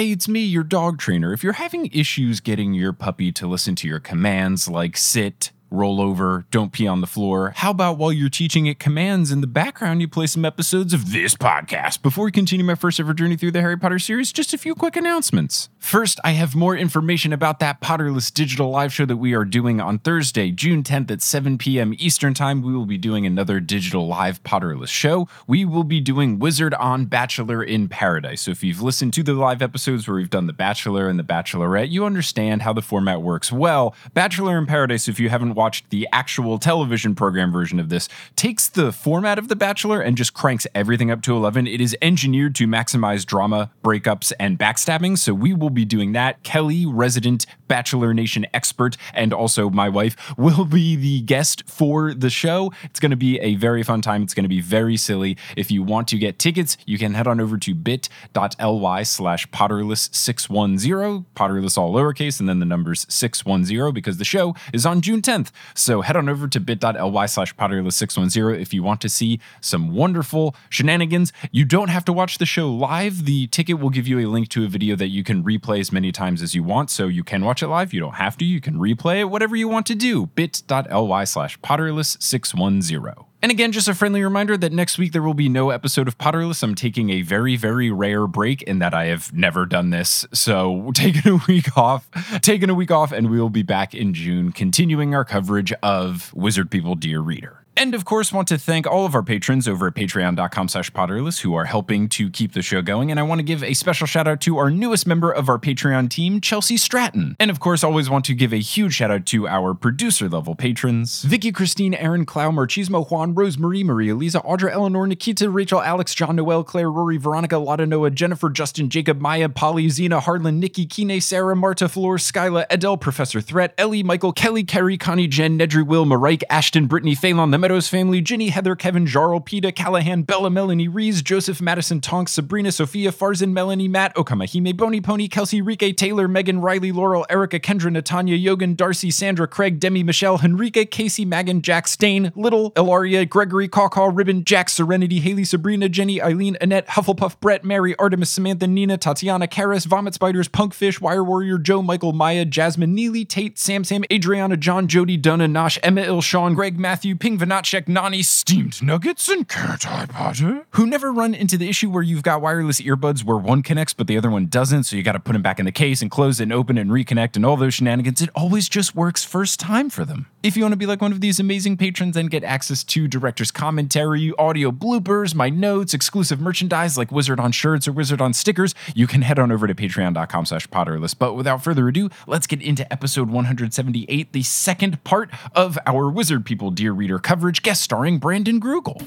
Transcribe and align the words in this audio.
Hey, 0.00 0.12
it's 0.12 0.28
me, 0.28 0.40
your 0.40 0.64
dog 0.64 0.96
trainer. 0.96 1.34
If 1.34 1.44
you're 1.44 1.52
having 1.52 1.90
issues 1.92 2.40
getting 2.40 2.72
your 2.72 2.94
puppy 2.94 3.32
to 3.32 3.46
listen 3.46 3.74
to 3.74 3.86
your 3.86 4.00
commands 4.00 4.66
like 4.66 4.96
sit, 4.96 5.50
roll 5.70 6.00
over, 6.00 6.46
don't 6.50 6.72
pee 6.72 6.86
on 6.86 7.00
the 7.00 7.06
floor. 7.06 7.52
How 7.56 7.70
about 7.70 7.98
while 7.98 8.12
you're 8.12 8.28
teaching 8.28 8.66
it 8.66 8.78
commands 8.78 9.30
in 9.30 9.40
the 9.40 9.46
background, 9.46 10.00
you 10.00 10.08
play 10.08 10.26
some 10.26 10.44
episodes 10.44 10.92
of 10.92 11.12
this 11.12 11.34
podcast? 11.34 12.02
Before 12.02 12.24
we 12.24 12.32
continue 12.32 12.64
my 12.64 12.74
first 12.74 12.98
ever 12.98 13.14
journey 13.14 13.36
through 13.36 13.52
the 13.52 13.60
Harry 13.60 13.78
Potter 13.78 13.98
series, 13.98 14.32
just 14.32 14.52
a 14.52 14.58
few 14.58 14.74
quick 14.74 14.96
announcements. 14.96 15.68
First, 15.78 16.20
I 16.24 16.32
have 16.32 16.54
more 16.54 16.76
information 16.76 17.32
about 17.32 17.58
that 17.60 17.80
Potterless 17.80 18.32
digital 18.32 18.70
live 18.70 18.92
show 18.92 19.06
that 19.06 19.16
we 19.16 19.34
are 19.34 19.44
doing 19.44 19.80
on 19.80 19.98
Thursday, 19.98 20.50
June 20.50 20.82
10th 20.82 21.10
at 21.10 21.22
7 21.22 21.58
p.m. 21.58 21.94
Eastern 21.98 22.34
Time. 22.34 22.62
We 22.62 22.72
will 22.72 22.86
be 22.86 22.98
doing 22.98 23.24
another 23.24 23.60
digital 23.60 24.06
live 24.06 24.42
Potterless 24.42 24.88
show. 24.88 25.28
We 25.46 25.64
will 25.64 25.84
be 25.84 26.00
doing 26.00 26.38
Wizard 26.38 26.74
on 26.74 27.06
Bachelor 27.06 27.62
in 27.62 27.88
Paradise. 27.88 28.42
So 28.42 28.50
if 28.50 28.64
you've 28.64 28.82
listened 28.82 29.14
to 29.14 29.22
the 29.22 29.34
live 29.34 29.62
episodes 29.62 30.06
where 30.06 30.16
we've 30.16 30.30
done 30.30 30.46
The 30.46 30.52
Bachelor 30.52 31.08
and 31.08 31.18
The 31.18 31.24
Bachelorette, 31.24 31.90
you 31.90 32.04
understand 32.04 32.62
how 32.62 32.72
the 32.72 32.82
format 32.82 33.22
works 33.22 33.52
well. 33.52 33.94
Bachelor 34.14 34.58
in 34.58 34.66
Paradise, 34.66 35.08
if 35.08 35.20
you 35.20 35.28
haven't 35.28 35.54
watched 35.60 35.90
the 35.90 36.08
actual 36.10 36.58
television 36.58 37.14
program 37.14 37.52
version 37.52 37.78
of 37.78 37.90
this, 37.90 38.08
takes 38.34 38.66
the 38.66 38.90
format 38.92 39.38
of 39.38 39.48
The 39.48 39.56
Bachelor 39.56 40.00
and 40.00 40.16
just 40.16 40.32
cranks 40.32 40.66
everything 40.74 41.10
up 41.10 41.20
to 41.20 41.36
11. 41.36 41.66
It 41.66 41.82
is 41.82 41.94
engineered 42.00 42.54
to 42.54 42.66
maximize 42.66 43.26
drama, 43.26 43.70
breakups, 43.84 44.32
and 44.40 44.58
backstabbing. 44.58 45.18
So 45.18 45.34
we 45.34 45.52
will 45.52 45.68
be 45.68 45.84
doing 45.84 46.12
that. 46.12 46.42
Kelly, 46.44 46.86
resident 46.86 47.44
Bachelor 47.68 48.14
Nation 48.14 48.46
expert, 48.54 48.96
and 49.12 49.34
also 49.34 49.68
my 49.68 49.90
wife, 49.90 50.16
will 50.38 50.64
be 50.64 50.96
the 50.96 51.20
guest 51.20 51.62
for 51.66 52.14
the 52.14 52.30
show. 52.30 52.72
It's 52.84 52.98
going 52.98 53.10
to 53.10 53.18
be 53.18 53.38
a 53.40 53.56
very 53.56 53.82
fun 53.82 54.00
time. 54.00 54.22
It's 54.22 54.32
going 54.32 54.44
to 54.44 54.48
be 54.48 54.62
very 54.62 54.96
silly. 54.96 55.36
If 55.58 55.70
you 55.70 55.82
want 55.82 56.08
to 56.08 56.16
get 56.16 56.38
tickets, 56.38 56.78
you 56.86 56.96
can 56.96 57.12
head 57.12 57.26
on 57.26 57.38
over 57.38 57.58
to 57.58 57.74
bit.ly 57.74 59.02
slash 59.02 59.46
potterless610, 59.48 61.26
potterless 61.36 61.76
all 61.76 61.92
lowercase, 61.92 62.40
and 62.40 62.48
then 62.48 62.60
the 62.60 62.66
numbers 62.66 63.04
610 63.10 63.92
because 63.92 64.16
the 64.16 64.24
show 64.24 64.54
is 64.72 64.86
on 64.86 65.02
June 65.02 65.20
10th. 65.20 65.49
So 65.74 66.00
head 66.02 66.16
on 66.16 66.28
over 66.28 66.48
to 66.48 66.60
bit.ly 66.60 67.26
slash 67.26 67.54
potterless610 67.56 68.60
if 68.60 68.74
you 68.74 68.82
want 68.82 69.00
to 69.02 69.08
see 69.08 69.40
some 69.60 69.94
wonderful 69.94 70.54
shenanigans. 70.68 71.32
You 71.50 71.64
don't 71.64 71.88
have 71.88 72.04
to 72.06 72.12
watch 72.12 72.38
the 72.38 72.46
show 72.46 72.70
live. 72.72 73.24
The 73.24 73.46
ticket 73.48 73.78
will 73.78 73.90
give 73.90 74.06
you 74.06 74.18
a 74.20 74.26
link 74.30 74.48
to 74.50 74.64
a 74.64 74.68
video 74.68 74.96
that 74.96 75.08
you 75.08 75.24
can 75.24 75.42
replay 75.42 75.80
as 75.80 75.92
many 75.92 76.12
times 76.12 76.42
as 76.42 76.54
you 76.54 76.62
want. 76.62 76.90
So 76.90 77.08
you 77.08 77.24
can 77.24 77.44
watch 77.44 77.62
it 77.62 77.68
live. 77.68 77.92
You 77.92 78.00
don't 78.00 78.14
have 78.14 78.36
to. 78.38 78.44
You 78.44 78.60
can 78.60 78.74
replay 78.74 79.20
it, 79.20 79.24
whatever 79.24 79.56
you 79.56 79.68
want 79.68 79.86
to 79.86 79.94
do. 79.94 80.26
bit.ly 80.26 81.24
slash 81.24 81.58
potterless610. 81.60 83.29
And 83.42 83.50
again, 83.50 83.72
just 83.72 83.88
a 83.88 83.94
friendly 83.94 84.22
reminder 84.22 84.56
that 84.58 84.72
next 84.72 84.98
week 84.98 85.12
there 85.12 85.22
will 85.22 85.34
be 85.34 85.48
no 85.48 85.70
episode 85.70 86.08
of 86.08 86.18
Potterless. 86.18 86.62
I'm 86.62 86.74
taking 86.74 87.08
a 87.10 87.22
very, 87.22 87.56
very 87.56 87.90
rare 87.90 88.26
break 88.26 88.62
in 88.62 88.80
that 88.80 88.92
I 88.92 89.06
have 89.06 89.32
never 89.32 89.64
done 89.64 89.90
this. 89.90 90.26
So, 90.32 90.90
taking 90.94 91.32
a 91.32 91.40
week 91.48 91.76
off, 91.76 92.08
taking 92.42 92.68
a 92.68 92.74
week 92.74 92.90
off, 92.90 93.12
and 93.12 93.30
we 93.30 93.40
will 93.40 93.48
be 93.48 93.62
back 93.62 93.94
in 93.94 94.12
June, 94.12 94.52
continuing 94.52 95.14
our 95.14 95.24
coverage 95.24 95.72
of 95.82 96.32
Wizard 96.34 96.70
People 96.70 96.94
Dear 96.94 97.20
Reader. 97.20 97.59
And 97.80 97.94
of 97.94 98.04
course, 98.04 98.30
want 98.30 98.46
to 98.48 98.58
thank 98.58 98.86
all 98.86 99.06
of 99.06 99.14
our 99.14 99.22
patrons 99.22 99.66
over 99.66 99.86
at 99.86 99.94
patreon.com 99.94 100.68
slash 100.68 100.90
potterless 100.90 101.40
who 101.40 101.54
are 101.54 101.64
helping 101.64 102.10
to 102.10 102.28
keep 102.28 102.52
the 102.52 102.60
show 102.60 102.82
going. 102.82 103.10
And 103.10 103.18
I 103.18 103.22
want 103.22 103.38
to 103.38 103.42
give 103.42 103.64
a 103.64 103.72
special 103.72 104.06
shout 104.06 104.28
out 104.28 104.42
to 104.42 104.58
our 104.58 104.70
newest 104.70 105.06
member 105.06 105.32
of 105.32 105.48
our 105.48 105.58
Patreon 105.58 106.10
team, 106.10 106.42
Chelsea 106.42 106.76
Stratton. 106.76 107.36
And 107.40 107.50
of 107.50 107.58
course, 107.58 107.82
always 107.82 108.10
want 108.10 108.26
to 108.26 108.34
give 108.34 108.52
a 108.52 108.58
huge 108.58 108.92
shout 108.92 109.10
out 109.10 109.24
to 109.24 109.48
our 109.48 109.72
producer 109.72 110.28
level 110.28 110.54
patrons, 110.54 111.22
Vicky 111.22 111.52
Christine, 111.52 111.94
Aaron 111.94 112.26
Clow, 112.26 112.50
Marchismo 112.50 113.10
Juan, 113.10 113.32
Rosemary, 113.32 113.82
Maria 113.82 114.14
Lisa, 114.14 114.40
Audra 114.40 114.70
Eleanor, 114.70 115.06
Nikita, 115.06 115.48
Rachel, 115.48 115.80
Alex, 115.80 116.14
John 116.14 116.36
Noel, 116.36 116.62
Claire, 116.62 116.90
Rory, 116.90 117.16
Veronica, 117.16 117.56
Lotta 117.56 117.86
Noah, 117.86 118.10
Jennifer, 118.10 118.50
Justin, 118.50 118.90
Jacob, 118.90 119.22
Maya, 119.22 119.48
Polly, 119.48 119.88
Zena, 119.88 120.20
Harlan, 120.20 120.60
Nikki, 120.60 120.84
Kine, 120.84 121.18
Sarah, 121.18 121.56
Marta, 121.56 121.88
Floor, 121.88 122.18
Skyla, 122.18 122.66
Adele, 122.68 122.98
Professor 122.98 123.40
Threat, 123.40 123.72
Ellie, 123.78 124.02
Michael, 124.02 124.34
Kelly, 124.34 124.64
Kerry, 124.64 124.98
Connie, 124.98 125.26
Jen, 125.26 125.58
Nedry, 125.58 125.86
Will, 125.86 126.04
Marike, 126.04 126.42
Ashton, 126.50 126.84
Brittany, 126.84 127.14
Phelan, 127.14 127.52
the 127.52 127.69
Meadows 127.70 127.88
family, 127.88 128.20
Ginny, 128.20 128.48
Heather, 128.48 128.74
Kevin, 128.74 129.06
Jarl, 129.06 129.38
Peta, 129.38 129.70
Callahan, 129.70 130.22
Bella, 130.22 130.50
Melanie, 130.50 130.88
Rees, 130.88 131.22
Joseph, 131.22 131.60
Madison, 131.60 132.00
Tonks, 132.00 132.32
Sabrina, 132.32 132.72
Sophia, 132.72 133.12
Farzin, 133.12 133.52
Melanie, 133.52 133.86
Matt, 133.86 134.12
Okamahime, 134.16 134.76
Bony 134.76 135.00
Pony, 135.00 135.28
Kelsey, 135.28 135.62
Rike, 135.62 135.96
Taylor, 135.96 136.26
Megan, 136.26 136.60
Riley, 136.60 136.90
Laurel, 136.90 137.24
Erica, 137.30 137.60
Kendra, 137.60 137.96
Natanya, 137.96 138.36
Yogan, 138.36 138.74
Darcy, 138.74 139.12
Sandra, 139.12 139.46
Craig, 139.46 139.78
Demi, 139.78 140.02
Michelle, 140.02 140.38
Henrique, 140.38 140.90
Casey, 140.90 141.24
Magan, 141.24 141.62
Jack, 141.62 141.86
Stain, 141.86 142.32
Little, 142.34 142.72
Ilaria, 142.76 143.24
Gregory, 143.24 143.68
Cawcaw, 143.68 144.10
Ribbon, 144.12 144.42
Jack, 144.42 144.68
Serenity, 144.68 145.20
Haley, 145.20 145.44
Sabrina, 145.44 145.88
Jenny, 145.88 146.20
Eileen, 146.20 146.56
Annette, 146.60 146.88
Hufflepuff, 146.88 147.38
Brett, 147.38 147.64
Mary, 147.64 147.94
Artemis, 148.00 148.30
Samantha, 148.30 148.66
Nina, 148.66 148.98
Tatiana, 148.98 149.46
Karis, 149.46 149.86
Vomit 149.86 150.14
Spiders, 150.14 150.48
Punkfish, 150.48 151.00
Wire 151.00 151.22
Warrior, 151.22 151.58
Joe, 151.58 151.82
Michael, 151.82 152.14
Maya, 152.14 152.44
Jasmine, 152.44 152.96
Neely, 152.96 153.24
Tate, 153.24 153.60
Sam, 153.60 153.84
Sam, 153.84 154.02
Adriana, 154.12 154.56
John, 154.56 154.88
Jody, 154.88 155.16
Donna, 155.16 155.46
Nosh, 155.46 155.78
Emma, 155.84 156.00
Il, 156.00 156.20
Sean, 156.20 156.54
Greg, 156.54 156.80
Matthew, 156.80 157.14
Ping, 157.14 157.38
Vanatchek, 157.50 157.88
Nani, 157.88 158.22
Steamed 158.22 158.80
Nuggets, 158.80 159.28
and 159.28 159.48
Carrot 159.48 159.84
Eye 159.84 160.06
Potter, 160.06 160.66
who 160.70 160.86
never 160.86 161.12
run 161.12 161.34
into 161.34 161.58
the 161.58 161.68
issue 161.68 161.90
where 161.90 162.02
you've 162.02 162.22
got 162.22 162.40
wireless 162.40 162.80
earbuds 162.80 163.24
where 163.24 163.36
one 163.36 163.60
connects 163.64 163.92
but 163.92 164.06
the 164.06 164.16
other 164.16 164.30
one 164.30 164.46
doesn't, 164.46 164.84
so 164.84 164.94
you 164.94 165.02
got 165.02 165.12
to 165.12 165.18
put 165.18 165.32
them 165.32 165.42
back 165.42 165.58
in 165.58 165.64
the 165.64 165.72
case 165.72 166.00
and 166.00 166.12
close 166.12 166.38
it 166.38 166.44
and 166.44 166.52
open 166.52 166.78
and 166.78 166.92
reconnect 166.92 167.34
and 167.34 167.44
all 167.44 167.56
those 167.56 167.74
shenanigans. 167.74 168.22
It 168.22 168.30
always 168.36 168.68
just 168.68 168.94
works 168.94 169.24
first 169.24 169.58
time 169.58 169.90
for 169.90 170.04
them. 170.04 170.28
If 170.44 170.56
you 170.56 170.62
want 170.62 170.72
to 170.74 170.76
be 170.78 170.86
like 170.86 171.02
one 171.02 171.10
of 171.10 171.20
these 171.20 171.40
amazing 171.40 171.76
patrons 171.76 172.16
and 172.16 172.30
get 172.30 172.44
access 172.44 172.84
to 172.84 173.08
director's 173.08 173.50
commentary, 173.50 174.32
audio 174.38 174.70
bloopers, 174.70 175.34
my 175.34 175.50
notes, 175.50 175.92
exclusive 175.92 176.40
merchandise 176.40 176.96
like 176.96 177.10
Wizard 177.10 177.40
on 177.40 177.50
shirts 177.50 177.88
or 177.88 177.92
Wizard 177.92 178.20
on 178.20 178.32
stickers, 178.32 178.76
you 178.94 179.08
can 179.08 179.22
head 179.22 179.40
on 179.40 179.50
over 179.50 179.66
to 179.66 179.74
patreon.com 179.74 180.46
slash 180.46 180.68
potterless. 180.68 181.18
But 181.18 181.34
without 181.34 181.64
further 181.64 181.88
ado, 181.88 182.10
let's 182.28 182.46
get 182.46 182.62
into 182.62 182.90
episode 182.92 183.28
178, 183.28 184.32
the 184.32 184.42
second 184.44 185.02
part 185.02 185.30
of 185.54 185.78
our 185.84 186.08
Wizard 186.08 186.46
People 186.46 186.70
Dear 186.70 186.92
Reader 186.92 187.18
coverage, 187.40 187.62
guest 187.62 187.80
starring 187.80 188.18
Brandon 188.18 188.60
Grugle. 188.60 189.00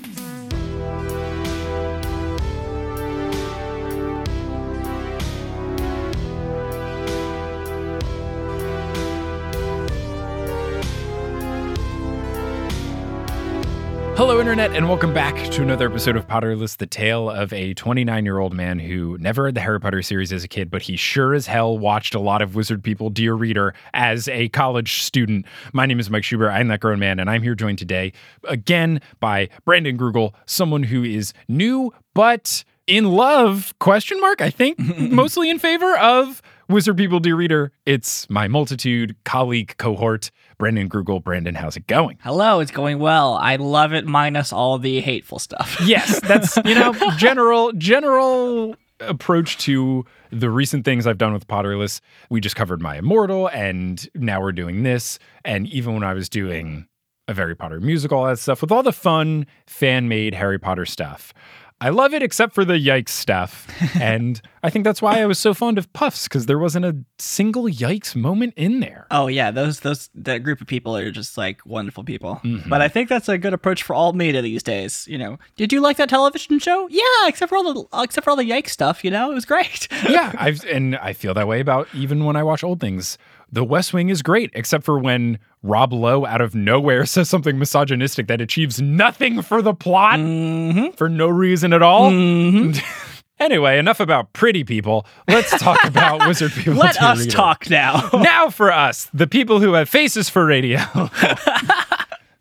Hello, 14.25 14.39
Internet, 14.39 14.71
and 14.71 14.87
welcome 14.87 15.13
back 15.13 15.35
to 15.51 15.61
another 15.61 15.89
episode 15.89 16.15
of 16.15 16.25
Potterless, 16.25 16.77
the 16.77 16.85
tale 16.85 17.29
of 17.29 17.51
a 17.51 17.73
29 17.73 18.23
year 18.23 18.39
old 18.39 18.53
man 18.53 18.79
who 18.79 19.17
never 19.17 19.43
read 19.43 19.53
the 19.53 19.59
Harry 19.59 19.81
Potter 19.81 20.01
series 20.01 20.31
as 20.31 20.45
a 20.45 20.47
kid, 20.47 20.71
but 20.71 20.81
he 20.81 20.95
sure 20.95 21.33
as 21.33 21.45
hell 21.45 21.77
watched 21.77 22.15
a 22.15 22.21
lot 22.21 22.41
of 22.41 22.55
Wizard 22.55 22.81
People 22.81 23.09
Dear 23.09 23.33
Reader 23.33 23.75
as 23.93 24.29
a 24.29 24.47
college 24.47 25.01
student. 25.01 25.45
My 25.73 25.85
name 25.85 25.99
is 25.99 26.09
Mike 26.09 26.23
Schubert. 26.23 26.51
I'm 26.51 26.69
that 26.69 26.79
grown 26.79 26.99
man, 26.99 27.19
and 27.19 27.29
I'm 27.29 27.43
here 27.43 27.53
joined 27.53 27.79
today 27.79 28.13
again 28.45 29.01
by 29.19 29.49
Brandon 29.65 29.97
Grugle, 29.97 30.33
someone 30.45 30.83
who 30.83 31.03
is 31.03 31.33
new 31.49 31.93
but 32.13 32.63
in 32.87 33.11
love, 33.11 33.73
question 33.79 34.21
mark, 34.21 34.39
I 34.39 34.49
think, 34.49 34.79
mostly 34.97 35.49
in 35.49 35.59
favor 35.59 35.97
of 35.97 36.41
Wizard 36.73 36.97
People 36.97 37.19
Dear 37.19 37.35
Reader. 37.35 37.71
It's 37.85 38.27
my 38.31 38.47
multitude 38.47 39.15
colleague 39.25 39.75
cohort. 39.77 40.31
Brandon 40.57 40.89
Grugle. 40.89 41.23
Brandon, 41.23 41.53
how's 41.53 41.77
it 41.77 41.85
going? 41.85 42.17
Hello, 42.23 42.61
it's 42.61 42.71
going 42.71 42.97
well. 42.97 43.35
I 43.35 43.57
love 43.57 43.93
it 43.93 44.07
minus 44.07 44.51
all 44.51 44.79
the 44.79 44.99
hateful 44.99 45.37
stuff. 45.37 45.77
Yes, 45.85 46.19
that's, 46.21 46.57
you 46.65 46.73
know, 46.73 46.93
general, 47.17 47.73
general 47.73 48.75
approach 49.01 49.57
to 49.59 50.03
the 50.31 50.49
recent 50.49 50.83
things 50.83 51.05
I've 51.05 51.19
done 51.19 51.33
with 51.33 51.45
Potterless. 51.47 52.01
We 52.31 52.41
just 52.41 52.55
covered 52.55 52.81
My 52.81 52.97
Immortal, 52.97 53.49
and 53.49 54.09
now 54.15 54.41
we're 54.41 54.51
doing 54.51 54.81
this. 54.81 55.19
And 55.45 55.67
even 55.67 55.93
when 55.93 56.03
I 56.03 56.15
was 56.15 56.27
doing 56.27 56.87
a 57.27 57.35
Harry 57.35 57.55
Potter 57.55 57.81
musical, 57.81 58.17
all 58.17 58.25
that 58.25 58.39
stuff, 58.39 58.61
with 58.61 58.71
all 58.71 58.81
the 58.81 58.91
fun 58.91 59.45
fan 59.67 60.07
made 60.07 60.33
Harry 60.33 60.57
Potter 60.57 60.87
stuff, 60.87 61.33
I 61.81 61.89
love 61.89 62.13
it 62.13 62.23
except 62.23 62.53
for 62.53 62.63
the 62.63 62.73
yikes 62.73 63.09
stuff. 63.09 63.67
and 63.99 64.41
I 64.63 64.69
think 64.69 64.85
that's 64.85 65.01
why 65.01 65.21
I 65.21 65.25
was 65.25 65.37
so 65.39 65.53
fond 65.53 65.77
of 65.77 65.91
Puffs 65.93 66.23
because 66.27 66.45
there 66.45 66.59
wasn't 66.59 66.85
a 66.85 66.95
single 67.19 67.65
yikes 67.65 68.15
moment 68.15 68.53
in 68.55 68.79
there. 68.79 69.07
Oh 69.11 69.27
yeah, 69.27 69.51
those 69.51 69.81
those 69.81 70.09
that 70.15 70.39
group 70.39 70.61
of 70.61 70.67
people 70.67 70.95
are 70.95 71.11
just 71.11 71.37
like 71.37 71.65
wonderful 71.65 72.03
people. 72.03 72.39
Mhm. 72.43 72.69
But 72.69 72.81
I 72.81 72.87
think 72.87 73.09
that's 73.09 73.27
a 73.29 73.37
good 73.37 73.53
approach 73.53 73.83
for 73.83 73.93
all 73.93 74.13
media 74.13 74.41
these 74.41 74.63
days. 74.63 75.05
You 75.09 75.17
know, 75.17 75.37
did 75.55 75.73
you 75.73 75.81
like 75.81 75.97
that 75.97 76.09
television 76.09 76.59
show? 76.59 76.87
Yeah, 76.89 77.27
except 77.27 77.49
for 77.49 77.57
all 77.57 77.73
the 77.73 78.01
except 78.01 78.23
for 78.23 78.29
all 78.31 78.37
the 78.37 78.49
yikes 78.49 78.69
stuff. 78.69 79.03
You 79.03 79.11
know, 79.11 79.31
it 79.31 79.33
was 79.33 79.45
great. 79.45 79.87
yeah, 80.09 80.33
I've 80.37 80.63
and 80.65 80.95
I 80.97 81.13
feel 81.13 81.33
that 81.33 81.47
way 81.47 81.59
about 81.59 81.87
even 81.93 82.23
when 82.25 82.35
I 82.35 82.43
watch 82.43 82.63
old 82.63 82.79
things. 82.79 83.17
The 83.51 83.63
West 83.63 83.93
Wing 83.93 84.09
is 84.09 84.23
great, 84.23 84.49
except 84.55 84.83
for 84.83 84.97
when 84.97 85.37
Rob 85.63 85.93
Lowe 85.93 86.25
out 86.25 86.41
of 86.41 86.53
nowhere 86.53 87.05
says 87.07 87.29
something 87.29 87.57
misogynistic 87.57 88.27
that 88.27 88.41
achieves 88.41 88.81
nothing 88.81 89.41
for 89.41 89.61
the 89.61 89.73
plot 89.73 90.19
mm-hmm. 90.19 90.95
for 90.95 91.09
no 91.09 91.27
reason 91.27 91.73
at 91.73 91.81
all. 91.81 92.11
Mhm. 92.11 92.81
Anyway, 93.39 93.77
enough 93.77 93.99
about 93.99 94.31
pretty 94.31 94.63
people. 94.63 95.05
Let's 95.27 95.49
talk 95.59 95.83
about 95.85 96.25
wizard 96.27 96.51
people. 96.53 96.75
Let 96.75 97.01
us 97.01 97.19
reader. 97.19 97.31
talk 97.31 97.69
now. 97.69 98.09
now 98.13 98.49
for 98.49 98.71
us, 98.71 99.09
the 99.13 99.27
people 99.27 99.59
who 99.59 99.73
have 99.73 99.89
faces 99.89 100.29
for 100.29 100.45
radio. 100.45 100.79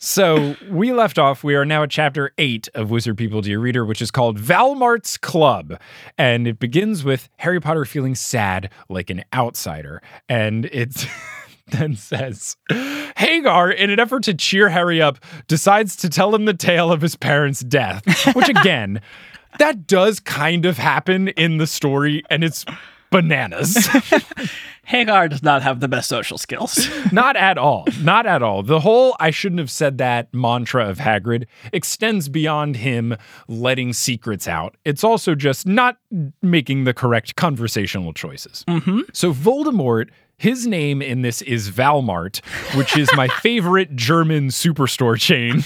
So 0.05 0.57
we 0.69 0.93
left 0.93 1.17
off. 1.17 1.45
We 1.45 1.55
are 1.55 1.65
now 1.65 1.85
at 1.85 1.91
chapter 1.91 2.33
eight 2.37 2.69
of 2.75 2.91
Wizard 2.91 3.17
People 3.17 3.41
Dear 3.41 3.61
Reader, 3.61 3.85
which 3.85 4.03
is 4.03 4.11
called 4.11 4.37
Valmart's 4.37 5.17
Club. 5.17 5.79
And 6.19 6.49
it 6.49 6.59
begins 6.59 7.05
with 7.05 7.29
Harry 7.37 7.61
Potter 7.61 7.85
feeling 7.85 8.17
sad 8.17 8.69
like 8.89 9.11
an 9.11 9.23
outsider. 9.33 10.03
And 10.29 10.65
it 10.67 11.07
then 11.69 11.97
says 11.97 12.57
Hagar, 13.17 13.71
in 13.71 13.91
an 13.91 14.01
effort 14.01 14.25
to 14.25 14.35
cheer 14.35 14.69
Harry 14.69 15.01
up, 15.01 15.19
decides 15.47 15.97
to 15.97 16.09
tell 16.09 16.35
him 16.35 16.45
the 16.45 16.55
tale 16.55 16.93
of 16.93 17.01
his 17.01 17.17
parents' 17.17 17.61
death, 17.61 18.05
which 18.35 18.49
again, 18.61 19.01
that 19.59 19.87
does 19.87 20.21
kind 20.21 20.67
of 20.67 20.79
happen 20.79 21.29
in 21.29 21.59
the 21.59 21.67
story, 21.67 22.23
and 22.31 22.43
it's 22.43 22.65
bananas. 23.13 23.89
Hagar 24.85 25.29
does 25.29 25.43
not 25.43 25.63
have 25.63 25.81
the 25.81 25.89
best 25.89 26.09
social 26.09 26.39
skills. 26.39 26.89
Not 27.13 27.37
at 27.37 27.57
all. 27.57 27.87
Not 28.01 28.27
at 28.27 28.43
all. 28.43 28.63
The 28.63 28.81
whole 28.81 29.17
I 29.21 29.31
shouldn't 29.31 29.61
have 29.61 29.71
said 29.71 29.99
that 29.99 30.33
mantra 30.35 30.89
of 30.89 30.99
Hagrid 30.99 31.47
extends 31.73 32.29
beyond 32.29 32.77
him 32.77 33.17
letting 33.47 33.93
secrets 33.93 34.49
out. 34.49 34.77
It's 34.85 35.05
also 35.05 35.35
just 35.35 35.67
not 35.67 35.99
making 36.43 36.85
the 36.85 36.93
correct 36.93 37.37
conversational 37.37 38.13
choices. 38.13 38.65
Mm-hmm. 38.69 39.01
So 39.13 39.33
Voldemort. 39.33 40.11
His 40.39 40.67
name 40.67 41.03
in 41.03 41.23
this 41.23 41.41
is 41.43 41.71
Valmart, 41.71 42.45
which 42.75 42.97
is 42.97 43.09
my 43.15 43.29
favorite 43.29 43.95
German 43.95 44.49
superstore 44.49 45.17
chain. 45.17 45.63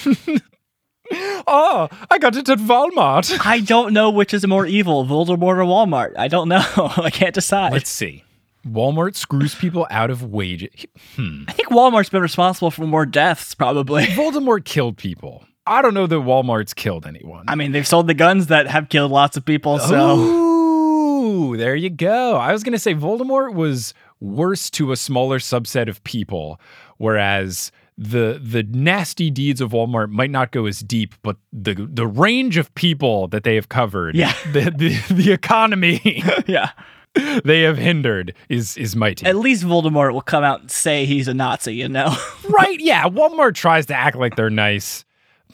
Oh, 1.46 1.88
I 2.10 2.19
got 2.19 2.37
it 2.37 2.48
at 2.48 2.58
Walmart. 2.58 3.38
I 3.46 3.60
don't 3.60 3.93
know 3.93 4.10
which 4.10 4.34
is 4.34 4.46
more 4.46 4.66
evil, 4.66 5.04
Voldemort 5.04 5.58
or 5.58 5.64
Walmart. 5.64 6.12
I 6.19 6.28
don't 6.28 6.48
know. 6.48 6.64
I 6.76 7.10
can't 7.10 7.34
decide. 7.34 7.72
Let's 7.72 7.90
see. 7.90 8.25
Walmart 8.66 9.14
screws 9.14 9.54
people 9.54 9.87
out 9.90 10.10
of 10.10 10.22
wages. 10.22 10.87
Hmm. 11.14 11.44
I 11.46 11.52
think 11.52 11.69
Walmart's 11.69 12.08
been 12.08 12.22
responsible 12.22 12.70
for 12.70 12.87
more 12.87 13.06
deaths, 13.06 13.54
probably. 13.54 14.06
Voldemort 14.06 14.64
killed 14.64 14.96
people. 14.96 15.44
I 15.66 15.82
don't 15.82 15.94
know 15.94 16.06
that 16.06 16.16
Walmart's 16.16 16.75
killed 16.75 17.06
anyone. 17.06 17.44
I 17.49 17.54
mean, 17.54 17.72
they've 17.72 17.87
sold 17.87 18.06
the 18.06 18.14
guns 18.14 18.49
that 18.49 18.66
have 18.69 18.88
killed 18.88 19.10
lots 19.10 19.37
of 19.37 19.44
people, 19.44 19.78
so. 19.78 20.16
Ooh, 20.16 21.56
there 21.56 21.75
you 21.75 21.90
go. 21.90 22.37
I 22.37 22.52
was 22.52 22.62
going 22.62 22.72
to 22.72 22.78
say 22.78 22.94
Voldemort 22.94 23.52
was 23.54 23.94
worse 24.20 24.70
to 24.70 24.92
a 24.92 24.96
smaller 24.96 25.38
subset 25.38 25.88
of 25.88 26.02
people, 26.04 26.60
whereas 26.99 27.72
the 27.98 28.38
the 28.43 28.62
nasty 28.62 29.31
deeds 29.31 29.60
of 29.60 29.70
Walmart 29.70 30.10
might 30.10 30.31
not 30.31 30.52
go 30.52 30.66
as 30.66 30.81
deep, 30.81 31.14
but 31.22 31.37
the 31.52 31.75
the 31.75 32.06
range 32.06 32.56
of 32.58 32.75
people 32.75 33.28
that 33.28 33.43
they 33.44 33.54
have 33.54 33.69
covered, 33.69 34.14
Yeah. 34.16 34.32
the 34.52 34.70
the, 34.70 35.14
the 35.14 35.32
economy 35.32 36.22
yeah. 36.46 36.70
they 37.44 37.62
have 37.62 37.78
hindered 37.78 38.34
is 38.50 38.76
is 38.76 38.94
mighty. 38.94 39.25
At 39.25 39.37
least 39.37 39.64
Voldemort 39.64 40.12
will 40.12 40.20
come 40.20 40.44
out 40.44 40.60
and 40.60 40.70
say 40.70 41.06
he's 41.06 41.28
a 41.28 41.32
Nazi, 41.34 41.75
you 41.75 41.88
know? 41.88 42.14
right? 42.50 42.78
Yeah, 42.78 43.04
Walmart 43.04 43.54
tries 43.54 43.87
to 43.87 43.94
act 43.94 44.16
like 44.16 44.37
they're 44.37 44.50
nice. 44.50 45.04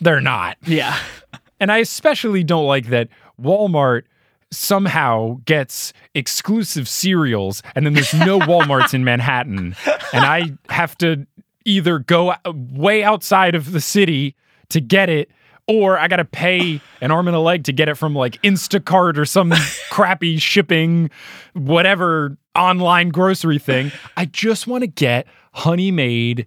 They're 0.01 0.21
not. 0.21 0.57
yeah. 0.67 0.99
And 1.61 1.71
I 1.71 1.79
especially 1.79 2.43
don't 2.43 2.67
like 2.67 2.89
that 2.89 3.09
Walmart 3.41 4.03
somehow 4.51 5.39
gets 5.45 5.93
exclusive 6.15 6.89
cereals 6.89 7.63
and 7.75 7.87
then 7.87 7.95
there's 7.95 8.13
no 8.13 8.39
Walmarts 8.41 8.93
in 8.93 9.03
Manhattan 9.05 9.75
and 10.13 10.25
I 10.27 10.53
have 10.69 10.99
to 10.99 11.27
either 11.65 11.99
go 11.99 12.35
way 12.47 13.03
outside 13.03 13.55
of 13.55 13.73
the 13.73 13.81
city 13.81 14.35
to 14.69 14.81
get 14.81 15.09
it 15.09 15.31
or 15.69 15.99
I 15.99 16.09
got 16.09 16.17
to 16.17 16.25
pay 16.25 16.81
an 17.01 17.11
arm 17.11 17.29
and 17.29 17.37
a 17.37 17.41
leg 17.41 17.65
to 17.65 17.73
get 17.73 17.89
it 17.89 17.95
from 17.95 18.15
like 18.15 18.41
Instacart 18.43 19.17
or 19.17 19.25
some 19.25 19.53
crappy 19.91 20.39
shipping 20.39 21.11
whatever 21.55 22.37
online 22.55 23.11
grocery 23.11 23.59
thing. 23.59 23.93
I 24.17 24.27
just 24.27 24.67
want 24.67 24.83
to 24.83 24.89
get 24.89 25.27
honey 25.53 25.91
made 25.91 26.47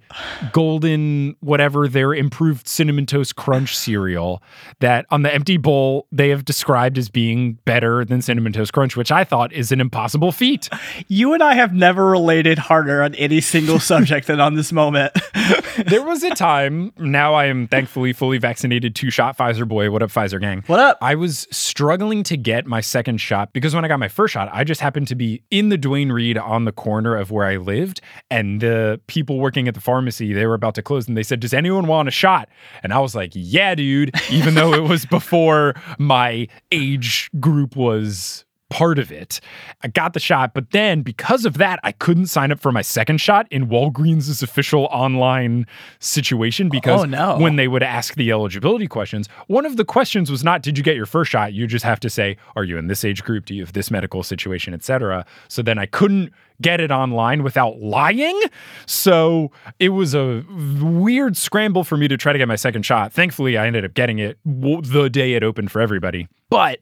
golden 0.52 1.36
whatever 1.40 1.88
their 1.88 2.13
improved 2.13 2.68
cinnamon 2.68 3.06
toast 3.06 3.36
crunch 3.36 3.75
cereal 3.78 4.42
that 4.80 5.06
on 5.12 5.22
the 5.22 5.34
empty 5.34 5.57
bowl 5.57 6.07
they 6.12 6.30
have 6.30 6.44
described 6.44 6.98
as 6.98 7.10
being 7.10 7.54
better 7.66 8.04
than 8.04 8.22
cinnamon 8.22 8.52
toast 8.52 8.74
crunch 8.74 8.96
which 8.98 9.12
i 9.12 9.24
thought 9.24 9.52
is 9.54 9.72
an 9.72 9.80
impossible 9.80 10.31
feat 10.31 10.69
You 11.07 11.34
and 11.34 11.44
I 11.44 11.54
have 11.54 11.74
never 11.74 12.06
related 12.06 12.57
harder 12.57 13.04
on 13.04 13.16
any 13.16 13.42
single 13.42 13.80
subject 13.80 14.28
than 14.28 14.40
on 14.40 14.56
this 14.56 14.72
moment. 14.72 15.13
there 15.86 16.04
was 16.04 16.24
a 16.24 16.31
time 16.31 16.92
now 16.98 17.33
i 17.33 17.45
am 17.45 17.68
thankfully 17.68 18.13
fully 18.13 18.38
vaccinated 18.38 18.95
two 18.95 19.10
shot 19.10 19.38
pfizer 19.38 19.68
boy. 19.68 19.89
What 19.92 20.01
up 20.01 20.10
pfizer 20.10 20.39
gang? 20.39 20.63
What 20.68 20.80
up? 20.80 20.98
i 21.01 21.16
was 21.16 21.48
struggling 21.51 22.24
to 22.24 22.38
get 22.38 22.66
my 22.66 22.81
second 22.81 23.18
shot 23.18 23.54
because 23.54 23.75
when 23.75 23.83
i 23.83 23.88
got 23.88 24.00
my 24.00 24.07
first 24.07 24.33
shot 24.33 24.50
i 24.51 24.63
just 24.63 24.81
happened 24.81 25.07
to 25.10 25.16
be 25.16 25.44
in 25.51 25.69
the 25.69 25.77
Duane 25.77 26.12
Reade 26.12 26.38
on 26.38 26.66
the 26.66 26.72
corner 26.72 27.16
of 27.16 27.31
where 27.31 27.45
i 27.45 27.57
lived 27.57 28.01
and 28.30 28.62
the 28.62 29.00
people 29.07 29.39
working 29.39 29.68
at 29.68 29.74
the 29.74 29.81
pharmacy 29.81 30.33
they 30.33 30.45
were 30.45 30.54
about 30.54 30.75
to 30.75 30.81
close 30.81 31.07
and 31.07 31.18
they 31.18 31.24
said 31.24 31.39
does 31.39 31.54
anyone 31.54 31.88
want 31.88 32.07
a 32.07 32.12
shot? 32.12 32.50
And 32.83 32.94
i 32.94 33.00
was 33.00 33.16
like 33.16 33.31
yeah 33.33 33.75
dude 33.75 34.12
even 34.30 34.56
though 34.56 34.74
it 34.74 34.83
was 34.83 35.06
before 35.16 35.75
my 35.98 36.48
age 36.72 37.30
group 37.39 37.75
was 37.75 38.44
part 38.69 38.97
of 39.00 39.12
it. 39.12 39.39
I 39.83 39.88
got 39.88 40.13
the 40.13 40.19
shot, 40.19 40.53
but 40.53 40.71
then 40.71 41.01
because 41.01 41.45
of 41.45 41.57
that, 41.59 41.79
I 41.83 41.91
couldn't 41.91 42.27
sign 42.27 42.51
up 42.51 42.59
for 42.59 42.71
my 42.71 42.81
second 42.81 43.19
shot 43.19 43.47
in 43.51 43.67
Walgreens' 43.67 44.41
official 44.41 44.85
online 44.85 45.65
situation 46.00 46.67
oh, 46.67 46.69
because 46.71 47.01
Oh, 47.01 47.06
no. 47.06 47.38
when 47.38 47.56
they 47.57 47.67
would 47.67 47.83
ask 47.83 48.15
the 48.15 48.31
eligibility 48.31 48.88
questions, 48.88 49.27
one 49.47 49.65
of 49.65 49.77
the 49.77 49.85
questions 49.85 50.31
was 50.31 50.44
not 50.44 50.62
did 50.62 50.77
you 50.77 50.83
get 50.83 50.95
your 50.95 51.06
first 51.06 51.31
shot? 51.31 51.53
You 51.53 51.67
just 51.67 51.85
have 51.85 52.00
to 52.01 52.09
say, 52.09 52.38
are 52.56 52.63
you 52.63 52.77
in 52.77 52.88
this 52.88 53.06
age 53.06 53.23
group? 53.23 53.45
Do 53.45 53.53
you 53.53 53.62
have 53.63 53.73
this 53.73 53.91
medical 53.91 54.23
situation, 54.23 54.73
etc. 54.73 55.25
So 55.47 55.62
then 55.62 55.77
I 55.77 55.85
couldn't 55.85 56.31
get 56.62 56.79
it 56.79 56.89
online 56.89 57.44
without 57.44 57.79
lying. 57.79 58.39
So 58.85 59.51
it 59.79 59.89
was 59.89 60.15
a 60.15 60.44
weird 60.81 61.35
scramble 61.38 61.83
for 61.83 61.97
me 61.97 62.07
to 62.07 62.17
try 62.17 62.31
to 62.33 62.39
get 62.39 62.47
my 62.47 62.56
second 62.56 62.83
shot. 62.83 63.12
Thankfully, 63.13 63.57
I 63.57 63.67
ended 63.67 63.83
up 63.85 63.94
getting 63.94 64.19
it 64.19 64.38
the 64.45 65.09
day 65.12 65.33
it 65.33 65.44
opened 65.44 65.71
for 65.71 65.81
everybody. 65.81 66.27
But 66.50 66.79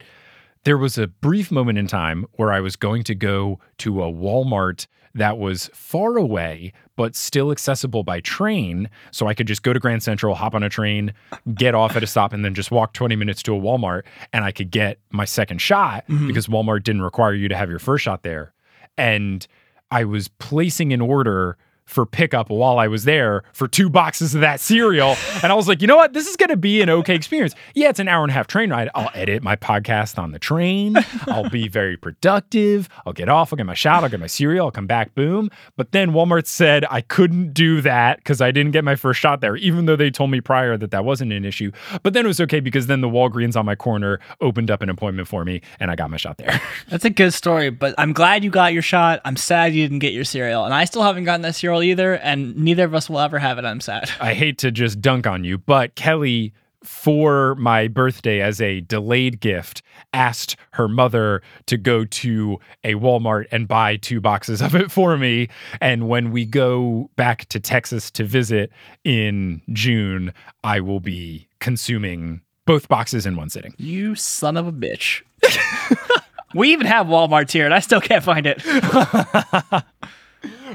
there 0.64 0.78
was 0.78 0.98
a 0.98 1.08
brief 1.08 1.52
moment 1.52 1.78
in 1.78 1.88
time 1.88 2.26
where 2.34 2.52
I 2.52 2.60
was 2.60 2.76
going 2.76 3.04
to 3.04 3.16
go 3.16 3.60
to 3.80 4.04
a 4.04 4.12
Walmart 4.12 4.88
that 5.16 5.38
was 5.38 5.70
far 5.74 6.18
away, 6.18 6.74
but 6.96 7.16
still 7.16 7.52
accessible 7.52 8.04
by 8.04 8.20
train. 8.22 8.90
So 9.12 9.28
I 9.28 9.34
could 9.34 9.48
just 9.48 9.62
go 9.62 9.72
to 9.72 9.80
Grand 9.80 10.02
Central, 10.02 10.34
hop 10.34 10.56
on 10.56 10.64
a 10.64 10.70
train, 10.70 11.14
get 11.54 11.76
off 11.76 11.96
at 11.96 12.04
a 12.04 12.08
stop, 12.08 12.34
and 12.34 12.44
then 12.44 12.56
just 12.56 12.72
walk 12.72 12.94
20 12.94 13.16
minutes 13.16 13.44
to 13.44 13.56
a 13.56 13.60
Walmart. 13.60 14.04
And 14.32 14.44
I 14.44 14.52
could 14.52 14.72
get 14.72 15.00
my 15.12 15.26
second 15.26 15.62
shot 15.62 16.06
mm-hmm. 16.08 16.28
because 16.28 16.48
Walmart 16.48 16.84
didn't 16.84 17.04
require 17.04 17.34
you 17.34 17.48
to 17.48 17.56
have 17.56 17.70
your 17.70 17.80
first 17.80 18.04
shot 18.04 18.24
there. 18.24 18.54
And 18.98 19.46
I 19.92 20.04
was 20.06 20.28
placing 20.28 20.94
an 20.94 21.02
order 21.02 21.58
for 21.86 22.06
pickup 22.06 22.50
while 22.50 22.80
I 22.80 22.88
was 22.88 23.04
there 23.04 23.44
for 23.54 23.68
two 23.68 23.90
boxes 23.90 24.36
of 24.36 24.42
that 24.42 24.60
cereal. 24.60 25.16
And 25.42 25.52
I 25.52 25.56
was 25.56 25.68
like, 25.68 25.82
you 25.82 25.88
know 25.88 25.96
what? 25.96 26.14
This 26.14 26.28
is 26.28 26.36
going 26.36 26.50
to 26.50 26.58
be 26.58 26.82
an 26.82 26.90
okay 26.90 27.16
experience. 27.16 27.54
Yeah, 27.76 27.90
it's 27.90 28.00
an 28.00 28.08
hour 28.08 28.24
and 28.24 28.32
a 28.32 28.34
half 28.34 28.48
train 28.48 28.70
ride. 28.70 28.90
I'll 28.96 29.12
edit 29.14 29.44
my 29.44 29.56
podcast 29.56 30.18
on 30.18 30.32
the 30.32 30.40
train. 30.40 30.96
I'll 31.28 31.50
be 31.50 31.68
very 31.68 31.98
productive. 31.98 32.90
I'll 33.06 33.14
get 33.14 33.30
off. 33.30 33.52
I'll 33.54 33.58
get 33.58 33.66
my 33.66 33.74
shot. 33.74 34.04
I'll 34.04 34.10
get 34.10 34.20
my 34.20 34.28
cereal. 34.28 34.68
I'll 34.68 34.72
come 34.72 34.88
back. 34.88 35.14
Boom. 35.16 35.50
But 35.76 35.92
then 35.92 36.12
Walmart 36.12 36.48
said 36.48 36.86
I 36.90 37.02
couldn't 37.02 37.54
do 37.54 37.82
that 37.82 38.18
because 38.18 38.42
I 38.42 38.52
didn't 38.52 38.72
get 38.72 38.84
my 38.84 38.96
first 38.96 39.20
shot 39.20 39.42
there, 39.42 39.56
even 39.58 39.86
though 39.86 39.96
they 39.96 40.10
told 40.10 40.32
me 40.32 40.42
prior 40.42 40.78
that 40.78 40.92
that 40.92 41.06
wasn't 41.06 41.34
an 41.34 41.46
issue. 41.46 41.72
But 42.02 42.14
then 42.14 42.26
it 42.26 42.28
was 42.28 42.42
okay 42.42 42.60
because 42.60 42.88
then 42.88 43.02
the 43.02 43.10
Walgreens 43.10 43.56
on 43.56 43.66
my 43.66 43.76
corner 43.76 44.20
opened 44.42 44.72
up 44.72 44.82
an 44.82 44.90
appointment 44.90 45.28
for 45.28 45.44
me 45.46 45.62
and 45.80 45.92
I 45.92 45.96
got 45.96 46.10
my 46.10 46.18
shot 46.18 46.38
there. 46.38 46.62
That's 46.90 47.06
a 47.06 47.10
good 47.10 47.34
story, 47.34 47.70
but 47.70 47.96
I'm 47.98 48.14
glad 48.14 48.44
you 48.44 48.50
got 48.50 48.74
your 48.74 48.82
shot. 48.82 49.22
I'm 49.26 49.36
sad 49.36 49.74
you 49.74 49.84
didn't 49.84 50.00
get 50.00 50.14
your 50.14 50.24
cereal. 50.24 50.66
And 50.66 50.74
I 50.74 50.86
still 50.86 51.04
haven't 51.04 51.26
gotten 51.26 51.42
that 51.42 51.56
cereal 51.56 51.73
either, 51.82 52.16
and 52.16 52.56
neither 52.56 52.84
of 52.84 52.94
us 52.94 53.10
will 53.10 53.20
ever 53.20 53.40
have 53.40 53.58
it. 53.58 53.66
I'm 53.66 53.82
sad. 53.82 54.12
I 54.20 54.34
hate 54.34 54.58
to 54.60 54.72
just 54.72 55.02
dunk 55.02 55.26
on 55.26 55.44
you, 55.44 55.58
but 55.58 55.96
Kelly, 55.96 56.54
for 56.84 57.56
my 57.56 57.88
birthday 57.88 58.42
as 58.42 58.62
a 58.62 58.82
delayed 58.82 59.40
gift, 59.40 59.82
asked 60.14 60.56
her 60.72 60.88
mother 60.88 61.42
to 61.66 61.78
go 61.78 62.06
to 62.06 62.60
a 62.84 62.94
Walmart 62.96 63.46
and 63.52 63.68
buy 63.68 63.96
two 63.96 64.20
boxes 64.20 64.62
of 64.62 64.76
it 64.76 64.92
for 64.92 65.18
me. 65.18 65.48
And 65.82 66.08
when 66.10 66.32
we 66.32 66.46
go 66.46 67.10
back 67.16 67.46
to 67.50 67.60
Texas 67.60 68.12
to 68.12 68.24
visit 68.26 68.72
in 69.04 69.62
June, 69.72 70.34
I 70.64 70.82
will 70.82 71.00
be 71.00 71.48
consuming 71.60 72.42
both 72.66 72.88
boxes 72.88 73.26
in 73.26 73.36
one 73.36 73.50
sitting. 73.50 73.74
You 73.78 74.16
son 74.16 74.58
of 74.58 74.68
a 74.68 74.72
bitch. 74.72 75.22
we 76.54 76.72
even 76.72 76.88
have 76.88 77.08
Walmart 77.08 77.52
here, 77.52 77.66
and 77.66 77.74
I 77.74 77.80
still 77.80 78.02
can't 78.02 78.24
find 78.24 78.46
it. 78.46 78.62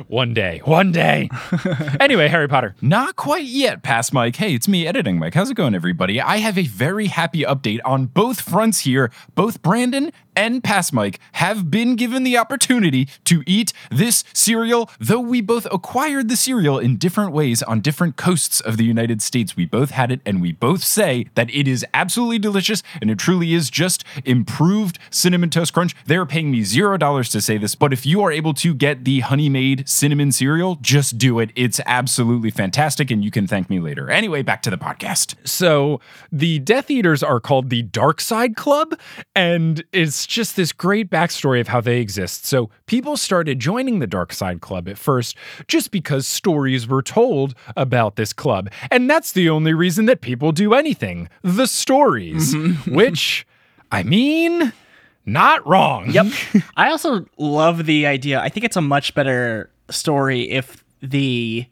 One 0.07 0.33
day, 0.33 0.61
one 0.65 0.93
day. 0.93 1.29
anyway, 2.01 2.29
Harry 2.29 2.49
Potter. 2.49 2.75
Not 2.81 3.17
quite 3.17 3.45
yet, 3.45 3.83
past 3.83 4.13
Mike. 4.13 4.37
Hey, 4.37 4.55
it's 4.55 4.69
me 4.69 4.87
editing 4.87 5.19
Mike. 5.19 5.35
How's 5.35 5.51
it 5.51 5.55
going, 5.55 5.75
everybody? 5.75 6.21
I 6.21 6.39
have 6.39 6.57
a 6.57 6.63
very 6.63 7.07
happy 7.07 7.43
update 7.43 7.81
on 7.85 8.07
both 8.07 8.41
fronts 8.41 8.81
here. 8.81 9.11
Both 9.35 9.63
Brandon 9.63 10.13
and 10.39 10.63
past 10.63 10.93
Mike 10.93 11.19
have 11.33 11.69
been 11.69 11.97
given 11.97 12.23
the 12.23 12.39
opportunity 12.39 13.09
to 13.25 13.43
eat 13.45 13.73
this 13.91 14.23
cereal, 14.33 14.89
though 15.01 15.19
we 15.19 15.41
both 15.41 15.67
acquired 15.73 16.29
the 16.29 16.37
cereal 16.37 16.79
in 16.79 16.97
different 16.97 17.33
ways 17.33 17.61
on 17.65 17.81
different 17.81 18.17
coasts 18.17 18.61
of 18.61 18.77
the 18.77 18.85
United 18.85 19.21
States. 19.21 19.57
We 19.57 19.67
both 19.67 19.91
had 19.91 20.13
it, 20.13 20.21
and 20.25 20.41
we 20.41 20.53
both 20.53 20.85
say 20.85 21.27
that 21.35 21.51
it 21.51 21.67
is 21.67 21.85
absolutely 21.93 22.39
delicious, 22.39 22.85
and 23.01 23.11
it 23.11 23.19
truly 23.19 23.53
is 23.53 23.69
just 23.69 24.05
improved 24.25 25.01
cinnamon 25.11 25.51
toast 25.51 25.73
crunch. 25.73 25.97
They 26.07 26.17
are 26.17 26.27
paying 26.27 26.53
me 26.53 26.63
zero 26.63 26.97
dollars 26.97 27.31
to 27.31 27.41
say 27.41 27.59
this, 27.59 27.75
but 27.75 27.93
if 27.93 28.07
you 28.07 28.23
are 28.23 28.31
able 28.31 28.55
to 28.55 28.75
get 28.75 29.05
the 29.05 29.21
honey 29.21 29.49
made 29.49 29.88
cinnamon 29.89 30.31
cereal, 30.31 30.77
just 30.77 31.19
do 31.19 31.39
it. 31.39 31.51
It's 31.57 31.81
absolutely 31.87 32.51
fantastic, 32.51 33.11
and 33.11 33.25
you 33.25 33.31
can 33.31 33.47
thank 33.47 33.71
me 33.71 33.81
later. 33.81 34.11
Anyway, 34.11 34.43
back 34.43 34.63
to 34.63 34.71
the 34.71 34.77
podcast. 34.77 35.35
So 35.45 36.01
the 36.31 36.59
Death 36.59 36.91
Eaters 36.91 37.23
are 37.23 37.41
called 37.41 37.71
the 37.71 37.83
Dark 37.83 38.21
Side 38.21 38.55
Club, 38.55 38.99
and 39.35 39.83
it's 39.93 40.27
just 40.27 40.57
this 40.57 40.73
great 40.73 41.11
backstory 41.11 41.61
of 41.61 41.69
how 41.69 41.81
they 41.81 42.01
exist. 42.01 42.45
So 42.45 42.71
people 42.87 43.17
started 43.17 43.59
joining 43.59 43.99
the 43.99 44.07
Dark 44.07 44.33
Side 44.33 44.61
Club 44.61 44.89
at 44.89 44.99
first 44.99 45.37
just 45.67 45.91
because 45.91 46.27
stories 46.27 46.87
were 46.87 47.03
told 47.03 47.55
about 47.77 48.17
this 48.17 48.33
club. 48.33 48.71
And 48.91 49.09
that's 49.09 49.33
the 49.33 49.49
only 49.49 49.73
reason 49.73 50.05
that 50.07 50.21
people 50.21 50.53
do 50.53 50.75
anything 50.75 51.29
the 51.43 51.67
stories, 51.67 52.55
mm-hmm. 52.55 52.95
which, 52.95 53.47
I 53.91 54.03
mean, 54.03 54.73
not 55.25 55.67
wrong. 55.67 56.11
Yep. 56.11 56.27
I 56.77 56.91
also 56.91 57.27
love 57.39 57.87
the 57.87 58.07
idea. 58.07 58.41
I 58.41 58.49
think 58.49 58.65
it's 58.65 58.77
a 58.77 58.83
much 58.83 59.15
better 59.15 59.71
story 59.91 60.51
if 60.51 60.85
the 61.01 61.67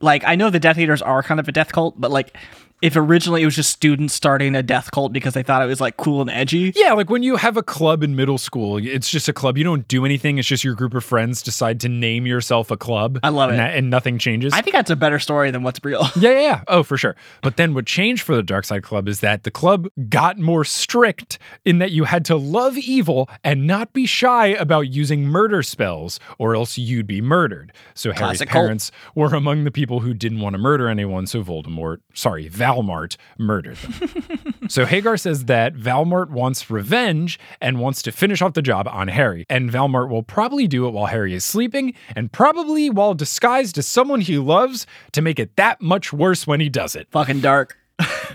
like 0.00 0.24
I 0.24 0.36
know 0.36 0.50
the 0.50 0.60
Death 0.60 0.78
Eaters 0.78 1.02
are 1.02 1.22
kind 1.22 1.40
of 1.40 1.48
a 1.48 1.52
death 1.52 1.72
cult, 1.72 2.00
but 2.00 2.10
like 2.10 2.36
if 2.84 2.96
originally 2.96 3.40
it 3.40 3.46
was 3.46 3.56
just 3.56 3.70
students 3.70 4.12
starting 4.12 4.54
a 4.54 4.62
death 4.62 4.90
cult 4.90 5.10
because 5.10 5.32
they 5.32 5.42
thought 5.42 5.62
it 5.62 5.66
was 5.66 5.80
like 5.80 5.96
cool 5.96 6.20
and 6.20 6.28
edgy. 6.28 6.70
Yeah, 6.76 6.92
like 6.92 7.08
when 7.08 7.22
you 7.22 7.36
have 7.36 7.56
a 7.56 7.62
club 7.62 8.02
in 8.02 8.14
middle 8.14 8.36
school, 8.36 8.76
it's 8.76 9.08
just 9.08 9.26
a 9.26 9.32
club. 9.32 9.56
You 9.56 9.64
don't 9.64 9.88
do 9.88 10.04
anything. 10.04 10.36
It's 10.36 10.46
just 10.46 10.62
your 10.64 10.74
group 10.74 10.92
of 10.92 11.02
friends 11.02 11.40
decide 11.40 11.80
to 11.80 11.88
name 11.88 12.26
yourself 12.26 12.70
a 12.70 12.76
club. 12.76 13.18
I 13.22 13.30
love 13.30 13.48
and 13.48 13.58
it. 13.58 13.62
that- 13.62 13.74
and 13.74 13.88
nothing 13.88 14.18
changes. 14.18 14.52
I 14.52 14.60
think 14.60 14.74
that's 14.74 14.90
a 14.90 14.96
better 14.96 15.18
story 15.18 15.50
than 15.50 15.62
what's 15.62 15.80
real. 15.82 16.06
Yeah, 16.16 16.30
yeah, 16.30 16.40
yeah. 16.40 16.62
Oh, 16.68 16.82
for 16.82 16.96
sure. 16.98 17.16
But 17.42 17.56
then 17.56 17.72
what 17.74 17.86
changed 17.86 18.22
for 18.22 18.36
the 18.36 18.42
Dark 18.42 18.64
Side 18.66 18.82
Club 18.82 19.08
is 19.08 19.20
that 19.20 19.42
the 19.44 19.50
club 19.50 19.88
got 20.10 20.38
more 20.38 20.64
strict 20.64 21.38
in 21.64 21.78
that 21.78 21.90
you 21.90 22.04
had 22.04 22.24
to 22.26 22.36
love 22.36 22.76
evil 22.78 23.28
and 23.42 23.66
not 23.66 23.92
be 23.94 24.04
shy 24.06 24.48
about 24.48 24.82
using 24.88 25.24
murder 25.24 25.62
spells, 25.62 26.20
or 26.38 26.54
else 26.54 26.76
you'd 26.78 27.06
be 27.06 27.20
murdered. 27.22 27.72
So 27.94 28.10
Harry's 28.10 28.18
Classic 28.38 28.48
cult. 28.48 28.62
parents 28.64 28.90
were 29.14 29.34
among 29.34 29.64
the 29.64 29.70
people 29.70 30.00
who 30.00 30.12
didn't 30.14 30.40
want 30.40 30.52
to 30.54 30.58
murder 30.58 30.88
anyone, 30.88 31.26
so 31.26 31.42
Voldemort, 31.42 31.98
sorry, 32.12 32.48
Valmart, 32.74 33.16
murdered 33.38 33.76
them. 33.76 34.54
so 34.68 34.84
Hagar 34.84 35.16
says 35.16 35.46
that 35.46 35.74
Valmart 35.74 36.30
wants 36.30 36.70
revenge 36.70 37.38
and 37.60 37.80
wants 37.80 38.02
to 38.02 38.12
finish 38.12 38.42
off 38.42 38.54
the 38.54 38.62
job 38.62 38.88
on 38.88 39.08
Harry. 39.08 39.46
And 39.48 39.70
Valmart 39.70 40.08
will 40.08 40.22
probably 40.22 40.66
do 40.66 40.86
it 40.86 40.90
while 40.90 41.06
Harry 41.06 41.34
is 41.34 41.44
sleeping 41.44 41.94
and 42.16 42.32
probably 42.32 42.90
while 42.90 43.14
disguised 43.14 43.78
as 43.78 43.86
someone 43.86 44.20
he 44.20 44.38
loves 44.38 44.86
to 45.12 45.22
make 45.22 45.38
it 45.38 45.56
that 45.56 45.80
much 45.80 46.12
worse 46.12 46.46
when 46.46 46.60
he 46.60 46.68
does 46.68 46.96
it. 46.96 47.08
Fucking 47.10 47.40
dark. 47.40 47.76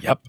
Yep. 0.02 0.28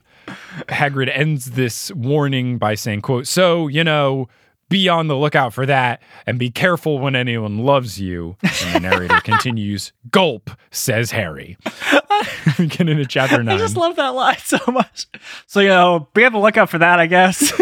Hagrid 0.68 1.16
ends 1.16 1.52
this 1.52 1.92
warning 1.92 2.58
by 2.58 2.74
saying, 2.74 3.02
quote, 3.02 3.26
so, 3.26 3.68
you 3.68 3.84
know, 3.84 4.28
be 4.70 4.88
on 4.88 5.08
the 5.08 5.16
lookout 5.16 5.52
for 5.52 5.66
that 5.66 6.00
and 6.24 6.38
be 6.38 6.48
careful 6.50 6.98
when 6.98 7.14
anyone 7.14 7.58
loves 7.58 8.00
you. 8.00 8.36
And 8.42 8.74
the 8.74 8.80
narrator 8.80 9.20
continues, 9.24 9.92
gulp, 10.10 10.50
says 10.70 11.10
Harry. 11.10 11.58
we 12.58 12.68
get 12.68 12.88
into 12.88 13.04
chapter 13.04 13.42
nine. 13.42 13.56
I 13.56 13.58
just 13.58 13.76
love 13.76 13.96
that 13.96 14.14
line 14.14 14.38
so 14.38 14.58
much. 14.68 15.06
So 15.46 15.60
you 15.60 15.68
know, 15.68 16.08
be 16.14 16.24
on 16.24 16.32
the 16.32 16.38
lookout 16.38 16.70
for 16.70 16.78
that, 16.78 16.98
I 16.98 17.06
guess. 17.06 17.52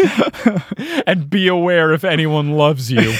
and 1.07 1.29
be 1.29 1.49
aware 1.49 1.91
if 1.91 2.05
anyone 2.05 2.51
loves 2.51 2.89
you. 2.91 3.11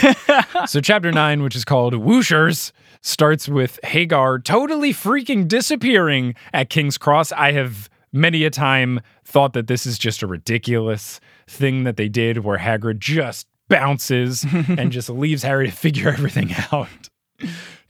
so, 0.67 0.79
chapter 0.79 1.12
nine, 1.12 1.43
which 1.43 1.55
is 1.55 1.65
called 1.65 1.96
Whooshers, 1.96 2.72
starts 3.01 3.50
with 3.50 3.79
Hagar 3.84 4.39
totally 4.39 4.93
freaking 4.93 5.48
disappearing 5.48 6.36
at 6.53 6.69
King's 6.69 6.98
Cross. 6.98 7.31
I 7.31 7.53
have 7.53 7.89
many 8.12 8.43
a 8.43 8.50
time 8.50 9.01
thought 9.24 9.53
that 9.53 9.67
this 9.67 9.86
is 9.86 9.98
just 9.98 10.22
a 10.22 10.27
ridiculous 10.27 11.19
thing 11.48 11.84
that 11.84 11.98
they 11.98 12.08
did 12.08 12.39
where 12.39 12.58
Hagrid 12.58 13.00
just 13.00 13.48
bounces 13.70 14.46
and 14.52 14.92
just 14.92 15.10
leaves 15.10 15.44
Harry 15.44 15.68
to 15.68 15.72
figure 15.76 16.10
everything 16.14 16.54
out. 16.72 16.90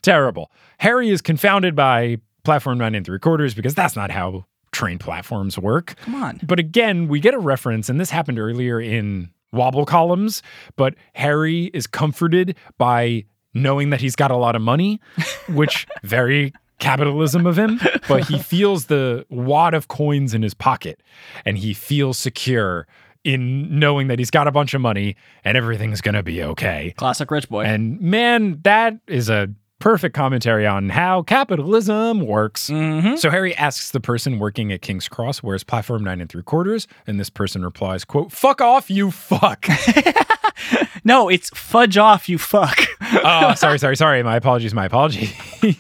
Terrible. 0.02 0.52
Harry 0.78 1.10
is 1.10 1.22
confounded 1.22 1.76
by 1.76 2.18
platform 2.44 2.78
nine 2.78 2.96
and 2.96 3.06
three 3.06 3.20
quarters 3.20 3.54
because 3.54 3.74
that's 3.74 3.96
not 3.96 4.12
how 4.12 4.46
train 4.72 4.98
platforms 5.00 5.58
work. 5.58 5.96
Come 6.02 6.16
on. 6.16 6.40
But 6.44 6.60
again, 6.60 7.08
we 7.08 7.20
get 7.20 7.34
a 7.34 7.40
reference, 7.40 7.90
and 7.90 8.00
this 8.00 8.12
happened 8.12 8.40
earlier 8.40 8.80
in 8.80 9.32
Wobble 9.52 9.86
Columns, 9.86 10.44
but 10.76 10.96
Harry 11.14 11.66
is 11.74 11.88
comforted 11.88 12.56
by 12.78 13.26
knowing 13.54 13.90
that 13.90 14.00
he's 14.00 14.16
got 14.16 14.32
a 14.32 14.38
lot 14.38 14.56
of 14.56 14.62
money, 14.62 15.02
which 15.50 15.88
very 16.04 16.54
capitalism 16.78 17.46
of 17.46 17.58
him, 17.58 17.80
but 18.08 18.26
he 18.26 18.40
feels 18.40 18.86
the 18.86 19.26
wad 19.30 19.74
of 19.74 19.90
coins 19.90 20.34
in 20.34 20.42
his 20.42 20.54
pocket 20.54 21.02
and 21.46 21.58
he 21.58 21.74
feels 21.74 22.18
secure 22.18 22.88
in 23.24 23.80
knowing 23.80 24.08
that 24.08 24.18
he's 24.20 24.32
got 24.32 24.48
a 24.48 24.52
bunch 24.52 24.74
of 24.74 24.82
money 24.82 25.16
and 25.44 25.58
everything's 25.58 26.02
going 26.02 26.16
to 26.16 26.24
be 26.24 26.42
okay. 26.44 26.94
Classic 26.98 27.30
rich 27.30 27.50
boy. 27.50 27.64
And 27.66 28.00
man, 28.02 28.60
that 28.64 28.98
is 29.08 29.30
a 29.30 29.50
perfect 29.80 30.14
commentary 30.16 30.68
on 30.68 30.90
how 30.90 31.22
capitalism 31.22 32.22
works. 32.26 32.70
Mhm. 32.70 33.18
So 33.18 33.30
Harry 33.30 33.56
asks 33.56 33.92
the 33.92 34.00
person 34.02 34.38
working 34.40 34.72
at 34.74 34.82
King's 34.82 35.08
Cross 35.08 35.40
where's 35.44 35.64
platform 35.64 36.04
nine 36.04 36.20
and 36.22 36.30
three 36.30 36.44
quarters, 36.44 36.88
and 37.08 37.20
this 37.20 37.30
person 37.30 37.64
replies, 37.64 38.04
"quote 38.06 38.32
Fuck 38.32 38.60
off, 38.62 38.90
you 38.90 39.10
fuck." 39.12 39.66
No, 41.06 41.30
it's 41.30 41.50
fudge 41.52 41.98
off, 41.98 42.28
you 42.28 42.38
fuck. 42.38 42.78
oh, 43.24 43.54
sorry, 43.58 43.80
sorry, 43.80 43.96
sorry. 43.96 44.22
My 44.22 44.36
apologies. 44.36 44.74
My 44.74 44.86
apologies. 44.86 45.34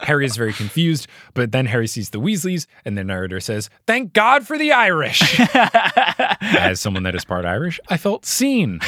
Harry 0.00 0.26
is 0.26 0.36
very 0.36 0.52
confused, 0.52 1.06
but 1.34 1.52
then 1.52 1.66
Harry 1.66 1.86
sees 1.86 2.10
the 2.10 2.18
Weasleys, 2.20 2.66
and 2.84 2.98
the 2.98 3.04
narrator 3.04 3.40
says, 3.40 3.70
Thank 3.86 4.12
God 4.12 4.46
for 4.46 4.58
the 4.58 4.72
Irish. 4.72 5.22
As 6.40 6.80
someone 6.80 7.02
that 7.04 7.14
is 7.14 7.24
part 7.24 7.44
Irish, 7.44 7.78
I 7.88 7.96
felt 7.96 8.26
seen. 8.26 8.78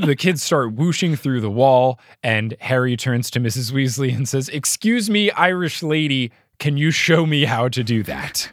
the 0.00 0.16
kids 0.18 0.42
start 0.42 0.72
whooshing 0.72 1.16
through 1.16 1.40
the 1.40 1.50
wall, 1.50 1.98
and 2.22 2.56
Harry 2.60 2.96
turns 2.96 3.30
to 3.32 3.40
Mrs. 3.40 3.72
Weasley 3.72 4.14
and 4.14 4.28
says, 4.28 4.48
Excuse 4.48 5.10
me, 5.10 5.30
Irish 5.32 5.82
lady, 5.82 6.32
can 6.58 6.76
you 6.76 6.90
show 6.90 7.26
me 7.26 7.44
how 7.44 7.68
to 7.68 7.84
do 7.84 8.02
that? 8.04 8.48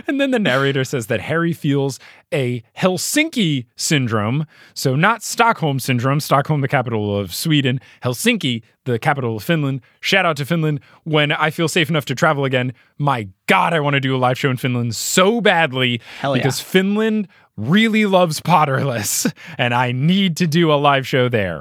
And 0.06 0.20
then 0.20 0.30
the 0.30 0.38
narrator 0.38 0.84
says 0.84 1.06
that 1.06 1.20
Harry 1.20 1.52
feels 1.52 1.98
a 2.32 2.62
Helsinki 2.76 3.66
syndrome. 3.76 4.46
So, 4.74 4.94
not 4.96 5.22
Stockholm 5.22 5.80
syndrome, 5.80 6.20
Stockholm, 6.20 6.60
the 6.60 6.68
capital 6.68 7.18
of 7.18 7.34
Sweden, 7.34 7.80
Helsinki, 8.02 8.62
the 8.84 8.98
capital 8.98 9.36
of 9.36 9.42
Finland. 9.42 9.80
Shout 10.00 10.26
out 10.26 10.36
to 10.36 10.44
Finland. 10.44 10.80
When 11.04 11.32
I 11.32 11.50
feel 11.50 11.68
safe 11.68 11.88
enough 11.88 12.04
to 12.06 12.14
travel 12.14 12.44
again, 12.44 12.72
my 12.98 13.28
God, 13.46 13.72
I 13.72 13.80
want 13.80 13.94
to 13.94 14.00
do 14.00 14.14
a 14.14 14.18
live 14.18 14.38
show 14.38 14.50
in 14.50 14.56
Finland 14.56 14.94
so 14.94 15.40
badly 15.40 16.00
Hell 16.20 16.36
yeah. 16.36 16.42
because 16.42 16.60
Finland 16.60 17.28
really 17.56 18.06
loves 18.06 18.40
Potterless, 18.40 19.32
and 19.58 19.72
I 19.74 19.92
need 19.92 20.36
to 20.38 20.46
do 20.46 20.72
a 20.72 20.74
live 20.74 21.06
show 21.06 21.28
there. 21.28 21.60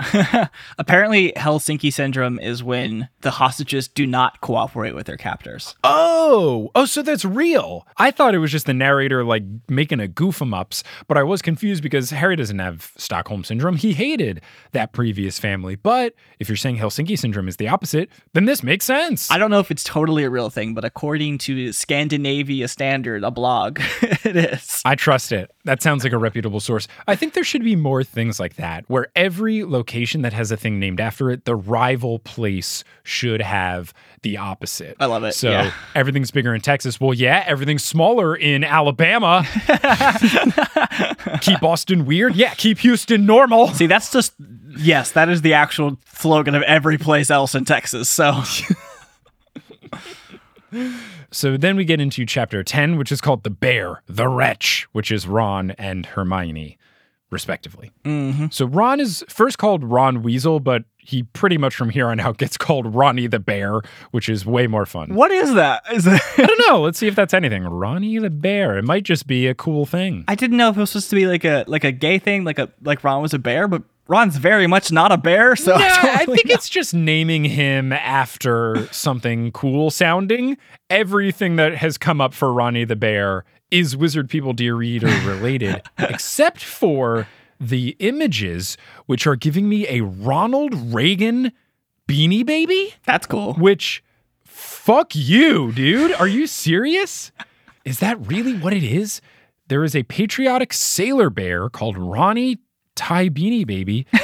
Apparently, 0.78 1.34
Helsinki 1.36 1.94
syndrome 1.94 2.40
is 2.40 2.64
when 2.64 3.10
the 3.22 3.32
hostages 3.32 3.88
do 3.88 4.08
not 4.08 4.42
cooperate 4.42 4.96
with 4.96 5.06
their 5.06 5.18
captors. 5.18 5.76
Oh, 5.84 6.72
oh, 6.76 6.86
so 6.86 7.02
that's 7.02 7.26
real. 7.26 7.88
I 7.98 8.12
thought 8.12 8.36
it 8.36 8.40
was 8.40 8.52
just 8.52 8.66
the 8.66 8.74
narrator 8.74 9.24
like 9.24 9.44
making 9.70 10.00
a 10.00 10.08
goof 10.08 10.42
'em 10.42 10.54
ups, 10.54 10.84
but 11.08 11.18
I 11.18 11.24
was 11.24 11.42
confused 11.42 11.84
because 11.84 12.10
Harry 12.10 12.36
doesn't 12.36 12.60
have 12.60 12.92
Stockholm 12.98 13.44
syndrome. 13.44 13.76
He 13.76 13.94
hated 13.94 14.42
that 14.72 14.94
previous 14.94 15.40
family. 15.40 15.76
But 15.76 16.16
if 16.40 16.50
you're 16.50 16.56
saying 16.56 16.78
Helsinki 16.78 17.18
syndrome 17.18 17.48
is 17.48 17.58
the 17.58 17.68
opposite, 17.68 18.10
then 18.34 18.46
this 18.46 18.64
makes 18.64 18.86
sense. 18.86 19.30
I 19.30 19.38
don't 19.38 19.52
know 19.52 19.60
if 19.60 19.70
it's 19.70 19.84
totally 19.84 20.24
a 20.24 20.30
real 20.30 20.50
thing, 20.50 20.74
but 20.74 20.86
according 20.86 21.38
to 21.40 21.72
Scandinavia 21.72 22.68
Standard, 22.68 23.24
a 23.24 23.32
blog, 23.32 23.80
it 24.02 24.36
is. 24.36 24.82
I 24.86 24.96
trust 24.96 25.32
it. 25.32 25.52
That 25.66 25.83
sounds 25.84 26.04
like 26.04 26.14
a 26.14 26.18
reputable 26.18 26.60
source. 26.60 26.88
I 27.08 27.16
think 27.16 27.34
there 27.34 27.44
should 27.44 27.64
be 27.64 27.76
more 27.76 28.04
things 28.04 28.40
like 28.40 28.56
that, 28.56 28.86
where 28.88 29.08
every 29.16 29.64
location 29.64 30.24
that 30.24 30.34
has 30.34 30.52
a 30.52 30.58
thing 30.58 30.80
named 30.80 31.00
after 31.00 31.30
it, 31.30 31.46
the 31.46 31.56
rival 31.56 32.20
place 32.20 32.84
should 33.04 33.42
have 33.42 33.94
the 34.24 34.38
opposite. 34.38 34.96
I 35.00 35.06
love 35.06 35.24
it, 35.24 35.34
So 35.34 35.52
yeah. 35.52 35.74
everything's 35.96 36.32
bigger 36.32 36.56
in 36.56 36.62
Texas. 36.62 37.00
Well, 37.00 37.14
yeah, 37.14 37.44
everything's 37.46 37.84
smaller 37.84 38.36
in 38.36 38.64
Alabama. 38.64 39.46
keep 41.42 41.62
Austin 41.62 42.06
weird. 42.06 42.36
Yeah, 42.36 42.54
keep 42.56 42.80
Houston 42.80 43.26
normal. 43.26 43.68
See, 43.68 43.86
that's 43.88 44.12
just 44.12 44.34
yes, 44.78 45.12
that 45.12 45.30
is 45.30 45.42
the 45.42 45.54
actual 45.54 45.98
slogan 46.16 46.56
of 46.56 46.64
every 46.64 46.98
place 46.98 47.30
else 47.30 47.54
in 47.54 47.66
Texas. 47.66 48.10
So 48.10 48.32
So 51.32 51.58
then 51.58 51.76
we 51.76 51.86
get 51.86 52.00
into 52.00 52.26
chapter 52.26 52.64
10, 52.64 52.98
which 52.98 53.12
is 53.12 53.22
called 53.22 53.44
The 53.44 53.50
Bear, 53.50 54.02
the 54.08 54.28
Wretch, 54.28 54.88
which 54.92 55.12
is 55.12 55.28
Ron 55.28 55.72
and 55.72 56.06
Hermione, 56.06 56.78
respectively. 57.32 57.92
Mm-hmm. 58.06 58.48
So 58.52 58.66
Ron 58.66 59.00
is 59.00 59.24
first 59.28 59.58
called 59.58 59.84
Ron 59.84 60.22
Weasel, 60.22 60.60
but 60.60 60.84
he 60.98 61.24
pretty 61.24 61.58
much 61.58 61.76
from 61.76 61.90
here 61.90 62.08
on 62.08 62.20
out 62.20 62.38
gets 62.38 62.56
called 62.58 62.94
Ronnie 62.96 63.28
the 63.28 63.40
Bear, 63.40 63.82
which 64.12 64.30
is 64.30 64.46
way 64.46 64.68
more 64.68 64.86
fun. 64.86 65.16
what 65.16 65.32
is 65.32 65.54
that? 65.56 65.84
Is 65.92 66.08
it? 66.08 66.22
I 66.38 66.46
don't 66.46 66.62
know. 66.70 66.82
Let's 66.82 66.98
see 66.98 67.08
if 67.08 67.16
that's 67.16 67.34
anything. 67.34 67.64
Ronnie 67.64 68.20
the 68.20 68.30
Bear. 68.30 68.78
It 68.78 68.86
might 68.86 69.04
just 69.04 69.28
be 69.28 69.48
a 69.48 69.56
cool 69.56 69.86
thing. 69.86 70.24
I 70.28 70.36
didn't 70.36 70.58
know 70.58 70.70
if 70.70 70.78
it 70.78 70.80
was 70.80 70.92
supposed 70.92 71.10
to 71.10 71.16
be 71.16 71.28
like 71.28 71.44
a 71.44 71.66
like 71.68 71.84
a 71.84 71.92
gay 71.92 72.20
thing, 72.20 72.44
like 72.44 72.60
a 72.60 72.70
like 72.84 73.04
Ron 73.04 73.22
was 73.22 73.34
a 73.34 73.40
bear, 73.40 73.68
but 73.68 73.84
Ron's 74.08 74.36
very 74.38 74.68
much 74.68 74.92
not 74.92 75.12
a 75.12 75.18
bear. 75.18 75.56
So 75.56 75.78
Yeah, 75.78 76.02
don't 76.02 76.16
I 76.18 76.26
think 76.26 76.48
know. 76.48 76.54
it's 76.54 76.68
just 76.70 76.94
naming 76.94 77.46
him 77.46 77.94
after 77.94 78.88
something 78.92 79.52
cool 79.52 79.92
sounding. 79.92 80.58
Everything 80.90 81.56
that 81.56 81.76
has 81.76 81.98
come 81.98 82.20
up 82.20 82.34
for 82.34 82.52
Ronnie 82.54 82.86
the 82.86 82.96
Bear 82.96 83.46
is 83.72 83.96
Wizard 83.98 84.30
People 84.30 84.54
Dear 84.54 84.76
Reader 84.76 85.08
related, 85.26 85.82
except 85.98 86.64
for 86.64 87.28
the 87.60 87.96
images, 88.00 88.78
which 89.06 89.26
are 89.26 89.36
giving 89.38 89.70
me 89.70 89.88
a 89.88 90.02
Ronald 90.02 90.74
Reagan 90.94 91.52
Beanie 92.08 92.46
Baby, 92.46 92.94
That's 93.06 93.26
cool. 93.26 93.54
which 93.54 94.04
fuck 94.44 95.16
you, 95.16 95.72
dude. 95.72 96.12
Are 96.14 96.28
you 96.28 96.46
serious? 96.46 97.32
Is 97.86 98.00
that 98.00 98.20
really 98.28 98.58
what 98.58 98.74
it 98.74 98.84
is? 98.84 99.22
There 99.70 99.84
is 99.86 99.96
a 99.96 100.04
patriotic 100.04 100.74
sailor 100.74 101.30
bear 101.30 101.70
called 101.70 101.98
Ronnie 101.98 102.58
Ty 102.96 103.30
Beanie 103.30 103.66
Baby, 103.66 104.06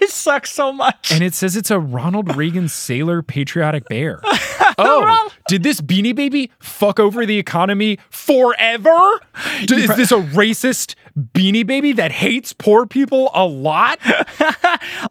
It 0.00 0.10
sucks 0.10 0.50
so 0.52 0.72
much. 0.72 1.10
and 1.12 1.22
it 1.22 1.32
says 1.34 1.56
it's 1.56 1.70
a 1.70 1.78
Ronald 1.78 2.36
Reagan 2.36 2.68
sailor 2.68 3.22
patriotic 3.22 3.88
bear. 3.88 4.20
Oh, 4.78 5.30
did 5.48 5.62
this 5.62 5.80
Beanie 5.80 6.14
Baby 6.14 6.50
fuck 6.58 7.00
over 7.00 7.24
the 7.24 7.38
economy 7.38 7.98
forever? 8.10 9.20
D- 9.64 9.74
Is 9.84 9.96
this 9.96 10.12
a 10.12 10.16
racist 10.16 10.96
Beanie 11.18 11.66
Baby 11.66 11.92
that 11.92 12.12
hates 12.12 12.52
poor 12.52 12.84
people 12.84 13.30
a 13.32 13.46
lot? 13.46 13.98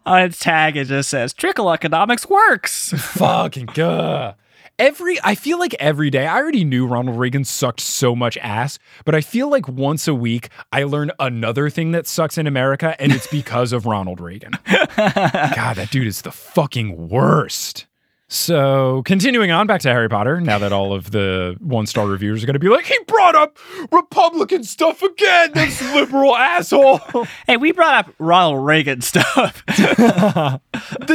On 0.06 0.22
its 0.22 0.38
tag, 0.38 0.76
it 0.76 0.84
just 0.84 1.08
says 1.10 1.32
trickle 1.32 1.72
economics 1.72 2.28
works. 2.28 2.92
Fucking 2.96 3.70
god. 3.74 4.36
Every 4.78 5.18
I 5.24 5.34
feel 5.34 5.58
like 5.58 5.74
every 5.80 6.10
day 6.10 6.26
I 6.26 6.36
already 6.36 6.62
knew 6.62 6.86
Ronald 6.86 7.18
Reagan 7.18 7.44
sucked 7.44 7.80
so 7.80 8.14
much 8.14 8.36
ass, 8.38 8.78
but 9.06 9.14
I 9.14 9.22
feel 9.22 9.48
like 9.48 9.66
once 9.66 10.06
a 10.06 10.14
week 10.14 10.50
I 10.70 10.82
learn 10.84 11.12
another 11.18 11.70
thing 11.70 11.92
that 11.92 12.06
sucks 12.06 12.36
in 12.36 12.46
America 12.46 12.94
and 13.00 13.10
it's 13.10 13.26
because 13.26 13.72
of 13.72 13.86
Ronald 13.86 14.20
Reagan. 14.20 14.52
God, 14.68 15.76
that 15.76 15.88
dude 15.90 16.06
is 16.06 16.20
the 16.22 16.30
fucking 16.32 17.08
worst. 17.08 17.86
So, 18.28 19.02
continuing 19.06 19.52
on 19.52 19.68
back 19.68 19.80
to 19.82 19.88
Harry 19.88 20.08
Potter, 20.08 20.40
now 20.40 20.58
that 20.58 20.72
all 20.72 20.92
of 20.92 21.12
the 21.12 21.56
one 21.60 21.86
star 21.86 22.08
reviewers 22.08 22.42
are 22.42 22.46
going 22.46 22.54
to 22.54 22.60
be 22.60 22.68
like, 22.68 22.84
he 22.84 22.98
brought 23.06 23.36
up 23.36 23.56
Republican 23.92 24.64
stuff 24.64 25.00
again, 25.00 25.52
this 25.54 25.80
liberal 25.94 26.36
asshole. 26.36 26.98
hey, 27.46 27.56
we 27.56 27.70
brought 27.70 27.94
up 27.94 28.14
Ronald 28.18 28.66
Reagan 28.66 29.00
stuff. 29.00 29.64
the 29.66 30.60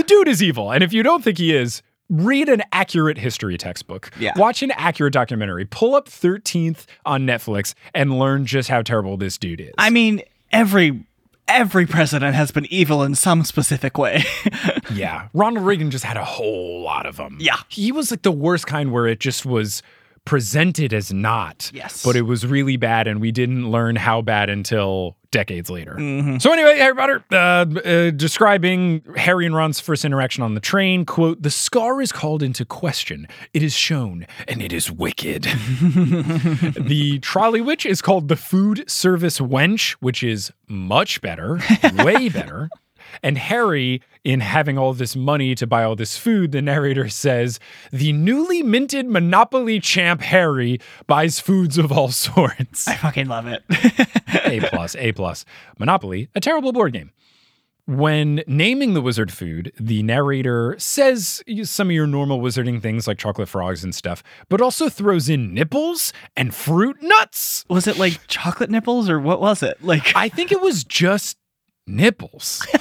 dude 0.07 0.29
is 0.29 0.41
evil. 0.41 0.71
And 0.71 0.83
if 0.83 0.93
you 0.93 1.03
don't 1.03 1.21
think 1.21 1.37
he 1.37 1.53
is, 1.53 1.83
read 2.11 2.49
an 2.49 2.61
accurate 2.71 3.17
history 3.17 3.57
textbook. 3.57 4.11
Yeah. 4.19 4.33
Watch 4.35 4.61
an 4.61 4.71
accurate 4.71 5.13
documentary. 5.13 5.65
Pull 5.65 5.95
up 5.95 6.07
13th 6.07 6.85
on 7.05 7.25
Netflix 7.25 7.73
and 7.95 8.19
learn 8.19 8.45
just 8.45 8.69
how 8.69 8.81
terrible 8.83 9.17
this 9.17 9.37
dude 9.37 9.61
is. 9.61 9.71
I 9.77 9.89
mean, 9.89 10.21
every 10.51 11.05
every 11.47 11.85
president 11.85 12.35
has 12.35 12.51
been 12.51 12.65
evil 12.71 13.03
in 13.03 13.15
some 13.15 13.43
specific 13.43 13.97
way. 13.97 14.23
yeah. 14.93 15.27
Ronald 15.33 15.65
Reagan 15.65 15.91
just 15.91 16.05
had 16.05 16.17
a 16.17 16.23
whole 16.23 16.81
lot 16.81 17.05
of 17.05 17.17
them. 17.17 17.37
Yeah. 17.39 17.57
He 17.67 17.91
was 17.91 18.11
like 18.11 18.21
the 18.21 18.31
worst 18.31 18.67
kind 18.67 18.91
where 18.91 19.07
it 19.07 19.19
just 19.19 19.45
was 19.45 19.81
presented 20.25 20.93
as 20.93 21.11
not. 21.11 21.71
Yes. 21.73 22.03
But 22.03 22.15
it 22.15 22.23
was 22.23 22.45
really 22.45 22.77
bad 22.77 23.07
and 23.07 23.19
we 23.19 23.31
didn't 23.31 23.69
learn 23.69 23.95
how 23.95 24.21
bad 24.21 24.49
until 24.49 25.17
decades 25.31 25.69
later. 25.69 25.95
Mm-hmm. 25.97 26.37
So 26.37 26.51
anyway, 26.51 26.77
Harry 26.77 26.95
Potter, 26.95 27.23
uh, 27.31 27.35
uh, 27.35 28.11
describing 28.11 29.01
Harry 29.15 29.45
and 29.45 29.55
Ron's 29.55 29.79
first 29.79 30.05
interaction 30.05 30.43
on 30.43 30.53
the 30.53 30.59
train, 30.59 31.05
quote, 31.05 31.41
the 31.41 31.49
scar 31.49 32.01
is 32.01 32.11
called 32.11 32.43
into 32.43 32.65
question. 32.65 33.27
It 33.53 33.63
is 33.63 33.73
shown 33.73 34.27
and 34.47 34.61
it 34.61 34.73
is 34.73 34.91
wicked. 34.91 35.43
the 35.43 37.19
trolley 37.21 37.61
witch 37.61 37.85
is 37.85 38.01
called 38.01 38.27
the 38.27 38.35
food 38.35 38.89
service 38.89 39.39
wench, 39.39 39.93
which 39.93 40.21
is 40.21 40.51
much 40.67 41.21
better, 41.21 41.59
way 42.03 42.29
better. 42.29 42.69
And 43.23 43.37
Harry, 43.37 44.01
in 44.23 44.39
having 44.39 44.77
all 44.77 44.93
this 44.93 45.15
money 45.15 45.55
to 45.55 45.67
buy 45.67 45.83
all 45.83 45.95
this 45.95 46.17
food, 46.17 46.51
the 46.51 46.61
narrator 46.61 47.09
says, 47.09 47.59
the 47.91 48.13
newly 48.13 48.63
minted 48.63 49.07
Monopoly 49.07 49.79
champ 49.79 50.21
Harry 50.21 50.79
buys 51.07 51.39
foods 51.39 51.77
of 51.77 51.91
all 51.91 52.09
sorts. 52.11 52.87
I 52.87 52.95
fucking 52.95 53.27
love 53.27 53.47
it. 53.47 53.63
A 54.45 54.59
plus, 54.69 54.95
A 54.95 55.11
plus. 55.11 55.45
Monopoly, 55.79 56.29
a 56.35 56.39
terrible 56.39 56.71
board 56.71 56.93
game. 56.93 57.11
When 57.87 58.43
naming 58.47 58.93
the 58.93 59.01
wizard 59.01 59.33
food, 59.33 59.73
the 59.77 60.03
narrator 60.03 60.75
says 60.77 61.43
some 61.63 61.87
of 61.87 61.91
your 61.91 62.05
normal 62.07 62.39
wizarding 62.39 62.81
things 62.81 63.07
like 63.07 63.17
chocolate 63.17 63.49
frogs 63.49 63.83
and 63.83 63.93
stuff, 63.93 64.23
but 64.49 64.61
also 64.61 64.87
throws 64.87 65.27
in 65.29 65.53
nipples 65.53 66.13
and 66.37 66.53
fruit 66.53 66.97
nuts. 67.01 67.65
was 67.69 67.87
it 67.87 67.97
like 67.97 68.19
chocolate 68.27 68.69
nipples 68.69 69.09
or 69.09 69.19
what 69.19 69.41
was 69.41 69.63
it? 69.63 69.83
Like 69.83 70.15
I 70.15 70.29
think 70.29 70.51
it 70.51 70.61
was 70.61 70.83
just 70.83 71.37
nipples. 71.87 72.65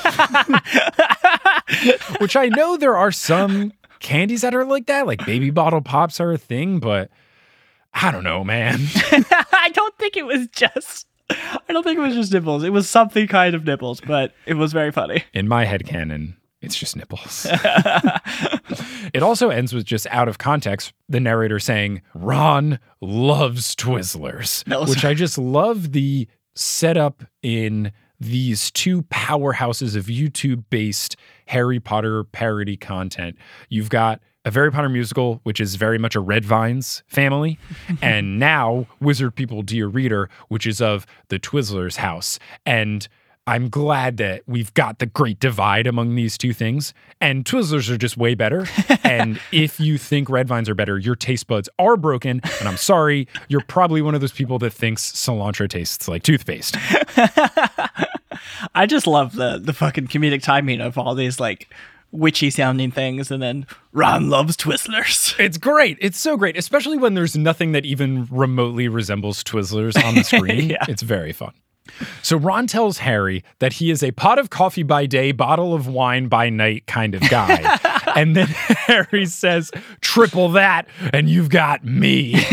Which 2.18 2.36
I 2.36 2.48
know 2.48 2.76
there 2.76 2.96
are 2.96 3.12
some 3.12 3.72
candies 4.00 4.42
that 4.42 4.54
are 4.54 4.64
like 4.64 4.86
that, 4.86 5.06
like 5.06 5.24
baby 5.26 5.50
bottle 5.50 5.82
pops 5.82 6.20
are 6.20 6.32
a 6.32 6.38
thing, 6.38 6.78
but 6.80 7.10
I 7.94 8.10
don't 8.10 8.24
know, 8.24 8.44
man. 8.44 8.80
I 9.52 9.70
don't 9.72 9.96
think 9.98 10.16
it 10.16 10.26
was 10.26 10.46
just 10.48 11.06
I 11.30 11.72
don't 11.72 11.82
think 11.82 11.98
it 11.98 12.02
was 12.02 12.14
just 12.14 12.32
nipples. 12.32 12.64
It 12.64 12.70
was 12.70 12.88
something 12.88 13.26
kind 13.28 13.54
of 13.54 13.64
nipples, 13.64 14.00
but 14.00 14.32
it 14.46 14.54
was 14.54 14.72
very 14.72 14.90
funny. 14.90 15.24
In 15.32 15.46
my 15.48 15.64
head 15.64 15.86
canon, 15.86 16.36
it's 16.60 16.76
just 16.76 16.96
nipples. 16.96 17.46
it 19.14 19.22
also 19.22 19.50
ends 19.50 19.72
with 19.72 19.84
just 19.84 20.06
out 20.08 20.28
of 20.28 20.38
context, 20.38 20.92
the 21.08 21.20
narrator 21.20 21.58
saying, 21.58 22.02
Ron 22.14 22.78
loves 23.00 23.74
Twizzlers, 23.76 24.88
which 24.88 25.04
I 25.04 25.14
just 25.14 25.38
love 25.38 25.92
the 25.92 26.28
setup 26.54 27.24
in 27.42 27.92
these 28.20 28.70
two 28.70 29.02
powerhouses 29.04 29.96
of 29.96 30.06
YouTube 30.06 30.64
based 30.70 31.16
Harry 31.46 31.80
Potter 31.80 32.24
parody 32.24 32.76
content. 32.76 33.36
You've 33.68 33.90
got 33.90 34.20
a 34.44 34.52
Harry 34.52 34.70
Potter 34.70 34.88
musical, 34.88 35.40
which 35.42 35.60
is 35.60 35.74
very 35.74 35.98
much 35.98 36.14
a 36.14 36.20
Red 36.20 36.44
Vines 36.44 37.02
family, 37.06 37.58
and 38.02 38.38
now 38.38 38.86
Wizard 39.00 39.34
People 39.34 39.62
Dear 39.62 39.86
Reader, 39.86 40.28
which 40.48 40.66
is 40.66 40.80
of 40.80 41.06
the 41.28 41.38
Twizzlers 41.38 41.96
house. 41.96 42.38
And 42.64 43.08
I'm 43.46 43.68
glad 43.68 44.18
that 44.18 44.42
we've 44.46 44.72
got 44.74 44.98
the 44.98 45.06
great 45.06 45.40
divide 45.40 45.86
among 45.86 46.14
these 46.14 46.38
two 46.38 46.52
things. 46.52 46.94
And 47.20 47.44
Twizzlers 47.44 47.90
are 47.90 47.96
just 47.96 48.16
way 48.16 48.34
better. 48.34 48.66
and 49.02 49.40
if 49.50 49.80
you 49.80 49.98
think 49.98 50.30
Red 50.30 50.46
Vines 50.46 50.68
are 50.68 50.74
better, 50.74 50.98
your 50.98 51.16
taste 51.16 51.46
buds 51.46 51.68
are 51.78 51.96
broken. 51.96 52.40
And 52.60 52.68
I'm 52.68 52.76
sorry, 52.76 53.26
you're 53.48 53.62
probably 53.62 54.02
one 54.02 54.14
of 54.14 54.20
those 54.20 54.32
people 54.32 54.58
that 54.60 54.72
thinks 54.72 55.10
cilantro 55.12 55.68
tastes 55.68 56.06
like 56.06 56.22
toothpaste. 56.22 56.76
I 58.74 58.86
just 58.86 59.06
love 59.06 59.34
the 59.34 59.58
the 59.58 59.72
fucking 59.72 60.08
comedic 60.08 60.42
timing 60.42 60.80
of 60.80 60.98
all 60.98 61.14
these 61.14 61.40
like 61.40 61.72
witchy 62.12 62.50
sounding 62.50 62.90
things 62.90 63.30
and 63.30 63.42
then 63.42 63.66
Ron 63.92 64.28
loves 64.28 64.56
Twizzlers. 64.56 65.38
It's 65.40 65.58
great. 65.58 65.96
It's 66.00 66.18
so 66.18 66.36
great, 66.36 66.56
especially 66.56 66.98
when 66.98 67.14
there's 67.14 67.36
nothing 67.36 67.72
that 67.72 67.84
even 67.84 68.26
remotely 68.30 68.88
resembles 68.88 69.42
Twizzlers 69.44 70.02
on 70.04 70.14
the 70.14 70.24
screen. 70.24 70.70
Yeah. 70.70 70.84
It's 70.88 71.02
very 71.02 71.32
fun. 71.32 71.52
So 72.22 72.36
Ron 72.36 72.66
tells 72.66 72.98
Harry 72.98 73.42
that 73.58 73.74
he 73.74 73.90
is 73.90 74.02
a 74.02 74.10
pot 74.12 74.38
of 74.38 74.50
coffee 74.50 74.82
by 74.82 75.06
day, 75.06 75.32
bottle 75.32 75.74
of 75.74 75.86
wine 75.86 76.28
by 76.28 76.50
night 76.50 76.86
kind 76.86 77.14
of 77.14 77.22
guy. 77.28 77.78
and 78.16 78.36
then 78.36 78.46
Harry 78.46 79.26
says, 79.26 79.70
triple 80.00 80.50
that, 80.50 80.86
and 81.12 81.28
you've 81.28 81.48
got 81.48 81.84
me. 81.84 82.44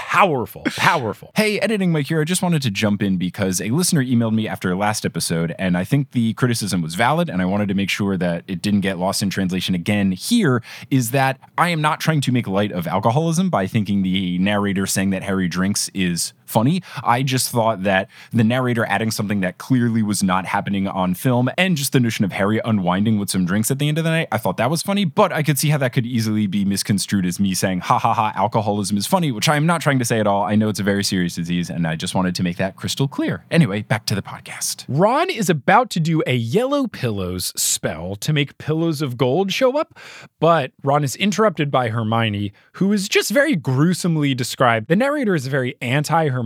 Powerful, 0.00 0.62
powerful. 0.76 1.30
Hey, 1.36 1.60
editing 1.60 1.92
Mike 1.92 2.06
here. 2.06 2.22
I 2.22 2.24
just 2.24 2.42
wanted 2.42 2.62
to 2.62 2.70
jump 2.70 3.02
in 3.02 3.18
because 3.18 3.60
a 3.60 3.68
listener 3.68 4.02
emailed 4.02 4.34
me 4.34 4.48
after 4.48 4.74
last 4.74 5.04
episode, 5.04 5.54
and 5.58 5.76
I 5.76 5.84
think 5.84 6.12
the 6.12 6.32
criticism 6.34 6.80
was 6.80 6.94
valid, 6.94 7.28
and 7.28 7.42
I 7.42 7.44
wanted 7.44 7.68
to 7.68 7.74
make 7.74 7.90
sure 7.90 8.16
that 8.16 8.44
it 8.48 8.62
didn't 8.62 8.80
get 8.80 8.98
lost 8.98 9.22
in 9.22 9.28
translation 9.28 9.74
again. 9.74 10.12
Here 10.12 10.62
is 10.90 11.10
that 11.10 11.38
I 11.58 11.68
am 11.68 11.82
not 11.82 12.00
trying 12.00 12.22
to 12.22 12.32
make 12.32 12.48
light 12.48 12.72
of 12.72 12.86
alcoholism 12.86 13.50
by 13.50 13.66
thinking 13.66 14.02
the 14.02 14.38
narrator 14.38 14.86
saying 14.86 15.10
that 15.10 15.22
Harry 15.22 15.48
drinks 15.48 15.90
is 15.92 16.32
funny. 16.50 16.82
I 17.02 17.22
just 17.22 17.50
thought 17.50 17.84
that 17.84 18.08
the 18.32 18.44
narrator 18.44 18.84
adding 18.86 19.10
something 19.10 19.40
that 19.40 19.58
clearly 19.58 20.02
was 20.02 20.22
not 20.22 20.46
happening 20.46 20.86
on 20.88 21.14
film 21.14 21.48
and 21.56 21.76
just 21.76 21.92
the 21.92 22.00
notion 22.00 22.24
of 22.24 22.32
Harry 22.32 22.60
unwinding 22.64 23.18
with 23.18 23.30
some 23.30 23.46
drinks 23.46 23.70
at 23.70 23.78
the 23.78 23.88
end 23.88 23.98
of 23.98 24.04
the 24.04 24.10
night, 24.10 24.28
I 24.32 24.38
thought 24.38 24.56
that 24.56 24.70
was 24.70 24.82
funny, 24.82 25.04
but 25.04 25.32
I 25.32 25.42
could 25.42 25.58
see 25.58 25.68
how 25.68 25.78
that 25.78 25.92
could 25.92 26.06
easily 26.06 26.46
be 26.46 26.64
misconstrued 26.64 27.26
as 27.26 27.38
me 27.38 27.54
saying, 27.54 27.80
ha 27.80 27.98
ha 27.98 28.12
ha, 28.12 28.32
alcoholism 28.34 28.96
is 28.96 29.06
funny, 29.06 29.32
which 29.32 29.48
I 29.48 29.56
am 29.56 29.66
not 29.66 29.80
trying 29.80 29.98
to 29.98 30.04
say 30.04 30.20
at 30.20 30.26
all. 30.26 30.42
I 30.42 30.56
know 30.56 30.68
it's 30.68 30.80
a 30.80 30.84
very 30.84 31.04
serious 31.04 31.34
disease, 31.34 31.70
and 31.70 31.86
I 31.86 31.96
just 31.96 32.14
wanted 32.14 32.34
to 32.34 32.42
make 32.42 32.56
that 32.56 32.76
crystal 32.76 33.08
clear. 33.08 33.44
Anyway, 33.50 33.82
back 33.82 34.06
to 34.06 34.14
the 34.14 34.22
podcast. 34.22 34.84
Ron 34.88 35.30
is 35.30 35.48
about 35.48 35.90
to 35.90 36.00
do 36.00 36.22
a 36.26 36.34
yellow 36.34 36.86
pillows 36.86 37.52
spell 37.56 38.16
to 38.16 38.32
make 38.32 38.58
pillows 38.58 39.02
of 39.02 39.16
gold 39.16 39.52
show 39.52 39.76
up, 39.78 39.98
but 40.38 40.72
Ron 40.82 41.04
is 41.04 41.16
interrupted 41.16 41.70
by 41.70 41.88
Hermione, 41.88 42.52
who 42.72 42.92
is 42.92 43.08
just 43.08 43.30
very 43.30 43.56
gruesomely 43.56 44.34
described. 44.34 44.88
The 44.88 44.96
narrator 44.96 45.34
is 45.34 45.46
very 45.46 45.76
anti 45.80 46.28
Hermione, 46.28 46.39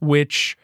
which 0.00 0.56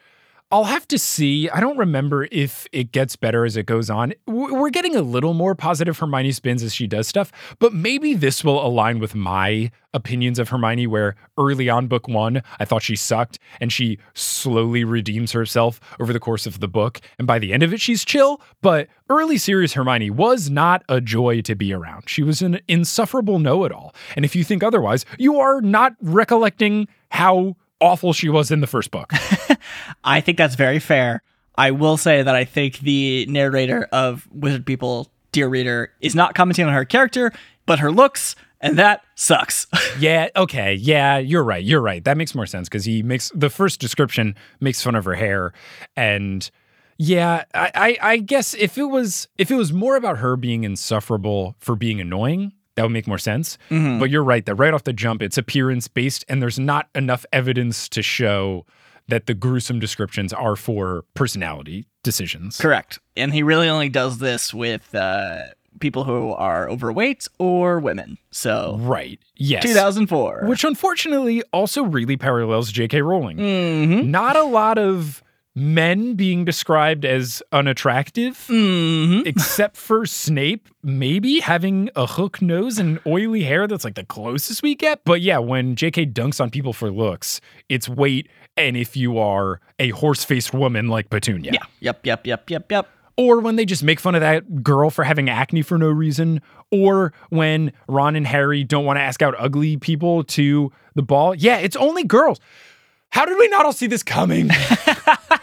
I'll 0.53 0.65
have 0.65 0.85
to 0.89 0.99
see. 0.99 1.49
I 1.49 1.61
don't 1.61 1.77
remember 1.77 2.27
if 2.29 2.67
it 2.73 2.91
gets 2.91 3.15
better 3.15 3.45
as 3.45 3.55
it 3.55 3.65
goes 3.65 3.89
on. 3.89 4.13
We're 4.27 4.69
getting 4.69 4.97
a 4.97 5.01
little 5.01 5.33
more 5.33 5.55
positive 5.55 5.97
Hermione 5.97 6.33
spins 6.33 6.61
as 6.61 6.75
she 6.75 6.87
does 6.87 7.07
stuff, 7.07 7.31
but 7.59 7.73
maybe 7.73 8.15
this 8.15 8.43
will 8.43 8.65
align 8.65 8.99
with 8.99 9.15
my 9.15 9.71
opinions 9.93 10.39
of 10.39 10.49
Hermione, 10.49 10.87
where 10.87 11.15
early 11.37 11.69
on, 11.69 11.87
book 11.87 12.09
one, 12.09 12.43
I 12.59 12.65
thought 12.65 12.83
she 12.83 12.97
sucked 12.97 13.39
and 13.61 13.71
she 13.71 13.97
slowly 14.13 14.83
redeems 14.83 15.31
herself 15.31 15.79
over 16.01 16.11
the 16.11 16.19
course 16.19 16.45
of 16.45 16.59
the 16.59 16.67
book. 16.67 16.99
And 17.17 17.25
by 17.25 17.39
the 17.39 17.53
end 17.53 17.63
of 17.63 17.73
it, 17.73 17.79
she's 17.79 18.03
chill. 18.03 18.41
But 18.61 18.89
early 19.09 19.37
series 19.37 19.71
Hermione 19.71 20.09
was 20.09 20.49
not 20.49 20.83
a 20.89 20.99
joy 20.99 21.39
to 21.41 21.55
be 21.55 21.73
around. 21.73 22.09
She 22.09 22.23
was 22.23 22.41
an 22.41 22.59
insufferable 22.67 23.39
know 23.39 23.63
it 23.63 23.71
all. 23.71 23.95
And 24.17 24.25
if 24.25 24.35
you 24.35 24.43
think 24.43 24.63
otherwise, 24.63 25.05
you 25.17 25.39
are 25.39 25.61
not 25.61 25.93
recollecting 26.01 26.89
how 27.09 27.55
awful 27.81 28.13
she 28.13 28.29
was 28.29 28.51
in 28.51 28.61
the 28.61 28.67
first 28.67 28.91
book. 28.91 29.11
I 30.03 30.21
think 30.21 30.37
that's 30.37 30.55
very 30.55 30.79
fair. 30.79 31.23
I 31.57 31.71
will 31.71 31.97
say 31.97 32.23
that 32.23 32.35
I 32.35 32.45
think 32.45 32.79
the 32.79 33.25
narrator 33.27 33.89
of 33.91 34.27
Wizard 34.31 34.65
People 34.65 35.11
dear 35.31 35.47
reader, 35.47 35.91
is 36.01 36.15
not 36.15 36.35
commenting 36.35 36.65
on 36.65 36.73
her 36.73 36.85
character, 36.85 37.31
but 37.65 37.79
her 37.79 37.91
looks, 37.91 38.35
and 38.59 38.77
that 38.77 39.03
sucks. 39.15 39.67
Yeah, 39.99 40.29
okay. 40.35 40.73
Yeah, 40.73 41.17
you're 41.17 41.43
right. 41.43 41.63
You're 41.63 41.81
right. 41.81 42.03
That 42.03 42.17
makes 42.17 42.33
more 42.33 42.47
sense 42.47 42.67
because 42.67 42.85
he 42.85 43.03
makes 43.03 43.29
the 43.35 43.49
first 43.49 43.79
description 43.79 44.35
makes 44.59 44.81
fun 44.81 44.95
of 44.95 45.05
her 45.05 45.13
hair. 45.13 45.53
And 45.95 46.49
yeah, 46.97 47.43
I, 47.53 47.71
I, 47.75 47.97
I 48.13 48.17
guess 48.17 48.55
if 48.55 48.77
it 48.77 48.85
was 48.85 49.27
if 49.37 49.51
it 49.51 49.55
was 49.55 49.71
more 49.73 49.95
about 49.95 50.19
her 50.19 50.37
being 50.37 50.63
insufferable 50.63 51.55
for 51.59 51.75
being 51.75 52.01
annoying, 52.01 52.53
that 52.75 52.83
would 52.83 52.91
make 52.91 53.07
more 53.07 53.17
sense. 53.17 53.57
But 53.69 54.09
you're 54.09 54.23
right 54.23 54.45
that 54.45 54.55
right 54.55 54.73
off 54.73 54.83
the 54.83 54.93
jump, 54.93 55.21
it's 55.21 55.37
appearance 55.37 55.87
based, 55.87 56.25
and 56.29 56.41
there's 56.41 56.59
not 56.59 56.89
enough 56.95 57.25
evidence 57.33 57.87
to 57.89 58.01
show 58.01 58.65
that 59.07 59.25
the 59.25 59.33
gruesome 59.33 59.79
descriptions 59.79 60.31
are 60.31 60.55
for 60.55 61.03
personality 61.15 61.85
decisions. 62.03 62.57
Correct. 62.57 62.99
And 63.17 63.33
he 63.33 63.43
really 63.43 63.67
only 63.67 63.89
does 63.89 64.19
this 64.19 64.53
with 64.53 64.93
uh, 64.95 65.39
people 65.79 66.03
who 66.05 66.31
are 66.31 66.69
overweight 66.69 67.27
or 67.39 67.79
women. 67.79 68.17
So, 68.31 68.77
Right. 68.79 69.19
Yes. 69.35 69.63
2004. 69.63 70.43
Which 70.45 70.63
unfortunately 70.63 71.43
also 71.51 71.83
really 71.83 72.15
parallels 72.15 72.71
J.K. 72.71 73.01
Rowling. 73.01 73.37
Mm-hmm. 73.37 74.11
Not 74.11 74.35
a 74.37 74.43
lot 74.43 74.77
of 74.77 75.21
men 75.55 76.13
being 76.15 76.45
described 76.45 77.03
as 77.05 77.43
unattractive, 77.51 78.37
Mm-hmm. 78.47 79.27
except 79.27 79.75
for 79.77 80.05
Snape, 80.05 80.69
maybe 80.83 81.39
having 81.39 81.89
a 81.95 82.05
hook 82.05 82.41
nose 82.41 82.77
and 82.79 82.99
oily 83.05 83.43
hair. 83.43 83.67
That's 83.67 83.83
like 83.83 83.95
the 83.95 84.05
closest 84.05 84.63
we 84.63 84.75
get. 84.75 85.03
But 85.03 85.21
yeah, 85.21 85.37
when 85.39 85.75
J.K. 85.75 86.07
dunks 86.07 86.39
on 86.39 86.49
people 86.49 86.73
for 86.73 86.89
looks, 86.91 87.41
it's 87.69 87.89
weight. 87.89 88.29
And 88.57 88.75
if 88.77 88.95
you 88.97 89.17
are 89.17 89.59
a 89.79 89.89
horse 89.89 90.23
faced 90.23 90.53
woman 90.53 90.87
like 90.87 91.09
Petunia. 91.09 91.51
Yeah. 91.53 91.63
Yep, 91.79 92.05
yep, 92.05 92.27
yep, 92.27 92.49
yep, 92.49 92.71
yep. 92.71 92.87
Or 93.17 93.39
when 93.39 93.55
they 93.57 93.65
just 93.65 93.83
make 93.83 93.99
fun 93.99 94.15
of 94.15 94.21
that 94.21 94.63
girl 94.63 94.89
for 94.89 95.03
having 95.03 95.29
acne 95.29 95.61
for 95.61 95.77
no 95.77 95.89
reason. 95.89 96.41
Or 96.71 97.13
when 97.29 97.71
Ron 97.87 98.15
and 98.15 98.25
Harry 98.25 98.63
don't 98.63 98.85
want 98.85 98.97
to 98.97 99.01
ask 99.01 99.21
out 99.21 99.35
ugly 99.37 99.77
people 99.77 100.23
to 100.25 100.71
the 100.95 101.01
ball. 101.03 101.35
Yeah, 101.35 101.57
it's 101.57 101.75
only 101.75 102.03
girls. 102.03 102.39
How 103.09 103.25
did 103.25 103.37
we 103.37 103.47
not 103.49 103.65
all 103.65 103.73
see 103.73 103.87
this 103.87 104.03
coming? 104.03 104.49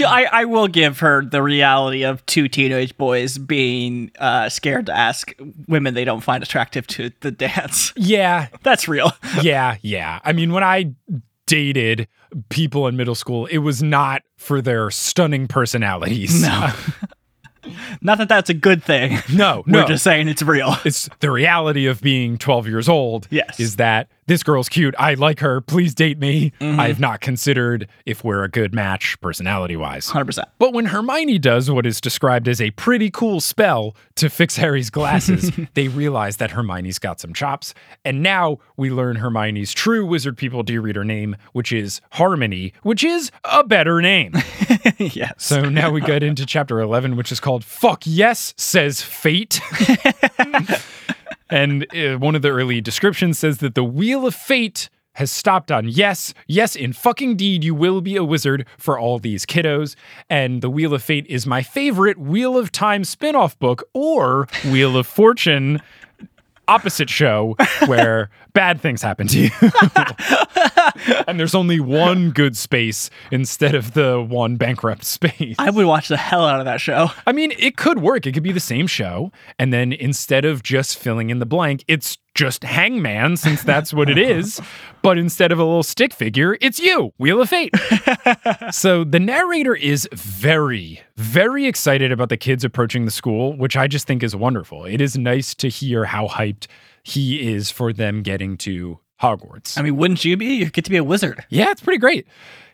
I, 0.00 0.24
I 0.30 0.44
will 0.44 0.68
give 0.68 1.00
her 1.00 1.24
the 1.24 1.42
reality 1.42 2.04
of 2.04 2.24
two 2.26 2.48
teenage 2.48 2.96
boys 2.96 3.36
being 3.38 4.10
uh, 4.18 4.48
scared 4.48 4.86
to 4.86 4.96
ask 4.96 5.32
women 5.66 5.94
they 5.94 6.04
don't 6.04 6.20
find 6.20 6.42
attractive 6.42 6.86
to 6.88 7.10
the 7.20 7.30
dance. 7.30 7.92
yeah, 7.96 8.48
That's 8.62 8.86
real. 8.88 9.10
yeah, 9.42 9.76
yeah. 9.82 10.20
I 10.24 10.32
mean, 10.32 10.52
when 10.52 10.62
I 10.62 10.92
dated 11.46 12.06
people 12.50 12.86
in 12.86 12.96
middle 12.96 13.14
school, 13.14 13.46
it 13.46 13.58
was 13.58 13.82
not 13.82 14.22
for 14.36 14.60
their 14.62 14.90
stunning 14.90 15.48
personalities. 15.48 16.42
No. 16.42 16.72
Not 18.00 18.16
that 18.18 18.28
that's 18.30 18.48
a 18.48 18.54
good 18.54 18.82
thing. 18.82 19.18
no, 19.30 19.62
We're 19.66 19.80
no. 19.82 19.86
just 19.88 20.02
saying 20.02 20.28
it's 20.28 20.40
real. 20.42 20.76
it's 20.86 21.10
the 21.20 21.30
reality 21.30 21.86
of 21.86 22.00
being 22.00 22.38
12 22.38 22.66
years 22.66 22.88
old 22.88 23.26
Yes. 23.30 23.60
is 23.60 23.76
that 23.76 24.08
this 24.28 24.42
girl's 24.44 24.68
cute 24.68 24.94
i 24.98 25.14
like 25.14 25.40
her 25.40 25.60
please 25.60 25.94
date 25.94 26.18
me 26.18 26.52
Mm-hmm. 26.60 26.78
i 26.80 26.86
have 26.88 27.00
not 27.00 27.20
considered 27.20 27.88
if 28.06 28.22
we're 28.22 28.44
a 28.44 28.48
good 28.48 28.72
match 28.74 29.20
personality 29.20 29.76
wise 29.76 30.06
100%. 30.08 30.42
but 30.58 30.72
when 30.72 30.86
hermione 30.86 31.38
does 31.38 31.70
what 31.70 31.84
is 31.86 32.00
described 32.00 32.46
as 32.46 32.60
a 32.60 32.70
pretty 32.72 33.10
cool 33.10 33.40
spell 33.40 33.96
to 34.14 34.30
fix 34.30 34.56
harry's 34.56 34.90
glasses 34.90 35.50
they 35.74 35.88
realize 35.88 36.36
that 36.36 36.52
hermione's 36.52 36.98
got 36.98 37.18
some 37.20 37.32
chops 37.32 37.74
and 38.04 38.22
now 38.22 38.58
we 38.76 38.90
learn 38.90 39.16
hermione's 39.16 39.72
true 39.72 40.06
wizard 40.06 40.36
people 40.36 40.62
dear 40.62 40.80
reader 40.80 41.04
name 41.04 41.34
which 41.52 41.72
is 41.72 42.00
harmony 42.12 42.72
which 42.82 43.02
is 43.02 43.30
a 43.44 43.64
better 43.64 44.00
name 44.00 44.32
yes. 44.98 45.32
so 45.38 45.68
now 45.68 45.90
we 45.90 46.00
get 46.00 46.22
into 46.22 46.44
chapter 46.46 46.80
11, 46.80 47.16
which 47.16 47.32
is 47.32 47.40
called 47.40 47.64
Fuck 47.64 48.02
Yes, 48.04 48.52
Says 48.56 49.00
Fate. 49.02 49.60
and 51.50 51.86
uh, 51.94 52.18
one 52.18 52.34
of 52.34 52.42
the 52.42 52.50
early 52.50 52.80
descriptions 52.80 53.38
says 53.38 53.58
that 53.58 53.74
the 53.74 53.84
Wheel 53.84 54.26
of 54.26 54.34
Fate 54.34 54.88
has 55.14 55.32
stopped 55.32 55.72
on 55.72 55.88
yes, 55.88 56.32
yes, 56.46 56.76
in 56.76 56.92
fucking 56.92 57.36
deed, 57.36 57.64
you 57.64 57.74
will 57.74 58.00
be 58.00 58.14
a 58.14 58.22
wizard 58.22 58.64
for 58.76 58.98
all 58.98 59.18
these 59.18 59.44
kiddos. 59.44 59.96
And 60.30 60.62
the 60.62 60.70
Wheel 60.70 60.94
of 60.94 61.02
Fate 61.02 61.26
is 61.28 61.44
my 61.44 61.60
favorite 61.62 62.18
Wheel 62.18 62.56
of 62.56 62.70
Time 62.70 63.02
spin 63.02 63.34
off 63.34 63.58
book 63.58 63.82
or 63.94 64.46
Wheel 64.64 64.96
of 64.96 65.08
Fortune 65.08 65.80
opposite 66.68 67.10
show 67.10 67.56
where 67.86 68.30
bad 68.58 68.80
things 68.80 69.00
happen 69.02 69.28
to 69.28 69.38
you. 69.38 69.50
and 71.28 71.38
there's 71.38 71.54
only 71.54 71.78
one 71.78 72.32
good 72.32 72.56
space 72.56 73.08
instead 73.30 73.76
of 73.76 73.94
the 73.94 74.20
one 74.20 74.56
bankrupt 74.56 75.04
space. 75.04 75.54
I 75.60 75.70
would 75.70 75.86
watch 75.86 76.08
the 76.08 76.16
hell 76.16 76.44
out 76.44 76.58
of 76.58 76.64
that 76.64 76.80
show. 76.80 77.12
I 77.24 77.30
mean, 77.30 77.52
it 77.56 77.76
could 77.76 78.00
work. 78.00 78.26
It 78.26 78.32
could 78.32 78.42
be 78.42 78.50
the 78.50 78.58
same 78.58 78.88
show. 78.88 79.30
And 79.60 79.72
then 79.72 79.92
instead 79.92 80.44
of 80.44 80.64
just 80.64 80.98
filling 80.98 81.30
in 81.30 81.38
the 81.38 81.46
blank, 81.46 81.84
it's 81.86 82.18
just 82.34 82.64
Hangman, 82.64 83.36
since 83.36 83.62
that's 83.62 83.94
what 83.94 84.10
it 84.10 84.18
is. 84.18 84.60
But 85.00 85.16
instead 85.16 85.52
of 85.52 85.60
a 85.60 85.64
little 85.64 85.84
stick 85.84 86.12
figure, 86.12 86.58
it's 86.60 86.80
you, 86.80 87.12
Wheel 87.18 87.40
of 87.40 87.48
Fate. 87.48 87.72
so 88.72 89.04
the 89.04 89.20
narrator 89.20 89.76
is 89.76 90.08
very, 90.12 91.00
very 91.16 91.66
excited 91.66 92.10
about 92.10 92.30
the 92.30 92.36
kids 92.36 92.64
approaching 92.64 93.04
the 93.04 93.12
school, 93.12 93.56
which 93.56 93.76
I 93.76 93.86
just 93.86 94.08
think 94.08 94.24
is 94.24 94.34
wonderful. 94.34 94.84
It 94.84 95.00
is 95.00 95.16
nice 95.16 95.54
to 95.54 95.68
hear 95.68 96.04
how 96.04 96.26
hyped 96.26 96.66
he 97.02 97.52
is 97.52 97.70
for 97.70 97.92
them 97.92 98.22
getting 98.22 98.56
to 98.58 98.98
Hogwarts. 99.22 99.76
I 99.78 99.82
mean, 99.82 99.96
wouldn't 99.96 100.24
you 100.24 100.36
be? 100.36 100.54
You 100.56 100.70
get 100.70 100.84
to 100.84 100.90
be 100.90 100.96
a 100.96 101.04
wizard. 101.04 101.44
Yeah, 101.48 101.70
it's 101.70 101.80
pretty 101.80 101.98
great. 101.98 102.26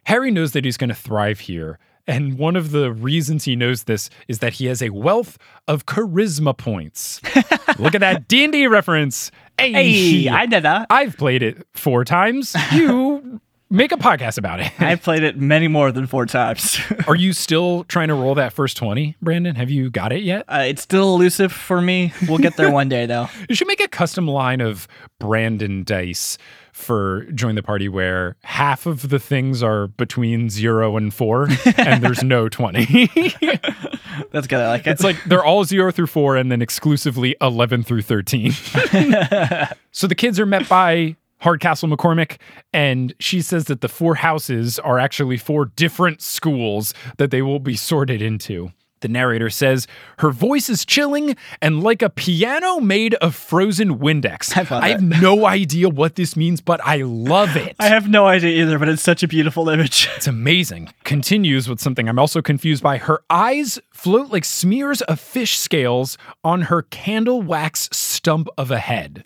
Harry 0.05 0.31
knows 0.31 0.53
that 0.53 0.65
he's 0.65 0.77
going 0.77 0.89
to 0.91 0.95
thrive 0.95 1.41
here. 1.41 1.79
And 2.07 2.37
one 2.37 2.55
of 2.55 2.71
the 2.71 2.93
reasons 2.93 3.45
he 3.45 3.57
knows 3.57 3.85
this 3.85 4.11
is 4.29 4.41
that 4.41 4.53
he 4.55 4.67
has 4.67 4.83
a 4.83 4.91
wealth 4.91 5.39
of 5.67 5.87
charisma 5.87 6.55
points. 6.55 7.23
Look 7.79 7.95
at 7.95 8.01
that 8.03 8.29
D&D 8.29 8.67
reference. 8.67 9.31
Hey, 9.59 9.73
Hey, 9.73 10.29
I 10.29 10.45
did 10.45 10.65
that. 10.65 10.89
I've 10.91 11.17
played 11.17 11.43
it 11.43 11.67
four 11.73 12.05
times. 12.05 12.55
You 12.73 13.41
make 13.75 13.93
a 13.93 13.97
podcast 13.97 14.39
about 14.39 14.61
it. 14.61 14.73
I've 14.81 15.03
played 15.03 15.23
it 15.23 15.37
many 15.37 15.69
more 15.69 15.93
than 15.93 16.07
four 16.07 16.27
times. 16.27 16.79
Are 17.09 17.17
you 17.17 17.33
still 17.33 17.85
trying 17.85 18.09
to 18.09 18.15
roll 18.15 18.35
that 18.37 18.53
first 18.53 18.77
20, 18.77 19.17
Brandon? 19.21 19.57
Have 19.57 19.71
you 19.71 19.91
got 19.91 20.13
it 20.13 20.23
yet? 20.23 20.45
uh, 20.49 20.65
it's 20.67 20.83
still 20.83 21.15
elusive 21.15 21.53
for 21.53 21.81
me. 21.81 22.13
We'll 22.29 22.39
get 22.39 22.57
there 22.57 22.71
one 22.71 22.89
day, 22.89 23.07
though. 23.07 23.29
You 23.49 23.55
should 23.55 23.69
make 23.69 23.81
a 23.81 23.89
custom 23.89 24.27
line 24.27 24.61
of 24.61 24.89
Brandon 25.19 25.85
dice 25.85 26.39
for 26.73 27.25
join 27.35 27.55
the 27.57 27.63
party 27.63 27.89
where 27.89 28.37
half 28.43 28.87
of 28.87 29.11
the 29.11 29.19
things 29.19 29.63
are 29.63 29.87
between 29.89 30.49
0 30.49 30.97
and 30.97 31.13
4 31.13 31.49
and 31.77 32.03
there's 32.03 32.23
no 32.25 32.49
20. 32.49 32.85
That's 34.33 34.47
good. 34.47 34.61
I 34.61 34.69
like 34.69 34.87
it. 34.87 34.91
It's 34.91 35.05
like 35.05 35.23
they're 35.25 35.45
all 35.45 35.65
zero 35.65 35.93
through 35.93 36.07
four 36.07 36.37
and 36.37 36.51
then 36.51 36.63
exclusively 36.63 37.37
11 37.41 37.85
through 37.85 38.03
13. 38.03 38.53
so 39.93 40.07
the 40.07 40.15
kids 40.17 40.41
are 40.41 40.47
met 40.47 40.69
by 40.69 41.17
Hardcastle 41.41 41.89
McCormick, 41.89 42.39
and 42.73 43.15
she 43.19 43.43
says 43.43 43.65
that 43.65 43.81
the 43.81 43.89
four 43.89 44.15
houses 44.17 44.79
are 44.79 44.99
actually 44.99 45.37
four 45.37 45.67
different 45.67 46.23
schools 46.23 46.95
that 47.19 47.31
they 47.31 47.43
will 47.43 47.61
be 47.61 47.77
sorted 47.77 48.23
into. 48.23 48.73
The 49.05 49.09
narrator 49.09 49.51
says 49.51 49.87
her 50.21 50.31
voice 50.31 50.71
is 50.71 50.87
chilling 50.87 51.37
and 51.61 51.83
like 51.83 52.01
a 52.01 52.09
piano 52.09 52.81
made 52.81 53.13
of 53.17 53.35
frozen 53.35 53.99
Windex. 53.99 54.57
I 54.57 54.65
I 54.83 54.89
have 54.89 55.03
no 55.03 55.45
idea 55.45 55.91
what 55.91 56.15
this 56.15 56.37
means, 56.37 56.63
but 56.63 56.81
I 56.83 57.03
love 57.03 57.55
it. 57.55 57.77
I 57.79 57.89
have 57.89 58.09
no 58.09 58.27
idea 58.27 58.63
either, 58.63 58.79
but 58.79 58.89
it's 58.89 59.03
such 59.03 59.23
a 59.23 59.29
beautiful 59.29 59.69
image. 59.69 60.09
It's 60.17 60.27
amazing. 60.27 60.89
Continues 61.05 61.69
with 61.69 61.81
something 61.81 62.09
I'm 62.09 62.19
also 62.19 62.41
confused 62.41 62.83
by. 62.83 62.97
Her 62.97 63.21
eyes 63.29 63.79
float 63.93 64.31
like 64.31 64.47
smears 64.47 65.03
of 65.03 65.21
fish 65.21 65.59
scales 65.59 66.17
on 66.43 66.63
her 66.63 66.81
candle 66.81 67.43
wax 67.43 67.91
stump 67.93 68.49
of 68.57 68.71
a 68.71 68.79
head. 68.79 69.23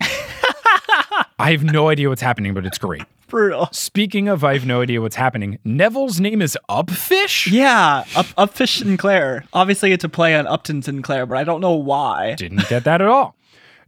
I 1.39 1.51
have 1.51 1.63
no 1.63 1.89
idea 1.89 2.09
what's 2.09 2.21
happening, 2.21 2.53
but 2.53 2.65
it's 2.65 2.77
great. 2.77 3.03
Brutal. 3.27 3.69
Speaking 3.71 4.27
of, 4.27 4.43
I 4.43 4.53
have 4.53 4.65
no 4.65 4.81
idea 4.81 5.01
what's 5.01 5.15
happening. 5.15 5.59
Neville's 5.63 6.19
name 6.19 6.41
is 6.41 6.57
Upfish? 6.67 7.51
Yeah, 7.51 8.03
up 8.15 8.25
Upfish 8.37 8.79
Sinclair. 8.79 9.45
Obviously, 9.53 9.91
it's 9.91 10.03
a 10.03 10.09
play 10.09 10.35
on 10.35 10.47
Upton 10.47 10.81
Sinclair, 10.81 11.27
but 11.27 11.37
I 11.37 11.43
don't 11.43 11.61
know 11.61 11.75
why. 11.75 12.33
Didn't 12.35 12.67
get 12.69 12.83
that 12.85 13.01
at 13.01 13.07
all. 13.07 13.35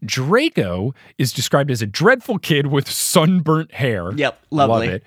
Draco 0.06 0.94
is 1.18 1.32
described 1.32 1.72
as 1.72 1.82
a 1.82 1.88
dreadful 1.88 2.38
kid 2.38 2.68
with 2.68 2.90
sunburnt 2.90 3.72
hair. 3.74 4.12
Yep, 4.14 4.40
lovely. 4.52 4.88
Love 4.88 4.96
it. 4.96 5.04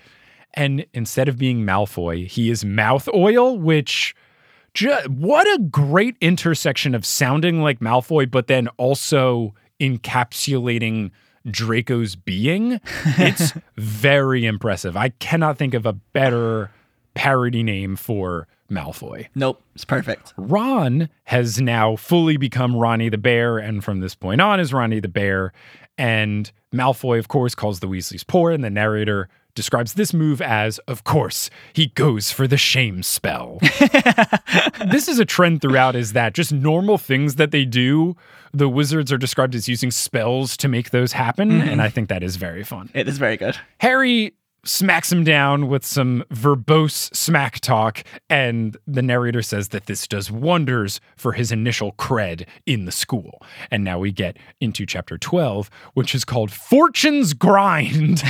And 0.55 0.87
instead 0.95 1.29
of 1.29 1.37
being 1.37 1.65
Malfoy, 1.65 2.27
he 2.27 2.51
is 2.51 2.65
mouth 2.65 3.09
oil, 3.13 3.59
which 3.59 4.15
ju- 4.73 4.97
what 5.09 5.47
a 5.49 5.63
great 5.63 6.17
intersection 6.21 6.95
of 6.95 7.05
sounding 7.05 7.61
like 7.61 7.81
Malfoy, 7.81 8.31
but 8.31 8.47
then 8.47 8.69
also 8.77 9.55
encapsulating 9.81 11.11
Draco's 11.49 12.17
being. 12.17 12.81
It's 13.05 13.53
very 13.77 14.47
impressive. 14.47 14.97
I 14.97 15.11
cannot 15.11 15.59
think 15.59 15.75
of 15.75 15.87
a 15.87 15.93
better 15.93 16.71
parody 17.15 17.63
name 17.63 17.97
for 17.97 18.49
Malfoy. 18.71 19.29
Nope, 19.35 19.63
it's 19.75 19.85
perfect. 19.85 20.33
Ron 20.37 21.09
has 21.25 21.61
now 21.61 21.97
fully 21.97 22.37
become 22.37 22.77
Ronnie 22.77 23.09
the 23.09 23.19
Bear, 23.19 23.59
and 23.59 23.85
from 23.85 24.01
this 24.01 24.15
point 24.15 24.41
on 24.41 24.61
is 24.61 24.73
Ronnie 24.73 25.01
the 25.01 25.09
Bear. 25.09 25.53
And 25.97 26.51
Malfoy, 26.73 27.19
of 27.19 27.29
course, 27.29 27.55
calls 27.55 27.81
the 27.81 27.87
Weasleys 27.87 28.27
poor, 28.27 28.51
and 28.51 28.65
the 28.65 28.71
narrator 28.71 29.29
describes 29.55 29.95
this 29.95 30.13
move 30.13 30.41
as, 30.41 30.79
of 30.81 31.05
course, 31.05 31.51
he 31.73 31.87
goes 31.89 32.31
for 32.31 32.47
the 32.47 32.57
shame 32.57 33.03
spell. 33.03 33.59
this 34.87 35.09
is 35.09 35.19
a 35.19 35.25
trend 35.25 35.63
throughout, 35.63 35.97
is 35.97 36.13
that 36.13 36.35
just 36.35 36.53
normal 36.53 36.99
things 36.99 37.37
that 37.37 37.51
they 37.51 37.65
do, 37.65 38.17
the 38.53 38.69
wizards 38.69 39.13
are 39.13 39.19
described 39.19 39.55
as 39.55 39.69
using 39.69 39.91
spells 39.91 40.57
to 40.57 40.69
make 40.69 40.91
those 40.91 41.13
happen. 41.13 41.51
Mm-hmm. 41.51 41.69
And 41.69 41.83
I 41.83 41.89
think 41.89 42.09
that 42.09 42.23
is 42.23 42.37
very 42.37 42.65
fun. 42.65 42.91
It 42.95 43.09
is 43.09 43.19
very 43.19 43.37
good. 43.37 43.57
Harry 43.79 44.35
smacks 44.65 45.11
him 45.11 45.25
down 45.25 45.69
with 45.69 45.85
some 45.85 46.25
verbose 46.31 47.15
smack 47.15 47.61
talk, 47.61 48.03
and 48.29 48.77
the 48.87 49.03
narrator 49.03 49.43
says 49.43 49.69
that 49.69 49.87
this 49.87 50.07
does 50.07 50.31
wonders 50.31 51.01
for 51.17 51.33
his 51.33 51.53
initial 51.53 51.93
cred 51.93 52.47
in 52.67 52.85
the 52.85 52.93
school. 52.93 53.43
And 53.71 53.85
now 53.85 53.99
we 53.99 54.13
get 54.13 54.37
into 54.61 54.87
chapter 54.87 55.19
12, 55.19 55.71
which 55.95 56.15
is 56.15 56.25
called 56.25 56.51
Fortune's 56.51 57.33
Grind. 57.33 58.19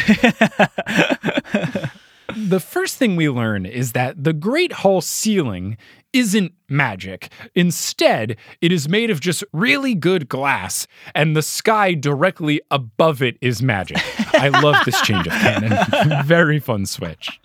the 2.36 2.60
first 2.60 2.96
thing 2.96 3.16
we 3.16 3.28
learn 3.28 3.66
is 3.66 3.92
that 3.92 4.22
the 4.22 4.32
Great 4.32 4.72
Hall 4.72 5.00
ceiling 5.00 5.76
isn't 6.14 6.52
magic. 6.68 7.30
Instead, 7.54 8.36
it 8.62 8.72
is 8.72 8.88
made 8.88 9.10
of 9.10 9.20
just 9.20 9.44
really 9.52 9.94
good 9.94 10.28
glass, 10.28 10.86
and 11.14 11.36
the 11.36 11.42
sky 11.42 11.92
directly 11.92 12.62
above 12.70 13.20
it 13.20 13.36
is 13.42 13.60
magic. 13.60 13.98
I 14.34 14.48
love 14.48 14.76
this 14.86 15.00
change 15.02 15.26
of 15.26 15.32
canon. 15.34 16.24
Very 16.24 16.58
fun 16.60 16.86
switch. 16.86 17.38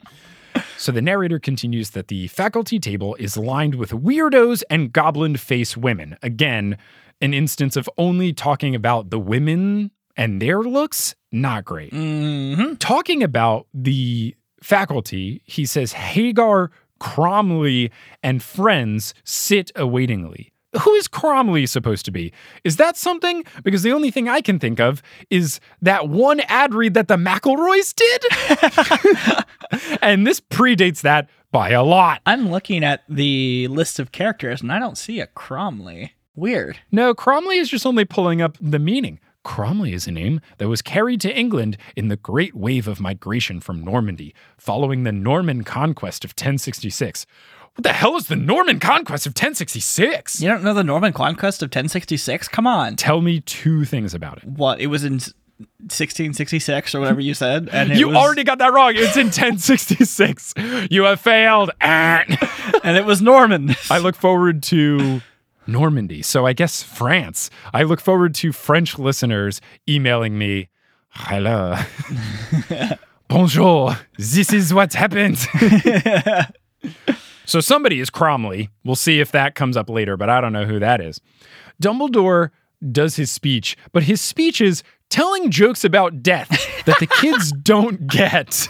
So 0.77 0.91
the 0.91 1.01
narrator 1.01 1.39
continues 1.39 1.89
that 1.91 2.07
the 2.07 2.27
faculty 2.27 2.79
table 2.79 3.15
is 3.15 3.35
lined 3.35 3.75
with 3.75 3.91
weirdos 3.91 4.63
and 4.69 4.93
goblin 4.93 5.35
face 5.35 5.75
women. 5.75 6.17
Again, 6.23 6.77
an 7.21 7.33
instance 7.33 7.75
of 7.75 7.89
only 7.97 8.31
talking 8.31 8.75
about 8.75 9.09
the 9.09 9.19
women 9.19 9.91
and 10.15 10.41
their 10.41 10.61
looks, 10.61 11.15
not 11.31 11.65
great. 11.65 11.91
Mm-hmm. 11.91 12.75
Talking 12.75 13.23
about 13.23 13.67
the 13.73 14.35
faculty, 14.61 15.41
he 15.45 15.65
says 15.65 15.93
Hagar, 15.93 16.71
Cromley, 16.99 17.89
and 18.21 18.43
friends 18.43 19.13
sit 19.23 19.71
awaitingly. 19.75 20.51
Who 20.83 20.93
is 20.93 21.07
Cromley 21.07 21.67
supposed 21.67 22.05
to 22.05 22.11
be? 22.11 22.31
Is 22.63 22.77
that 22.77 22.95
something? 22.95 23.43
Because 23.63 23.81
the 23.81 23.91
only 23.91 24.11
thing 24.11 24.29
I 24.29 24.41
can 24.41 24.59
think 24.59 24.79
of 24.79 25.01
is 25.31 25.59
that 25.81 26.09
one 26.09 26.41
ad 26.41 26.75
read 26.75 26.93
that 26.93 27.07
the 27.07 27.17
McElroys 27.17 27.95
did. 27.95 29.97
and 30.01 30.27
this 30.27 30.39
predates 30.39 31.01
that 31.01 31.27
by 31.51 31.71
a 31.71 31.83
lot. 31.83 32.21
I'm 32.27 32.51
looking 32.51 32.83
at 32.83 33.03
the 33.09 33.67
list 33.69 33.99
of 33.99 34.11
characters 34.11 34.61
and 34.61 34.71
I 34.71 34.77
don't 34.77 34.97
see 34.97 35.19
a 35.19 35.27
Cromley. 35.27 36.11
Weird. 36.35 36.79
No, 36.91 37.15
Cromley 37.15 37.59
is 37.59 37.69
just 37.69 37.85
only 37.85 38.05
pulling 38.05 38.41
up 38.41 38.55
the 38.61 38.79
meaning. 38.79 39.19
Cromley 39.45 39.93
is 39.93 40.07
a 40.07 40.11
name 40.11 40.41
that 40.57 40.67
was 40.67 40.81
carried 40.81 41.21
to 41.21 41.35
England 41.35 41.77
in 41.95 42.07
the 42.09 42.17
great 42.17 42.55
wave 42.55 42.87
of 42.87 42.99
migration 42.99 43.59
from 43.61 43.83
Normandy 43.83 44.33
following 44.57 45.03
the 45.03 45.11
Norman 45.11 45.63
conquest 45.63 46.25
of 46.25 46.31
1066. 46.31 47.25
What 47.75 47.83
the 47.83 47.93
hell 47.93 48.17
is 48.17 48.27
the 48.27 48.35
Norman 48.35 48.79
conquest 48.79 49.25
of 49.25 49.31
1066? 49.31 50.41
You 50.41 50.49
don't 50.49 50.63
know 50.63 50.73
the 50.73 50.83
Norman 50.83 51.13
conquest 51.13 51.61
of 51.61 51.67
1066? 51.67 52.47
Come 52.49 52.67
on. 52.67 52.95
Tell 52.97 53.21
me 53.21 53.39
two 53.41 53.85
things 53.85 54.13
about 54.13 54.39
it. 54.39 54.45
What? 54.45 54.81
It 54.81 54.87
was 54.87 55.05
in 55.05 55.13
1666 55.13 56.95
or 56.95 56.99
whatever 56.99 57.21
you 57.21 57.33
said. 57.33 57.69
And 57.71 57.91
it 57.91 57.97
You 57.97 58.07
was, 58.09 58.17
already 58.17 58.43
got 58.43 58.57
that 58.59 58.73
wrong. 58.73 58.93
It's 58.95 59.15
in 59.15 59.27
1066. 59.27 60.53
You 60.91 61.03
have 61.03 61.21
failed. 61.21 61.71
Ah. 61.81 62.23
and 62.83 62.97
it 62.97 63.05
was 63.05 63.21
Norman. 63.21 63.75
I 63.89 63.99
look 63.99 64.15
forward 64.15 64.63
to 64.63 65.21
Normandy. 65.71 66.21
So 66.21 66.45
I 66.45 66.53
guess 66.53 66.83
France. 66.83 67.49
I 67.73 67.83
look 67.83 68.01
forward 68.01 68.35
to 68.35 68.51
French 68.51 68.97
listeners 68.97 69.61
emailing 69.87 70.37
me, 70.37 70.69
hello. 71.09 71.77
Bonjour. 73.27 73.97
This 74.17 74.51
is 74.51 74.73
what 74.73 74.93
happened. 74.93 75.37
so 77.45 77.59
somebody 77.59 77.99
is 77.99 78.09
Cromley. 78.09 78.69
We'll 78.83 78.95
see 78.95 79.19
if 79.19 79.31
that 79.31 79.55
comes 79.55 79.77
up 79.77 79.89
later, 79.89 80.17
but 80.17 80.29
I 80.29 80.41
don't 80.41 80.53
know 80.53 80.65
who 80.65 80.79
that 80.79 80.99
is. 80.99 81.21
Dumbledore 81.81 82.49
does 82.91 83.17
his 83.17 83.31
speech, 83.31 83.77
but 83.91 84.03
his 84.03 84.21
speech 84.21 84.61
is 84.61 84.83
telling 85.09 85.51
jokes 85.51 85.83
about 85.83 86.21
death 86.23 86.49
that 86.85 86.99
the 86.99 87.07
kids 87.07 87.51
don't 87.63 88.07
get. 88.07 88.67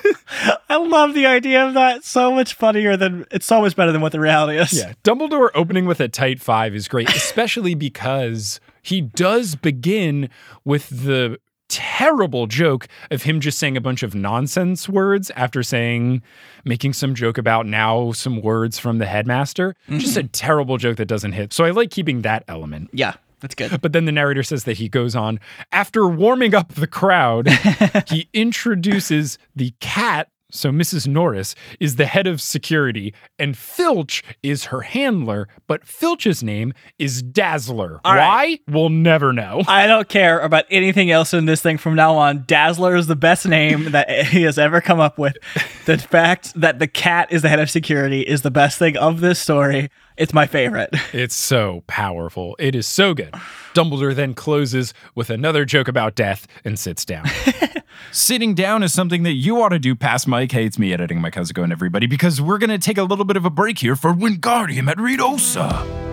I 0.70 0.78
love 0.78 1.14
the 1.14 1.26
idea 1.26 1.66
of 1.66 1.74
that. 1.74 2.04
So 2.04 2.32
much 2.32 2.54
funnier 2.54 2.98
than 2.98 3.26
it's 3.32 3.46
so 3.46 3.62
much 3.62 3.76
better 3.76 3.92
than 3.92 4.02
what 4.02 4.12
the 4.12 4.20
reality 4.20 4.58
is. 4.58 4.74
Yeah, 4.74 4.94
Dumbledore 5.04 5.50
opening 5.54 5.86
with 5.86 6.00
a 6.00 6.08
tight 6.08 6.42
five 6.42 6.74
is 6.74 6.88
great, 6.88 7.10
especially 7.10 7.76
because 7.76 8.60
he 8.82 9.02
does 9.02 9.56
begin 9.56 10.30
with 10.64 10.90
the 10.90 11.40
terrible 11.70 12.48
joke 12.48 12.88
of 13.12 13.24
him 13.24 13.40
just 13.40 13.60
saying 13.60 13.78
a 13.78 13.82
bunch 13.82 14.02
of 14.04 14.16
nonsense 14.16 14.90
words 14.90 15.32
after 15.36 15.62
saying, 15.62 16.22
making 16.66 16.94
some 16.94 17.14
joke 17.16 17.38
about 17.38 17.66
now 17.66 18.12
some 18.12 18.42
words 18.42 18.80
from 18.80 18.98
the 18.98 19.06
headmaster. 19.06 19.76
Just 19.90 20.18
a 20.18 20.22
mm-hmm. 20.22 20.28
terrible 20.32 20.78
joke 20.78 20.98
that 20.98 21.06
doesn't 21.06 21.34
hit. 21.34 21.54
So 21.54 21.64
I 21.64 21.70
like 21.70 21.92
keeping 21.92 22.24
that 22.24 22.44
element. 22.48 22.90
Yeah, 22.92 23.14
that's 23.40 23.56
good. 23.56 23.82
But 23.82 23.94
then 23.94 24.06
the 24.06 24.12
narrator 24.12 24.44
says 24.44 24.64
that 24.66 24.78
he 24.78 24.90
goes 24.90 25.16
on 25.16 25.40
after 25.72 26.08
warming 26.08 26.56
up 26.56 26.74
the 26.74 26.88
crowd, 26.88 27.48
he 28.08 28.30
introduces 28.34 29.38
the 29.56 29.74
cat. 29.80 30.30
So 30.52 30.72
Mrs. 30.72 31.08
Norris 31.08 31.54
is 31.80 31.98
the 31.98 32.08
head 32.08 32.26
of 32.26 32.42
security, 32.42 33.14
and 33.38 33.56
Filch 33.56 34.24
is 34.42 34.66
her 34.66 34.82
handler, 34.82 35.48
but 35.68 35.86
Filch's 35.86 36.42
name 36.42 36.74
is 36.98 37.22
Dazzler. 37.22 38.02
All 38.04 38.16
Why? 38.16 38.18
right. 38.18 38.62
We'll 38.68 38.90
never 38.90 39.32
know. 39.32 39.62
I 39.68 39.86
don't 39.86 40.10
care 40.10 40.40
about 40.40 40.66
anything 40.72 41.12
else 41.12 41.36
in 41.36 41.46
this 41.46 41.62
thing 41.62 41.78
from 41.78 41.94
now 41.94 42.16
on. 42.16 42.46
Dazzler 42.48 42.96
is 42.96 43.06
the 43.06 43.16
best 43.16 43.48
name 43.48 43.92
that 43.92 44.10
he 44.26 44.42
has 44.42 44.58
ever 44.58 44.82
come 44.82 45.00
up 45.00 45.20
with. 45.20 45.38
The 45.86 46.00
fact 46.00 46.60
that 46.60 46.80
the 46.80 46.88
cat 46.88 47.32
is 47.32 47.44
the 47.44 47.50
head 47.50 47.60
of 47.60 47.70
security 47.70 48.22
is 48.22 48.42
the 48.42 48.50
best 48.50 48.80
thing 48.80 48.98
of 48.98 49.22
this 49.22 49.38
story. 49.40 49.92
It's 50.20 50.34
my 50.34 50.46
favorite. 50.46 50.90
It's 51.12 51.36
so 51.36 51.84
powerful. 51.88 52.56
It 52.60 52.76
is 52.76 52.86
so 52.86 53.14
good. 53.14 53.34
Dumbledore 53.74 54.14
then 54.14 54.34
closes 54.34 54.94
with 55.16 55.30
another 55.30 55.66
joke 55.66 55.88
about 55.88 56.14
death 56.14 56.46
and 56.64 56.78
sits 56.78 57.04
down. 57.04 57.26
Sitting 58.12 58.54
down 58.54 58.84
is 58.84 58.94
something 58.94 59.24
that 59.24 59.34
you 59.34 59.62
ought 59.62 59.70
to 59.70 59.80
do 59.80 59.96
past 59.96 60.28
Mike 60.28 60.52
hates 60.52 60.78
me 60.78 60.94
editing 60.94 61.20
my 61.20 61.32
cousin 61.32 61.64
and 61.64 61.72
everybody 61.72 62.06
because 62.06 62.42
we're 62.42 62.60
going 62.60 62.70
to 62.70 62.78
take 62.78 62.98
a 62.98 63.04
little 63.04 63.26
bit 63.26 63.38
of 63.38 63.46
a 63.46 63.50
break 63.50 63.80
here 63.80 63.96
for 63.96 64.14
Wingardium 64.14 64.90
at 64.90 64.98
Redosa. 64.98 66.09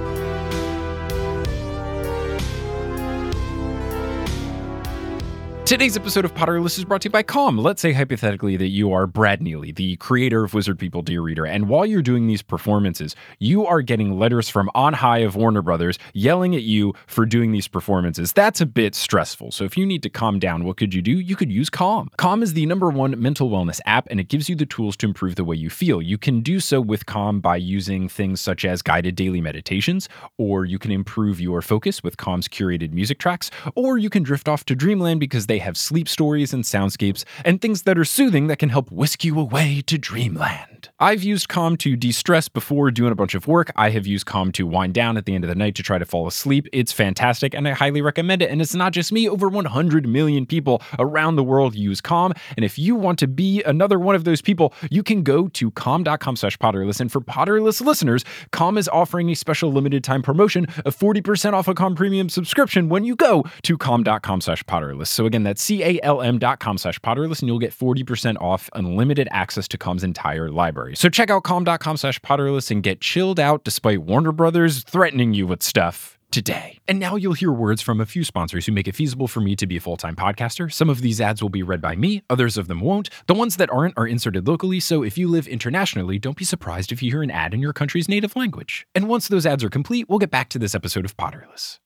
Today's 5.66 5.96
episode 5.96 6.24
of 6.24 6.32
Potterless 6.32 6.78
is 6.78 6.84
brought 6.84 7.02
to 7.02 7.06
you 7.06 7.10
by 7.10 7.24
Calm. 7.24 7.58
Let's 7.58 7.82
say 7.82 7.90
hypothetically 7.90 8.56
that 8.56 8.68
you 8.68 8.92
are 8.92 9.08
Brad 9.08 9.42
Neely, 9.42 9.72
the 9.72 9.96
creator 9.96 10.44
of 10.44 10.54
Wizard 10.54 10.78
People 10.78 11.02
Dear 11.02 11.22
Reader, 11.22 11.44
and 11.44 11.68
while 11.68 11.84
you're 11.84 12.02
doing 12.02 12.28
these 12.28 12.40
performances, 12.40 13.16
you 13.40 13.66
are 13.66 13.82
getting 13.82 14.16
letters 14.16 14.48
from 14.48 14.70
on 14.76 14.92
high 14.92 15.18
of 15.18 15.34
Warner 15.34 15.62
Brothers 15.62 15.98
yelling 16.14 16.54
at 16.54 16.62
you 16.62 16.94
for 17.08 17.26
doing 17.26 17.50
these 17.50 17.66
performances. 17.66 18.32
That's 18.32 18.60
a 18.60 18.64
bit 18.64 18.94
stressful. 18.94 19.50
So 19.50 19.64
if 19.64 19.76
you 19.76 19.84
need 19.84 20.04
to 20.04 20.08
calm 20.08 20.38
down, 20.38 20.62
what 20.62 20.76
could 20.76 20.94
you 20.94 21.02
do? 21.02 21.18
You 21.18 21.34
could 21.34 21.50
use 21.50 21.68
Calm. 21.68 22.10
Calm 22.16 22.44
is 22.44 22.52
the 22.52 22.64
number 22.64 22.88
one 22.88 23.20
mental 23.20 23.50
wellness 23.50 23.80
app, 23.86 24.06
and 24.08 24.20
it 24.20 24.28
gives 24.28 24.48
you 24.48 24.54
the 24.54 24.66
tools 24.66 24.96
to 24.98 25.06
improve 25.06 25.34
the 25.34 25.42
way 25.42 25.56
you 25.56 25.68
feel. 25.68 26.00
You 26.00 26.16
can 26.16 26.42
do 26.42 26.60
so 26.60 26.80
with 26.80 27.06
Calm 27.06 27.40
by 27.40 27.56
using 27.56 28.08
things 28.08 28.40
such 28.40 28.64
as 28.64 28.82
guided 28.82 29.16
daily 29.16 29.40
meditations, 29.40 30.08
or 30.38 30.64
you 30.64 30.78
can 30.78 30.92
improve 30.92 31.40
your 31.40 31.60
focus 31.60 32.04
with 32.04 32.18
Calm's 32.18 32.46
curated 32.46 32.92
music 32.92 33.18
tracks, 33.18 33.50
or 33.74 33.98
you 33.98 34.08
can 34.08 34.22
drift 34.22 34.46
off 34.46 34.64
to 34.66 34.76
dreamland 34.76 35.18
because 35.18 35.48
they 35.48 35.55
have 35.58 35.76
sleep 35.76 36.08
stories 36.08 36.52
and 36.52 36.64
soundscapes 36.64 37.24
and 37.44 37.60
things 37.60 37.82
that 37.82 37.98
are 37.98 38.04
soothing 38.04 38.46
that 38.46 38.58
can 38.58 38.68
help 38.70 38.90
whisk 38.90 39.24
you 39.24 39.38
away 39.38 39.82
to 39.86 39.98
dreamland. 39.98 40.88
I've 40.98 41.22
used 41.22 41.48
Calm 41.48 41.76
to 41.78 41.96
de 41.96 42.10
stress 42.12 42.48
before 42.48 42.90
doing 42.90 43.12
a 43.12 43.14
bunch 43.14 43.34
of 43.34 43.46
work. 43.46 43.70
I 43.76 43.90
have 43.90 44.06
used 44.06 44.26
Calm 44.26 44.52
to 44.52 44.66
wind 44.66 44.94
down 44.94 45.16
at 45.16 45.26
the 45.26 45.34
end 45.34 45.44
of 45.44 45.48
the 45.48 45.54
night 45.54 45.74
to 45.74 45.82
try 45.82 45.98
to 45.98 46.04
fall 46.06 46.26
asleep. 46.26 46.66
It's 46.72 46.92
fantastic 46.92 47.54
and 47.54 47.68
I 47.68 47.72
highly 47.72 48.00
recommend 48.00 48.42
it. 48.42 48.50
And 48.50 48.62
it's 48.62 48.74
not 48.74 48.92
just 48.92 49.12
me, 49.12 49.28
over 49.28 49.48
100 49.48 50.08
million 50.08 50.46
people 50.46 50.80
around 50.98 51.36
the 51.36 51.44
world 51.44 51.74
use 51.74 52.00
Calm. 52.00 52.32
And 52.56 52.64
if 52.64 52.78
you 52.78 52.94
want 52.94 53.18
to 53.18 53.26
be 53.28 53.62
another 53.64 53.98
one 53.98 54.14
of 54.14 54.24
those 54.24 54.40
people, 54.40 54.72
you 54.90 55.02
can 55.02 55.22
go 55.22 55.48
to 55.48 55.70
calm.com 55.72 56.36
slash 56.36 56.56
potterless. 56.58 57.00
And 57.00 57.12
for 57.12 57.20
Potterless 57.20 57.84
listeners, 57.84 58.24
Calm 58.52 58.78
is 58.78 58.88
offering 58.88 59.28
a 59.30 59.34
special 59.34 59.72
limited 59.72 60.02
time 60.02 60.22
promotion 60.22 60.66
of 60.84 60.96
40% 60.96 61.52
off 61.52 61.68
a 61.68 61.74
Calm 61.74 61.94
premium 61.94 62.28
subscription 62.28 62.88
when 62.88 63.04
you 63.04 63.16
go 63.16 63.44
to 63.62 63.76
calm.com 63.76 64.40
slash 64.40 64.62
potterless. 64.64 65.08
So 65.08 65.26
again, 65.26 65.42
that's 65.46 65.62
C-A-L-M 65.62 66.38
slash 66.40 66.98
potterless 67.00 67.40
and 67.40 67.48
you'll 67.48 67.58
get 67.58 67.72
40% 67.72 68.40
off 68.40 68.68
unlimited 68.74 69.28
access 69.30 69.68
to 69.68 69.78
Calm's 69.78 70.04
entire 70.04 70.50
library. 70.50 70.96
So 70.96 71.08
check 71.08 71.30
out 71.30 71.44
calm.com 71.44 71.96
slash 71.96 72.20
potterless 72.20 72.70
and 72.70 72.82
get 72.82 73.00
chilled 73.00 73.40
out 73.40 73.64
despite 73.64 74.02
Warner 74.02 74.32
Brothers 74.32 74.82
threatening 74.84 75.34
you 75.34 75.46
with 75.46 75.62
stuff 75.62 76.16
today. 76.30 76.78
And 76.88 76.98
now 76.98 77.16
you'll 77.16 77.34
hear 77.34 77.52
words 77.52 77.82
from 77.82 78.00
a 78.00 78.06
few 78.06 78.24
sponsors 78.24 78.66
who 78.66 78.72
make 78.72 78.88
it 78.88 78.94
feasible 78.94 79.28
for 79.28 79.40
me 79.40 79.56
to 79.56 79.66
be 79.66 79.76
a 79.76 79.80
full 79.80 79.96
time 79.96 80.16
podcaster. 80.16 80.72
Some 80.72 80.90
of 80.90 81.00
these 81.00 81.20
ads 81.20 81.42
will 81.42 81.48
be 81.48 81.62
read 81.62 81.80
by 81.80 81.96
me, 81.96 82.22
others 82.28 82.56
of 82.56 82.68
them 82.68 82.80
won't. 82.80 83.08
The 83.26 83.34
ones 83.34 83.56
that 83.56 83.70
aren't 83.70 83.96
are 83.96 84.06
inserted 84.06 84.46
locally, 84.46 84.80
so 84.80 85.02
if 85.02 85.16
you 85.16 85.28
live 85.28 85.46
internationally, 85.46 86.18
don't 86.18 86.36
be 86.36 86.44
surprised 86.44 86.92
if 86.92 87.02
you 87.02 87.10
hear 87.10 87.22
an 87.22 87.30
ad 87.30 87.54
in 87.54 87.60
your 87.60 87.72
country's 87.72 88.08
native 88.08 88.36
language. 88.36 88.86
And 88.94 89.08
once 89.08 89.28
those 89.28 89.46
ads 89.46 89.64
are 89.64 89.70
complete, 89.70 90.08
we'll 90.08 90.18
get 90.18 90.30
back 90.30 90.48
to 90.50 90.58
this 90.58 90.74
episode 90.74 91.04
of 91.04 91.16
Potterless. 91.16 91.78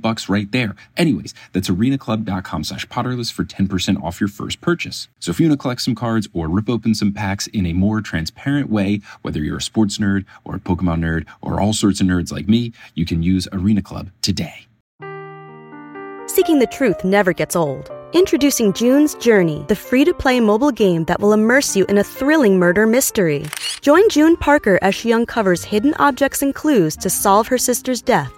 bucks 0.00 0.28
right 0.28 0.50
there. 0.52 0.74
Anyways, 0.96 1.34
that's 1.52 1.68
arenaclub.com 1.68 2.64
slash 2.64 2.86
potterless 2.86 3.32
for 3.32 3.44
10% 3.44 4.02
off 4.02 4.20
your 4.20 4.28
first 4.28 4.60
purchase. 4.60 5.08
So 5.20 5.30
if 5.30 5.40
you 5.40 5.48
want 5.48 5.58
to 5.58 5.62
collect 5.62 5.82
some 5.82 5.94
cards 5.94 6.28
or 6.32 6.48
rip 6.48 6.68
open 6.68 6.94
some 6.94 7.12
packs 7.12 7.46
in 7.48 7.66
a 7.66 7.72
more 7.72 8.00
transparent 8.00 8.70
way, 8.70 9.00
whether 9.22 9.40
you're 9.40 9.58
a 9.58 9.62
sports 9.62 9.98
nerd 9.98 10.24
or 10.44 10.56
a 10.56 10.60
Pokemon 10.60 11.00
nerd 11.00 11.26
or 11.40 11.60
all 11.60 11.72
sorts 11.72 12.00
of 12.00 12.06
nerds 12.06 12.32
like 12.32 12.48
me, 12.48 12.72
you 12.94 13.04
can 13.04 13.22
use 13.22 13.48
Arena 13.52 13.82
Club 13.82 14.10
today. 14.22 14.66
Seeking 16.26 16.58
the 16.58 16.68
truth 16.70 17.04
never 17.04 17.32
gets 17.32 17.56
old. 17.56 17.90
Introducing 18.12 18.72
June's 18.72 19.14
Journey, 19.16 19.64
the 19.68 19.76
free 19.76 20.04
to 20.04 20.14
play 20.14 20.40
mobile 20.40 20.70
game 20.70 21.04
that 21.04 21.20
will 21.20 21.32
immerse 21.32 21.76
you 21.76 21.84
in 21.86 21.98
a 21.98 22.04
thrilling 22.04 22.58
murder 22.58 22.86
mystery. 22.86 23.44
Join 23.82 24.08
June 24.08 24.36
Parker 24.36 24.78
as 24.80 24.94
she 24.94 25.12
uncovers 25.12 25.64
hidden 25.64 25.94
objects 25.98 26.40
and 26.40 26.54
clues 26.54 26.96
to 26.98 27.10
solve 27.10 27.48
her 27.48 27.58
sister's 27.58 28.00
death 28.00 28.37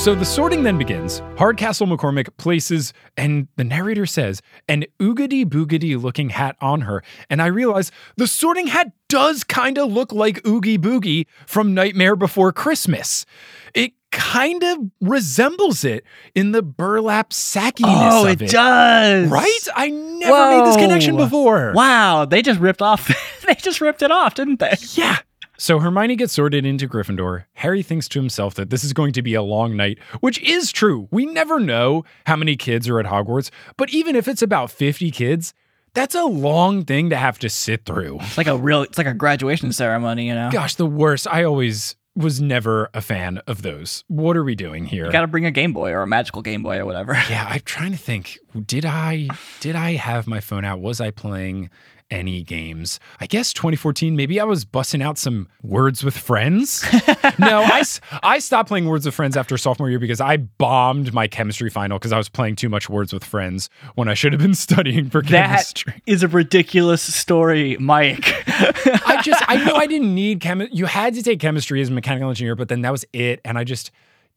So 0.00 0.14
the 0.14 0.24
sorting 0.24 0.62
then 0.62 0.78
begins. 0.78 1.20
Hardcastle 1.36 1.86
McCormick 1.86 2.34
places, 2.38 2.94
and 3.18 3.48
the 3.56 3.64
narrator 3.64 4.06
says, 4.06 4.40
an 4.66 4.86
oogity 4.98 5.44
boogity 5.44 6.00
looking 6.00 6.30
hat 6.30 6.56
on 6.58 6.80
her. 6.80 7.02
And 7.28 7.42
I 7.42 7.46
realize 7.48 7.92
the 8.16 8.26
sorting 8.26 8.68
hat 8.68 8.92
does 9.10 9.44
kind 9.44 9.76
of 9.76 9.92
look 9.92 10.10
like 10.10 10.40
Oogie 10.46 10.78
Boogie 10.78 11.26
from 11.46 11.74
Nightmare 11.74 12.16
Before 12.16 12.50
Christmas. 12.50 13.26
It 13.74 13.92
kind 14.10 14.62
of 14.62 14.78
resembles 15.02 15.84
it 15.84 16.04
in 16.34 16.52
the 16.52 16.62
burlap 16.62 17.28
sackiness 17.30 18.10
Oh, 18.10 18.26
of 18.26 18.40
it 18.40 18.48
does. 18.50 19.28
Right? 19.28 19.68
I 19.76 19.90
never 19.90 20.56
made 20.56 20.66
this 20.66 20.76
connection 20.76 21.18
before. 21.18 21.74
Wow, 21.74 22.24
they 22.24 22.40
just 22.40 22.58
ripped 22.58 22.80
off. 22.80 23.14
they 23.46 23.54
just 23.54 23.82
ripped 23.82 24.00
it 24.00 24.10
off, 24.10 24.32
didn't 24.34 24.60
they? 24.60 24.76
Yeah. 24.94 25.18
So 25.60 25.78
Hermione 25.78 26.16
gets 26.16 26.32
sorted 26.32 26.64
into 26.64 26.88
Gryffindor. 26.88 27.44
Harry 27.52 27.82
thinks 27.82 28.08
to 28.08 28.18
himself 28.18 28.54
that 28.54 28.70
this 28.70 28.82
is 28.82 28.94
going 28.94 29.12
to 29.12 29.20
be 29.20 29.34
a 29.34 29.42
long 29.42 29.76
night, 29.76 29.98
which 30.20 30.38
is 30.38 30.72
true. 30.72 31.06
We 31.10 31.26
never 31.26 31.60
know 31.60 32.06
how 32.24 32.36
many 32.36 32.56
kids 32.56 32.88
are 32.88 32.98
at 32.98 33.04
Hogwarts, 33.04 33.50
but 33.76 33.90
even 33.90 34.16
if 34.16 34.26
it's 34.26 34.40
about 34.40 34.70
50 34.70 35.10
kids, 35.10 35.52
that's 35.92 36.14
a 36.14 36.24
long 36.24 36.86
thing 36.86 37.10
to 37.10 37.16
have 37.16 37.38
to 37.40 37.50
sit 37.50 37.84
through. 37.84 38.20
It's 38.22 38.38
like 38.38 38.46
a 38.46 38.56
real. 38.56 38.80
It's 38.80 38.96
like 38.96 39.06
a 39.06 39.12
graduation 39.12 39.70
ceremony, 39.74 40.28
you 40.28 40.34
know. 40.34 40.48
Gosh, 40.50 40.76
the 40.76 40.86
worst. 40.86 41.26
I 41.30 41.44
always 41.44 41.94
was 42.16 42.40
never 42.40 42.88
a 42.94 43.02
fan 43.02 43.42
of 43.46 43.60
those. 43.60 44.02
What 44.08 44.38
are 44.38 44.44
we 44.44 44.54
doing 44.54 44.86
here? 44.86 45.04
You 45.04 45.12
got 45.12 45.20
to 45.20 45.26
bring 45.26 45.44
a 45.44 45.50
Game 45.50 45.74
Boy 45.74 45.90
or 45.90 46.00
a 46.00 46.06
magical 46.06 46.40
Game 46.40 46.62
Boy 46.62 46.78
or 46.78 46.86
whatever. 46.86 47.12
yeah, 47.28 47.46
I'm 47.50 47.60
trying 47.60 47.92
to 47.92 47.98
think. 47.98 48.38
Did 48.64 48.86
I 48.86 49.28
did 49.60 49.76
I 49.76 49.92
have 49.92 50.26
my 50.26 50.40
phone 50.40 50.64
out? 50.64 50.80
Was 50.80 51.02
I 51.02 51.10
playing 51.10 51.68
any 52.10 52.42
games? 52.42 52.98
I 53.20 53.26
guess 53.26 53.52
2014. 53.52 54.16
Maybe 54.16 54.40
I 54.40 54.44
was 54.44 54.64
busting 54.64 55.02
out 55.02 55.18
some 55.18 55.48
Words 55.62 56.02
with 56.04 56.16
Friends. 56.16 56.84
no, 57.38 57.62
I, 57.62 57.82
I 58.22 58.38
stopped 58.38 58.68
playing 58.68 58.86
Words 58.86 59.06
with 59.06 59.14
Friends 59.14 59.36
after 59.36 59.56
sophomore 59.56 59.88
year 59.90 59.98
because 59.98 60.20
I 60.20 60.38
bombed 60.38 61.12
my 61.14 61.26
chemistry 61.28 61.70
final 61.70 61.98
because 61.98 62.12
I 62.12 62.18
was 62.18 62.28
playing 62.28 62.56
too 62.56 62.68
much 62.68 62.88
Words 62.88 63.12
with 63.12 63.24
Friends 63.24 63.70
when 63.94 64.08
I 64.08 64.14
should 64.14 64.32
have 64.32 64.40
been 64.42 64.54
studying 64.66 65.08
for 65.10 65.22
That 65.22 65.48
chemistry. 65.48 66.02
is 66.06 66.22
a 66.22 66.28
ridiculous 66.28 67.02
story, 67.02 67.76
Mike. 67.78 68.34
I 68.48 69.20
just 69.22 69.42
I 69.48 69.64
knew 69.64 69.72
I 69.74 69.86
didn't 69.88 70.14
need 70.14 70.40
chem. 70.40 70.66
You 70.72 70.86
had 70.86 71.14
to 71.14 71.22
take 71.22 71.40
chemistry 71.40 71.80
as 71.80 71.88
a 71.88 71.92
mechanical 71.92 72.28
engineer, 72.28 72.56
but 72.56 72.68
then 72.68 72.82
that 72.82 72.90
was 72.92 73.04
it, 73.12 73.40
and 73.44 73.56
I 73.58 73.64
just 73.64 73.90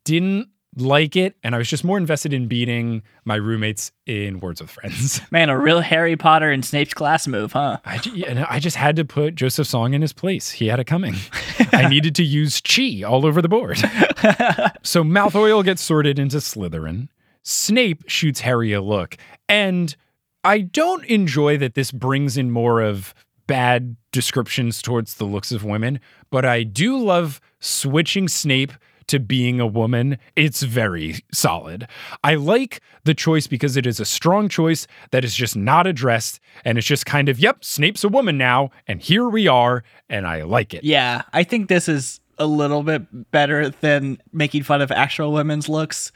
didn't 0.04 0.50
like 0.76 1.16
it, 1.16 1.36
and 1.44 1.56
I 1.56 1.58
was 1.58 1.70
just 1.70 1.84
more 1.84 1.98
invested 1.98 2.34
in 2.34 2.48
beating 2.48 3.04
my 3.26 3.36
roommates 3.36 3.92
in 4.06 4.40
Words 4.40 4.62
with 4.62 4.72
Friends. 4.72 5.22
Man, 5.32 5.50
a 5.50 5.58
real 5.58 5.82
Harry 5.82 6.16
Potter 6.16 6.52
and 6.52 6.64
Snape's 6.64 6.94
class 6.94 7.28
move, 7.28 7.54
huh? 7.54 7.78
I, 7.86 8.46
I 8.50 8.60
just 8.60 8.78
had 8.78 8.96
to 8.96 9.06
put 9.06 9.36
Joseph 9.36 9.68
Song 9.68 9.94
in 9.94 10.02
his 10.02 10.14
place. 10.14 10.52
He 10.52 10.68
had 10.68 10.80
it 10.80 10.86
coming. 10.86 11.16
I 11.74 11.88
needed 11.88 12.16
to 12.16 12.24
use 12.24 12.62
chi 12.62 13.04
all 13.04 13.26
over 13.26 13.42
the 13.42 13.50
board. 13.50 13.78
so 14.84 15.04
Malfoy 15.04 15.64
gets 15.64 15.82
sorted 15.82 16.20
into 16.20 16.38
Slytherin. 16.38 17.10
Snape 17.44 18.04
shoots 18.08 18.42
Harry 18.42 18.74
a 18.74 18.82
look. 18.82 19.18
And 19.48 19.96
I 20.44 20.60
don't 20.60 21.06
enjoy 21.06 21.58
that 21.58 21.76
this 21.76 21.92
brings 21.92 22.38
in 22.38 22.52
more 22.52 22.82
of 22.82 23.14
bad 23.48 23.96
descriptions 24.12 24.82
towards 24.82 25.16
the 25.16 25.26
looks 25.26 25.52
of 25.52 25.64
women, 25.64 26.00
but 26.30 26.46
I 26.46 26.64
do 26.64 26.98
love 26.98 27.42
switching 27.60 28.28
Snape 28.28 28.72
to 29.08 29.20
being 29.20 29.60
a 29.60 29.68
woman. 29.68 30.18
It's 30.36 30.64
very 30.64 31.16
solid. 31.32 31.88
I 32.24 32.36
like 32.36 32.82
the 33.04 33.14
choice 33.14 33.48
because 33.48 33.78
it 33.78 33.86
is 33.86 34.00
a 34.00 34.06
strong 34.06 34.50
choice 34.50 34.88
that 35.12 35.24
is 35.24 35.36
just 35.36 35.56
not 35.56 35.88
addressed 35.88 36.40
and 36.66 36.78
it's 36.78 36.88
just 36.88 37.06
kind 37.06 37.30
of, 37.30 37.40
yep, 37.40 37.64
Snape's 37.64 38.04
a 38.04 38.10
woman 38.10 38.38
now 38.38 38.72
and 38.88 39.02
here 39.02 39.28
we 39.28 39.48
are 39.48 39.84
and 40.10 40.28
I 40.28 40.44
like 40.44 40.74
it. 40.74 40.84
Yeah, 40.84 41.24
I 41.34 41.44
think 41.44 41.70
this 41.70 41.88
is 41.88 42.20
a 42.38 42.46
little 42.46 42.84
bit 42.84 43.32
better 43.32 43.70
than 43.70 44.18
making 44.32 44.64
fun 44.64 44.82
of 44.82 44.92
actual 44.92 45.32
women's 45.32 45.70
looks 45.70 46.12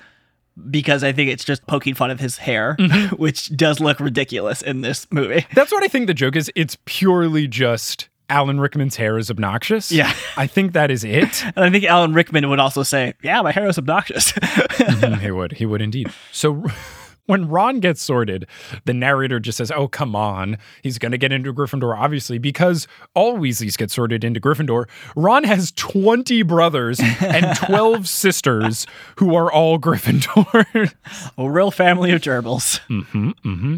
because 0.70 1.04
I 1.04 1.12
think 1.12 1.30
it's 1.30 1.44
just 1.44 1.66
poking 1.68 1.94
fun 1.94 2.10
of 2.10 2.20
his 2.20 2.38
hair, 2.38 2.76
mm-hmm. 2.80 3.16
which 3.22 3.56
does 3.56 3.80
look 3.80 4.00
ridiculous 4.00 4.62
in 4.62 4.82
this 4.82 5.08
movie. 5.12 5.46
That's 5.54 5.72
what 5.72 5.84
I 5.84 5.88
think 5.88 6.08
the 6.08 6.14
joke 6.14 6.36
is. 6.36 6.52
It's 6.56 6.78
purely 6.86 7.48
just 7.48 8.10
Alan 8.30 8.60
Rickman's 8.60 8.96
hair 8.98 9.18
is 9.18 9.30
obnoxious. 9.32 9.92
Yeah. 9.92 10.14
I 10.36 10.48
think 10.48 10.74
that 10.74 10.92
is 10.92 11.04
it. 11.04 11.44
And 11.56 11.66
I 11.66 11.70
think 11.70 11.86
Alan 11.86 12.14
Rickman 12.14 12.50
would 12.50 12.60
also 12.60 12.84
say, 12.84 13.14
"Yeah, 13.24 13.42
my 13.42 13.52
hair 13.52 13.68
is 13.68 13.78
obnoxious." 13.78 14.32
Mhm, 14.34 15.20
he 15.22 15.32
would. 15.32 15.54
He 15.54 15.66
would 15.66 15.82
indeed. 15.82 16.12
So 16.32 16.66
when 17.26 17.48
Ron 17.50 17.80
gets 17.80 18.02
sorted, 18.02 18.48
the 18.86 18.94
narrator 18.94 19.40
just 19.40 19.58
says, 19.58 19.70
Oh, 19.72 19.88
come 19.88 20.16
on. 20.16 20.58
He's 20.82 20.98
going 20.98 21.12
to 21.12 21.18
get 21.18 21.32
into 21.34 21.54
Gryffindor, 21.54 21.98
obviously, 21.98 22.38
because 22.38 22.88
all 23.16 23.38
Weasleys 23.38 23.78
get 23.78 23.92
sorted 23.92 24.24
into 24.24 24.40
Gryffindor. 24.40 24.86
Ron 25.16 25.44
has 25.44 25.72
20 25.74 26.42
brothers 26.44 27.00
and 27.22 27.56
12 27.58 28.08
sisters 28.08 28.88
who 29.18 29.36
are 29.36 29.52
all 29.52 29.78
Gryffindor. 29.78 30.94
a 31.38 31.50
real 31.50 31.70
family 31.72 32.12
of 32.12 32.22
gerbils. 32.22 32.80
hmm 32.88 33.32
hmm 33.44 33.78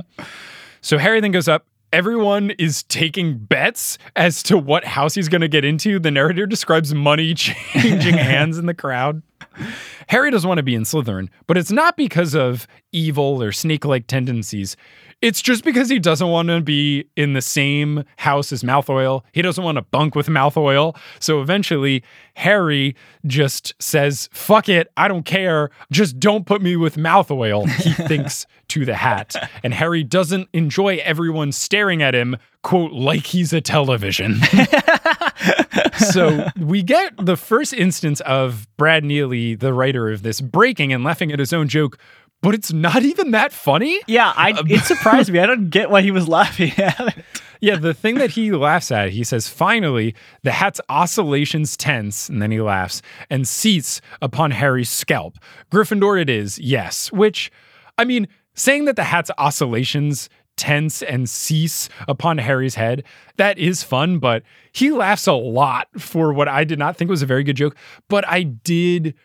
So 0.81 0.97
Harry 0.99 1.19
then 1.19 1.31
goes 1.31 1.47
up 1.47 1.65
everyone 1.91 2.51
is 2.51 2.83
taking 2.83 3.37
bets 3.37 3.97
as 4.15 4.43
to 4.43 4.57
what 4.57 4.85
house 4.85 5.15
he's 5.15 5.29
going 5.29 5.41
to 5.41 5.47
get 5.47 5.65
into. 5.65 5.99
The 5.99 6.11
narrator 6.11 6.45
describes 6.45 6.93
money 6.93 7.33
changing 7.35 8.17
hands 8.17 8.57
in 8.57 8.65
the 8.65 8.73
crowd. 8.73 9.21
Harry 10.07 10.31
doesn't 10.31 10.47
want 10.47 10.57
to 10.57 10.63
be 10.63 10.75
in 10.75 10.83
Slytherin, 10.83 11.29
but 11.47 11.57
it's 11.57 11.71
not 11.71 11.97
because 11.97 12.35
of 12.35 12.67
evil 12.91 13.41
or 13.41 13.51
snake 13.51 13.85
like 13.85 14.07
tendencies. 14.07 14.75
It's 15.21 15.41
just 15.41 15.65
because 15.65 15.89
he 15.89 15.99
doesn't 15.99 16.29
want 16.29 16.47
to 16.47 16.61
be 16.61 17.05
in 17.17 17.33
the 17.33 17.41
same 17.41 18.05
house 18.17 18.53
as 18.53 18.63
Malfoy. 18.63 19.21
He 19.33 19.41
doesn't 19.41 19.63
want 19.63 19.77
to 19.77 19.81
bunk 19.81 20.15
with 20.15 20.27
Malfoy. 20.27 20.95
So 21.19 21.41
eventually, 21.41 22.03
Harry 22.35 22.95
just 23.25 23.73
says, 23.79 24.29
fuck 24.31 24.69
it, 24.69 24.89
I 24.95 25.09
don't 25.09 25.25
care. 25.25 25.71
Just 25.91 26.19
don't 26.19 26.45
put 26.45 26.61
me 26.61 26.77
with 26.77 26.95
Malfoy. 26.95 27.69
He 27.69 27.91
thinks 28.07 28.45
to 28.69 28.85
the 28.85 28.95
hat. 28.95 29.35
And 29.61 29.73
Harry 29.73 30.03
doesn't 30.03 30.47
enjoy 30.53 31.01
everyone 31.03 31.51
staring 31.51 32.01
at 32.01 32.15
him, 32.15 32.37
quote, 32.63 32.93
like 32.93 33.25
he's 33.25 33.51
a 33.51 33.59
television. 33.59 34.35
so 35.97 36.47
we 36.57 36.81
get 36.81 37.13
the 37.17 37.35
first 37.35 37.73
instance 37.73 38.21
of 38.21 38.67
Brad 38.77 39.03
Neely, 39.03 39.55
the 39.55 39.73
writer 39.73 40.09
of 40.11 40.23
this, 40.23 40.39
breaking 40.39 40.93
and 40.93 41.03
laughing 41.03 41.31
at 41.33 41.39
his 41.39 41.51
own 41.51 41.67
joke, 41.67 41.97
but 42.41 42.53
it's 42.53 42.71
not 42.71 43.03
even 43.03 43.31
that 43.31 43.51
funny. 43.51 43.99
Yeah, 44.07 44.33
I 44.35 44.51
um, 44.51 44.67
it 44.69 44.83
surprised 44.83 45.29
me. 45.33 45.39
I 45.39 45.45
don't 45.45 45.69
get 45.69 45.89
why 45.89 46.01
he 46.01 46.11
was 46.11 46.27
laughing 46.27 46.71
at 46.77 46.99
it. 46.99 47.25
Yeah, 47.61 47.75
the 47.75 47.93
thing 47.93 48.15
that 48.15 48.31
he 48.31 48.51
laughs 48.51 48.89
at, 48.89 49.09
he 49.09 49.25
says, 49.25 49.49
finally, 49.49 50.15
the 50.43 50.51
hat's 50.51 50.79
oscillations 50.87 51.75
tense, 51.75 52.29
and 52.29 52.41
then 52.41 52.51
he 52.51 52.61
laughs, 52.61 53.01
and 53.29 53.45
seats 53.45 53.99
upon 54.21 54.51
Harry's 54.51 54.89
scalp. 54.89 55.37
Gryffindor 55.69 56.21
it 56.21 56.29
is, 56.29 56.57
yes. 56.59 57.11
Which, 57.11 57.51
I 57.97 58.05
mean, 58.05 58.29
saying 58.53 58.85
that 58.85 58.95
the 58.95 59.03
hat's 59.03 59.29
oscillations 59.37 60.29
tense 60.55 61.01
and 61.01 61.29
cease 61.29 61.89
upon 62.07 62.37
Harry's 62.37 62.75
head, 62.75 63.03
that 63.35 63.57
is 63.57 63.83
fun, 63.83 64.19
but 64.19 64.43
he 64.71 64.91
laughs 64.91 65.27
a 65.27 65.33
lot 65.33 65.87
for 65.97 66.31
what 66.31 66.47
I 66.47 66.63
did 66.63 66.79
not 66.79 66.95
think 66.95 67.09
was 67.09 67.21
a 67.21 67.25
very 67.25 67.43
good 67.43 67.57
joke. 67.57 67.75
But 68.07 68.25
I 68.27 68.43
did, 68.43 69.15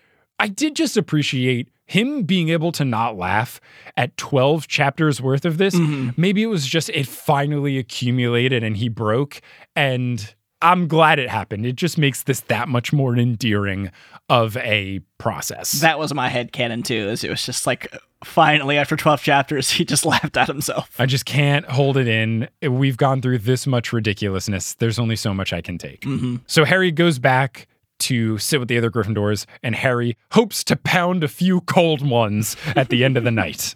I 0.40 0.48
did 0.48 0.74
just 0.74 0.96
appreciate 0.96 1.68
him 1.86 2.22
being 2.22 2.48
able 2.48 2.72
to 2.72 2.84
not 2.84 3.16
laugh 3.16 3.60
at 3.96 4.16
12 4.16 4.68
chapters 4.68 5.20
worth 5.20 5.44
of 5.44 5.58
this, 5.58 5.74
mm-hmm. 5.74 6.10
maybe 6.16 6.42
it 6.42 6.46
was 6.46 6.66
just 6.66 6.88
it 6.90 7.06
finally 7.06 7.78
accumulated 7.78 8.62
and 8.62 8.76
he 8.76 8.88
broke. 8.88 9.40
And 9.76 10.34
I'm 10.62 10.88
glad 10.88 11.18
it 11.18 11.28
happened. 11.28 11.66
It 11.66 11.76
just 11.76 11.98
makes 11.98 12.22
this 12.22 12.40
that 12.42 12.68
much 12.68 12.92
more 12.92 13.16
endearing 13.16 13.90
of 14.30 14.56
a 14.58 15.00
process. 15.18 15.72
That 15.72 15.98
was 15.98 16.14
my 16.14 16.28
head 16.28 16.52
canon 16.52 16.82
too. 16.82 16.94
Is 16.94 17.22
it 17.22 17.30
was 17.30 17.44
just 17.44 17.66
like 17.66 17.94
finally 18.24 18.78
after 18.78 18.96
12 18.96 19.20
chapters 19.20 19.68
he 19.70 19.84
just 19.84 20.06
laughed 20.06 20.36
at 20.36 20.48
himself. 20.48 20.90
I 20.98 21.04
just 21.04 21.26
can't 21.26 21.66
hold 21.66 21.98
it 21.98 22.08
in. 22.08 22.48
We've 22.62 22.96
gone 22.96 23.20
through 23.20 23.38
this 23.38 23.66
much 23.66 23.92
ridiculousness. 23.92 24.74
There's 24.74 24.98
only 24.98 25.16
so 25.16 25.34
much 25.34 25.52
I 25.52 25.60
can 25.60 25.76
take. 25.76 26.00
Mm-hmm. 26.02 26.36
So 26.46 26.64
Harry 26.64 26.90
goes 26.90 27.18
back 27.18 27.68
to 28.00 28.38
sit 28.38 28.60
with 28.60 28.68
the 28.68 28.78
other 28.78 28.90
Gryffindors, 28.90 29.46
and 29.62 29.74
Harry 29.74 30.16
hopes 30.32 30.64
to 30.64 30.76
pound 30.76 31.24
a 31.24 31.28
few 31.28 31.60
cold 31.62 32.06
ones 32.06 32.56
at 32.76 32.88
the 32.88 33.04
end 33.04 33.16
of 33.16 33.24
the 33.24 33.30
night. 33.30 33.74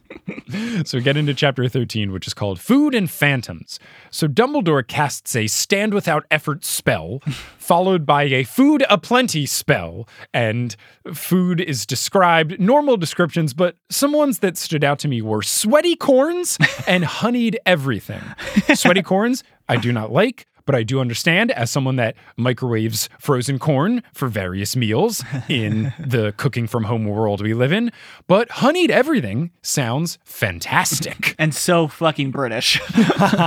so 0.85 0.99
we 0.99 1.03
get 1.03 1.17
into 1.17 1.35
chapter 1.35 1.69
13, 1.69 2.13
which 2.13 2.27
is 2.27 2.35
called 2.35 2.61
Food 2.61 2.95
and 2.95 3.11
Phantoms. 3.11 3.79
So 4.11 4.29
Dumbledore 4.29 4.87
casts 4.87 5.35
a 5.37 5.47
stand 5.47 5.95
without 5.95 6.27
effort 6.31 6.65
spell, 6.65 7.21
followed 7.59 8.05
by 8.05 8.25
a 8.25 8.45
food 8.45 8.85
aplenty 8.89 9.47
spell. 9.47 10.09
And 10.35 10.75
food 11.13 11.61
is 11.61 11.87
described, 11.87 12.59
normal 12.61 12.97
descriptions, 12.97 13.55
but 13.55 13.77
some 13.91 14.13
ones 14.13 14.41
that 14.41 14.57
stood 14.57 14.85
out 14.85 14.99
to 15.01 15.09
me 15.09 15.23
were 15.23 15.43
sweaty 15.43 15.97
corns 15.97 16.59
and 16.87 17.05
honeyed 17.05 17.59
everything. 17.67 18.23
Sweaty 18.75 19.03
corns, 19.03 19.43
I 19.69 19.77
do 19.77 19.93
not 19.93 20.13
like 20.13 20.47
but 20.69 20.75
I 20.75 20.83
do 20.83 21.01
understand 21.01 21.51
as 21.53 21.71
someone 21.71 21.97
that 21.97 22.15
microwaves 22.37 23.09
frozen 23.19 23.59
corn 23.59 24.03
for 24.13 24.29
various 24.29 24.77
meals 24.77 25.25
in 25.49 25.95
the 25.99 26.35
cooking 26.37 26.67
from 26.67 26.85
home 26.85 27.07
world 27.07 27.41
we 27.41 27.55
live 27.55 27.73
in. 27.73 27.91
But 28.27 28.51
honeyed 28.51 28.91
everything 28.91 29.51
sounds 29.63 30.19
fantastic. 30.27 31.35
and 31.39 31.55
so 31.55 31.89
fucking 31.89 32.33
British. 32.33 32.83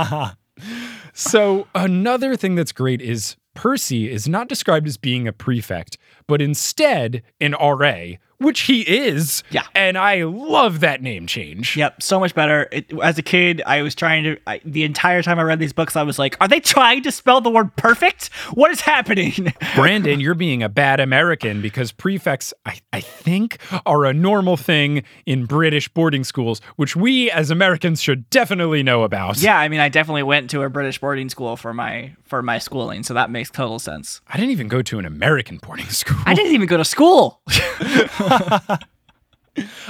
so, 1.12 1.68
another 1.76 2.34
thing 2.34 2.56
that's 2.56 2.72
great 2.72 3.00
is 3.00 3.36
Percy 3.54 4.10
is 4.10 4.26
not 4.26 4.48
described 4.48 4.88
as 4.88 4.96
being 4.96 5.28
a 5.28 5.32
prefect, 5.32 5.98
but 6.26 6.42
instead 6.42 7.22
an 7.40 7.52
RA, 7.52 8.14
which 8.42 8.60
he 8.60 8.82
is. 8.82 9.42
Yeah. 9.50 9.64
And 9.74 9.96
I 9.96 10.24
love 10.24 10.80
that 10.80 11.02
name 11.02 11.26
change. 11.26 11.76
Yep, 11.76 12.02
so 12.02 12.20
much 12.20 12.34
better. 12.34 12.68
It, 12.72 12.92
as 13.02 13.18
a 13.18 13.22
kid, 13.22 13.62
I 13.66 13.82
was 13.82 13.94
trying 13.94 14.24
to, 14.24 14.36
I, 14.46 14.60
the 14.64 14.84
entire 14.84 15.22
time 15.22 15.38
I 15.38 15.42
read 15.42 15.58
these 15.58 15.72
books, 15.72 15.96
I 15.96 16.02
was 16.02 16.18
like, 16.18 16.36
are 16.40 16.48
they 16.48 16.60
trying 16.60 17.02
to 17.02 17.12
spell 17.12 17.40
the 17.40 17.50
word 17.50 17.74
perfect? 17.76 18.28
What 18.54 18.70
is 18.70 18.80
happening? 18.80 19.52
Brandon, 19.74 20.20
you're 20.20 20.34
being 20.34 20.62
a 20.62 20.68
bad 20.68 21.00
American 21.00 21.60
because 21.62 21.92
prefects, 21.92 22.52
I, 22.66 22.80
I 22.92 23.00
think, 23.00 23.58
are 23.86 24.04
a 24.04 24.12
normal 24.12 24.56
thing 24.56 25.02
in 25.26 25.46
British 25.46 25.88
boarding 25.88 26.24
schools, 26.24 26.60
which 26.76 26.96
we 26.96 27.30
as 27.30 27.50
Americans 27.50 28.02
should 28.02 28.28
definitely 28.30 28.82
know 28.82 29.02
about. 29.02 29.40
Yeah, 29.40 29.58
I 29.58 29.68
mean, 29.68 29.80
I 29.80 29.88
definitely 29.88 30.22
went 30.22 30.50
to 30.50 30.62
a 30.62 30.68
British 30.70 30.98
boarding 30.98 31.28
school 31.28 31.56
for 31.56 31.72
my 31.72 32.14
for 32.24 32.42
my 32.42 32.58
schooling, 32.58 33.02
so 33.02 33.12
that 33.14 33.30
makes 33.30 33.50
total 33.50 33.78
sense. 33.78 34.20
I 34.26 34.36
didn't 34.38 34.52
even 34.52 34.68
go 34.68 34.80
to 34.82 34.98
an 34.98 35.04
American 35.04 35.58
boarding 35.58 35.86
school. 35.90 36.16
I 36.24 36.34
didn't 36.34 36.54
even 36.54 36.66
go 36.66 36.76
to 36.76 36.84
school. 36.84 37.40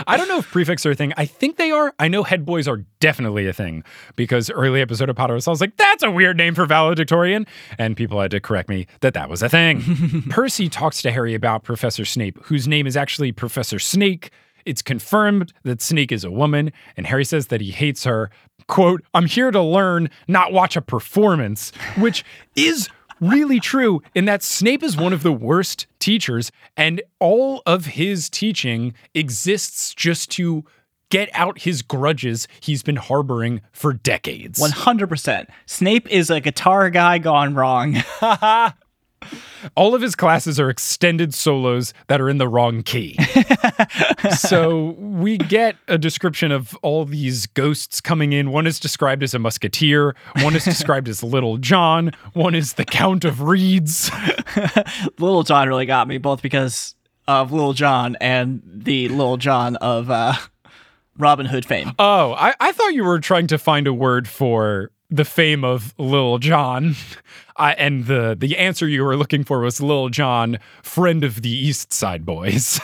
I 0.06 0.16
don't 0.16 0.28
know 0.28 0.38
if 0.38 0.50
prefects 0.50 0.84
are 0.86 0.90
a 0.90 0.94
thing. 0.94 1.12
I 1.16 1.24
think 1.24 1.56
they 1.56 1.70
are. 1.70 1.94
I 1.98 2.08
know 2.08 2.24
head 2.24 2.44
boys 2.44 2.66
are 2.66 2.78
definitely 2.98 3.46
a 3.46 3.52
thing 3.52 3.84
because 4.16 4.50
early 4.50 4.80
episode 4.80 5.08
of 5.08 5.14
Potter, 5.14 5.34
I 5.34 5.36
was 5.36 5.60
like, 5.60 5.76
that's 5.76 6.02
a 6.02 6.10
weird 6.10 6.36
name 6.36 6.54
for 6.54 6.66
valedictorian. 6.66 7.46
And 7.78 7.96
people 7.96 8.20
had 8.20 8.32
to 8.32 8.40
correct 8.40 8.68
me 8.68 8.86
that 9.00 9.14
that 9.14 9.28
was 9.30 9.42
a 9.42 9.48
thing. 9.48 10.22
Percy 10.30 10.68
talks 10.68 11.00
to 11.02 11.12
Harry 11.12 11.34
about 11.34 11.62
Professor 11.62 12.04
Snape, 12.04 12.38
whose 12.44 12.66
name 12.66 12.86
is 12.86 12.96
actually 12.96 13.30
Professor 13.30 13.78
Snake. 13.78 14.30
It's 14.64 14.82
confirmed 14.82 15.52
that 15.62 15.80
Snake 15.80 16.12
is 16.12 16.24
a 16.24 16.30
woman, 16.30 16.72
and 16.96 17.06
Harry 17.06 17.24
says 17.24 17.48
that 17.48 17.60
he 17.60 17.70
hates 17.70 18.04
her. 18.04 18.30
Quote, 18.68 19.04
I'm 19.14 19.26
here 19.26 19.50
to 19.50 19.60
learn, 19.60 20.08
not 20.28 20.52
watch 20.52 20.76
a 20.76 20.82
performance, 20.82 21.72
which 21.96 22.24
is 22.54 22.88
really 23.22 23.60
true 23.60 24.02
in 24.14 24.26
that 24.26 24.42
Snape 24.42 24.82
is 24.82 24.96
one 24.96 25.14
of 25.14 25.22
the 25.22 25.32
worst 25.32 25.86
teachers, 25.98 26.52
and 26.76 27.00
all 27.20 27.62
of 27.64 27.86
his 27.86 28.28
teaching 28.28 28.92
exists 29.14 29.94
just 29.94 30.30
to 30.32 30.64
get 31.08 31.28
out 31.34 31.60
his 31.60 31.82
grudges 31.82 32.48
he's 32.60 32.82
been 32.82 32.96
harboring 32.96 33.60
for 33.70 33.92
decades. 33.92 34.58
100%. 34.58 35.46
Snape 35.66 36.10
is 36.10 36.30
a 36.30 36.40
guitar 36.40 36.90
guy 36.90 37.18
gone 37.18 37.54
wrong. 37.54 38.02
all 39.74 39.94
of 39.94 40.02
his 40.02 40.14
classes 40.14 40.58
are 40.58 40.70
extended 40.70 41.34
solos 41.34 41.94
that 42.08 42.20
are 42.20 42.28
in 42.28 42.38
the 42.38 42.48
wrong 42.48 42.82
key. 42.82 43.16
so 44.36 44.90
we 44.98 45.38
get 45.38 45.76
a 45.88 45.98
description 45.98 46.52
of 46.52 46.74
all 46.82 47.04
these 47.04 47.46
ghosts 47.46 48.00
coming 48.00 48.32
in. 48.32 48.50
One 48.50 48.66
is 48.66 48.78
described 48.80 49.22
as 49.22 49.34
a 49.34 49.38
musketeer, 49.38 50.14
one 50.40 50.54
is 50.56 50.64
described 50.64 51.08
as 51.08 51.22
Little 51.22 51.58
John, 51.58 52.12
one 52.32 52.54
is 52.54 52.74
the 52.74 52.84
Count 52.84 53.24
of 53.24 53.42
Reeds. 53.42 54.10
Little 55.18 55.42
John 55.42 55.68
really 55.68 55.86
got 55.86 56.08
me, 56.08 56.18
both 56.18 56.42
because 56.42 56.94
of 57.28 57.52
Little 57.52 57.72
John 57.72 58.16
and 58.20 58.62
the 58.64 59.08
Little 59.08 59.36
John 59.36 59.76
of 59.76 60.10
uh, 60.10 60.34
Robin 61.16 61.46
Hood 61.46 61.64
fame. 61.64 61.92
Oh, 61.98 62.34
I, 62.34 62.54
I 62.60 62.72
thought 62.72 62.94
you 62.94 63.04
were 63.04 63.20
trying 63.20 63.46
to 63.48 63.58
find 63.58 63.86
a 63.86 63.94
word 63.94 64.28
for 64.28 64.90
the 65.12 65.24
fame 65.24 65.62
of 65.62 65.94
Lil 65.98 66.38
Jon. 66.38 66.96
And 67.58 68.06
the 68.06 68.34
the 68.36 68.56
answer 68.56 68.88
you 68.88 69.04
were 69.04 69.14
looking 69.14 69.44
for 69.44 69.60
was 69.60 69.80
Lil 69.80 70.08
Jon, 70.08 70.58
friend 70.82 71.22
of 71.22 71.42
the 71.42 71.50
East 71.50 71.92
Side 71.92 72.24
Boyz. 72.24 72.80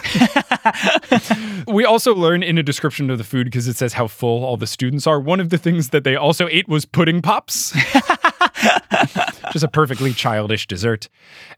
we 1.75 1.85
also 1.85 2.15
learn 2.15 2.45
in 2.45 2.59
a 2.59 2.63
description 2.63 3.11
of 3.11 3.19
the 3.19 3.25
food 3.25 3.47
because 3.47 3.67
it 3.67 3.77
says 3.77 3.95
how 3.95 4.07
full 4.07 4.45
all 4.45 4.57
the 4.57 4.69
students 4.69 5.05
are. 5.05 5.19
One 5.19 5.41
of 5.41 5.51
the 5.51 5.59
things 5.59 5.89
that 5.89 6.05
they 6.05 6.15
also 6.15 6.47
ate 6.47 6.69
was 6.69 6.85
pudding 6.85 7.23
pops. 7.23 7.73
just 9.53 9.65
a 9.65 9.69
perfectly 9.69 10.13
childish 10.13 10.69
dessert. 10.69 11.09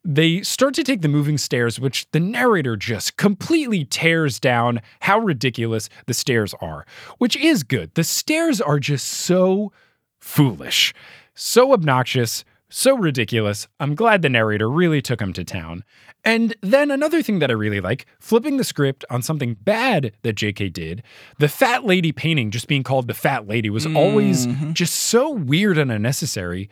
They 0.02 0.40
start 0.40 0.72
to 0.74 0.84
take 0.84 1.02
the 1.02 1.08
moving 1.08 1.36
stairs, 1.36 1.78
which 1.78 2.06
the 2.12 2.20
narrator 2.20 2.76
just 2.76 3.18
completely 3.18 3.84
tears 3.84 4.40
down 4.40 4.80
how 5.00 5.18
ridiculous 5.18 5.90
the 6.06 6.14
stairs 6.14 6.54
are, 6.62 6.86
which 7.18 7.36
is 7.36 7.64
good. 7.64 7.94
The 7.96 8.04
stairs 8.04 8.62
are 8.62 8.78
just 8.78 9.06
so 9.06 9.72
foolish, 10.20 10.94
so 11.34 11.72
obnoxious, 11.72 12.44
so 12.68 12.96
ridiculous. 12.96 13.68
I'm 13.80 13.94
glad 13.94 14.22
the 14.22 14.28
narrator 14.28 14.70
really 14.70 15.02
took 15.02 15.20
him 15.20 15.32
to 15.34 15.44
town. 15.44 15.84
And 16.24 16.54
then 16.60 16.90
another 16.90 17.22
thing 17.22 17.38
that 17.40 17.50
I 17.50 17.54
really 17.54 17.80
like, 17.80 18.06
flipping 18.20 18.56
the 18.56 18.64
script 18.64 19.04
on 19.10 19.22
something 19.22 19.54
bad 19.54 20.12
that 20.22 20.36
JK 20.36 20.72
did, 20.72 21.02
the 21.38 21.48
fat 21.48 21.84
lady 21.84 22.12
painting 22.12 22.50
just 22.50 22.68
being 22.68 22.82
called 22.82 23.08
the 23.08 23.14
fat 23.14 23.48
lady 23.48 23.70
was 23.70 23.86
mm-hmm. 23.86 23.96
always 23.96 24.46
just 24.72 24.94
so 24.94 25.30
weird 25.30 25.78
and 25.78 25.90
unnecessary. 25.90 26.70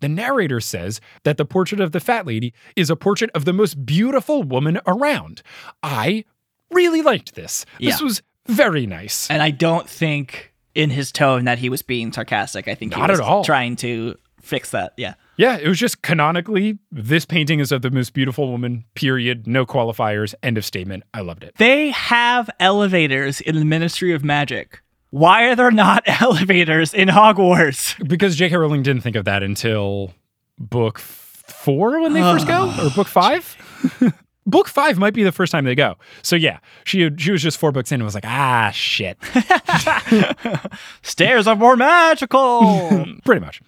The 0.00 0.08
narrator 0.08 0.60
says 0.60 1.00
that 1.24 1.36
the 1.36 1.44
portrait 1.44 1.80
of 1.80 1.92
the 1.92 2.00
fat 2.00 2.26
lady 2.26 2.54
is 2.76 2.88
a 2.88 2.96
portrait 2.96 3.30
of 3.34 3.44
the 3.44 3.52
most 3.52 3.84
beautiful 3.84 4.42
woman 4.42 4.80
around. 4.86 5.42
I 5.82 6.24
really 6.70 7.02
liked 7.02 7.34
this. 7.34 7.66
Yeah. 7.78 7.90
This 7.90 8.00
was 8.00 8.22
very 8.46 8.86
nice. 8.86 9.30
And 9.30 9.42
I 9.42 9.50
don't 9.50 9.88
think 9.88 10.53
in 10.74 10.90
his 10.90 11.12
tone 11.12 11.44
that 11.44 11.58
he 11.58 11.68
was 11.68 11.82
being 11.82 12.12
sarcastic. 12.12 12.68
I 12.68 12.74
think 12.74 12.94
he 12.94 13.00
Not 13.00 13.10
was 13.10 13.20
at 13.20 13.24
all. 13.26 13.44
trying 13.44 13.76
to 13.76 14.16
fix 14.40 14.70
that. 14.70 14.92
Yeah. 14.96 15.14
Yeah, 15.36 15.56
it 15.56 15.66
was 15.68 15.78
just 15.78 16.02
canonically, 16.02 16.78
this 16.92 17.24
painting 17.24 17.58
is 17.58 17.72
of 17.72 17.82
the 17.82 17.90
most 17.90 18.12
beautiful 18.12 18.50
woman, 18.52 18.84
period. 18.94 19.46
No 19.48 19.66
qualifiers, 19.66 20.34
end 20.42 20.56
of 20.58 20.64
statement. 20.64 21.02
I 21.12 21.22
loved 21.22 21.42
it. 21.42 21.54
They 21.56 21.90
have 21.90 22.48
elevators 22.60 23.40
in 23.40 23.56
the 23.56 23.64
Ministry 23.64 24.12
of 24.12 24.22
Magic. 24.22 24.80
Why 25.10 25.44
are 25.48 25.56
there 25.56 25.70
not 25.72 26.02
elevators 26.06 26.92
in 26.94 27.08
Hogwarts? 27.08 28.06
Because 28.08 28.36
J.K. 28.36 28.56
Rowling 28.56 28.82
didn't 28.82 29.02
think 29.02 29.16
of 29.16 29.24
that 29.24 29.42
until 29.42 30.12
book 30.58 30.98
four 30.98 32.00
when 32.00 32.12
they 32.12 32.20
first 32.20 32.46
go, 32.46 32.72
or 32.84 32.90
book 32.90 33.08
five. 33.08 33.56
book 34.46 34.68
five 34.68 34.98
might 34.98 35.14
be 35.14 35.22
the 35.22 35.32
first 35.32 35.52
time 35.52 35.64
they 35.64 35.74
go. 35.74 35.96
So 36.22 36.36
yeah, 36.36 36.58
she 36.84 37.10
she 37.16 37.32
was 37.32 37.42
just 37.42 37.58
four 37.58 37.72
books 37.72 37.92
in 37.92 38.00
and 38.00 38.04
was 38.04 38.14
like, 38.14 38.26
ah, 38.26 38.70
shit, 38.72 39.18
Stairs 41.02 41.46
are 41.46 41.56
more 41.56 41.76
magical. 41.76 43.06
pretty 43.24 43.40
much. 43.40 43.60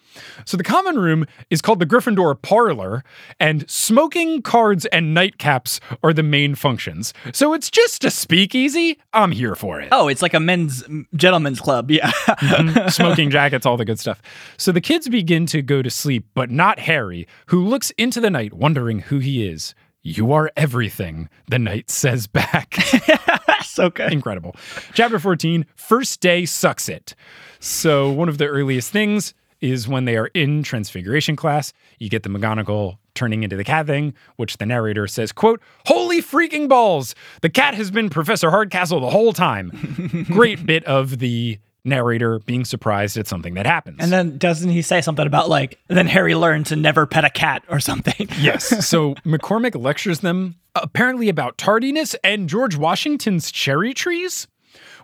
So 0.44 0.56
the 0.56 0.64
common 0.64 0.98
room 0.98 1.26
is 1.50 1.60
called 1.60 1.78
the 1.78 1.86
Gryffindor 1.86 2.40
Parlor, 2.40 3.04
and 3.38 3.68
smoking, 3.70 4.42
cards, 4.42 4.86
and 4.86 5.16
nightcaps 5.16 5.80
are 6.02 6.12
the 6.12 6.22
main 6.22 6.54
functions. 6.54 7.12
So 7.32 7.52
it's 7.54 7.70
just 7.70 8.04
a 8.04 8.10
speakeasy. 8.10 8.98
I'm 9.12 9.32
here 9.32 9.54
for 9.54 9.80
it. 9.80 9.88
oh, 9.92 10.08
it's 10.08 10.22
like 10.22 10.34
a 10.34 10.40
men's 10.40 10.84
gentlemen's 11.14 11.60
club. 11.60 11.90
Yeah. 11.90 12.10
smoking 12.88 13.30
jackets, 13.30 13.66
all 13.66 13.76
the 13.76 13.84
good 13.84 13.98
stuff. 13.98 14.22
So 14.56 14.72
the 14.72 14.80
kids 14.80 15.08
begin 15.08 15.46
to 15.46 15.62
go 15.62 15.82
to 15.82 15.90
sleep, 15.90 16.26
but 16.34 16.50
not 16.50 16.78
Harry, 16.80 17.26
who 17.46 17.64
looks 17.64 17.90
into 17.92 18.20
the 18.20 18.30
night, 18.30 18.52
wondering 18.52 19.00
who 19.00 19.18
he 19.18 19.46
is. 19.46 19.74
You 20.06 20.32
are 20.34 20.52
everything, 20.56 21.28
the 21.48 21.58
knight 21.58 21.90
says 21.90 22.28
back. 22.28 22.76
so 23.64 23.90
good. 23.90 24.12
Incredible. 24.12 24.54
Chapter 24.94 25.18
14 25.18 25.66
First 25.74 26.20
Day 26.20 26.46
Sucks 26.46 26.88
It. 26.88 27.16
So, 27.58 28.12
one 28.12 28.28
of 28.28 28.38
the 28.38 28.46
earliest 28.46 28.92
things 28.92 29.34
is 29.60 29.88
when 29.88 30.04
they 30.04 30.16
are 30.16 30.28
in 30.28 30.62
transfiguration 30.62 31.34
class, 31.34 31.72
you 31.98 32.08
get 32.08 32.22
the 32.22 32.28
McGonagall 32.28 32.98
turning 33.16 33.42
into 33.42 33.56
the 33.56 33.64
cat 33.64 33.88
thing, 33.88 34.14
which 34.36 34.58
the 34.58 34.66
narrator 34.66 35.08
says, 35.08 35.32
quote, 35.32 35.60
Holy 35.86 36.22
freaking 36.22 36.68
balls! 36.68 37.16
The 37.42 37.50
cat 37.50 37.74
has 37.74 37.90
been 37.90 38.08
Professor 38.08 38.50
Hardcastle 38.50 39.00
the 39.00 39.10
whole 39.10 39.32
time. 39.32 40.24
Great 40.30 40.64
bit 40.64 40.84
of 40.84 41.18
the 41.18 41.58
narrator 41.86 42.40
being 42.40 42.64
surprised 42.64 43.16
at 43.16 43.26
something 43.26 43.54
that 43.54 43.66
happens. 43.66 43.98
And 44.00 44.12
then 44.12 44.38
doesn't 44.38 44.68
he 44.70 44.82
say 44.82 45.00
something 45.00 45.26
about 45.26 45.48
like 45.48 45.78
then 45.88 46.06
Harry 46.06 46.34
learned 46.34 46.66
to 46.66 46.76
never 46.76 47.06
pet 47.06 47.24
a 47.24 47.30
cat 47.30 47.62
or 47.68 47.80
something? 47.80 48.28
Yes. 48.38 48.86
So 48.86 49.14
McCormick 49.24 49.80
lectures 49.80 50.20
them 50.20 50.56
apparently 50.74 51.28
about 51.28 51.56
tardiness 51.56 52.14
and 52.22 52.48
George 52.48 52.76
Washington's 52.76 53.50
cherry 53.50 53.94
trees, 53.94 54.46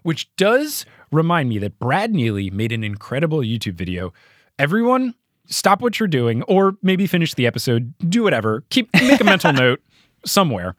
which 0.03 0.35
does 0.37 0.85
remind 1.11 1.49
me 1.49 1.59
that 1.59 1.79
Brad 1.79 2.13
Neely 2.13 2.51
made 2.51 2.73
an 2.73 2.85
incredible 2.85 3.39
YouTube 3.39 3.75
video. 3.75 4.13
Everyone, 4.59 5.15
stop 5.47 5.81
what 5.81 5.99
you're 5.99 6.09
doing, 6.09 6.43
or 6.45 6.77
maybe 6.83 7.07
finish 7.07 7.35
the 7.35 7.47
episode, 7.47 7.95
do 8.09 8.23
whatever. 8.23 8.65
Keep 8.71 8.93
make 8.95 9.21
a 9.21 9.25
mental 9.25 9.53
note 9.55 9.81
somewhere 10.27 10.77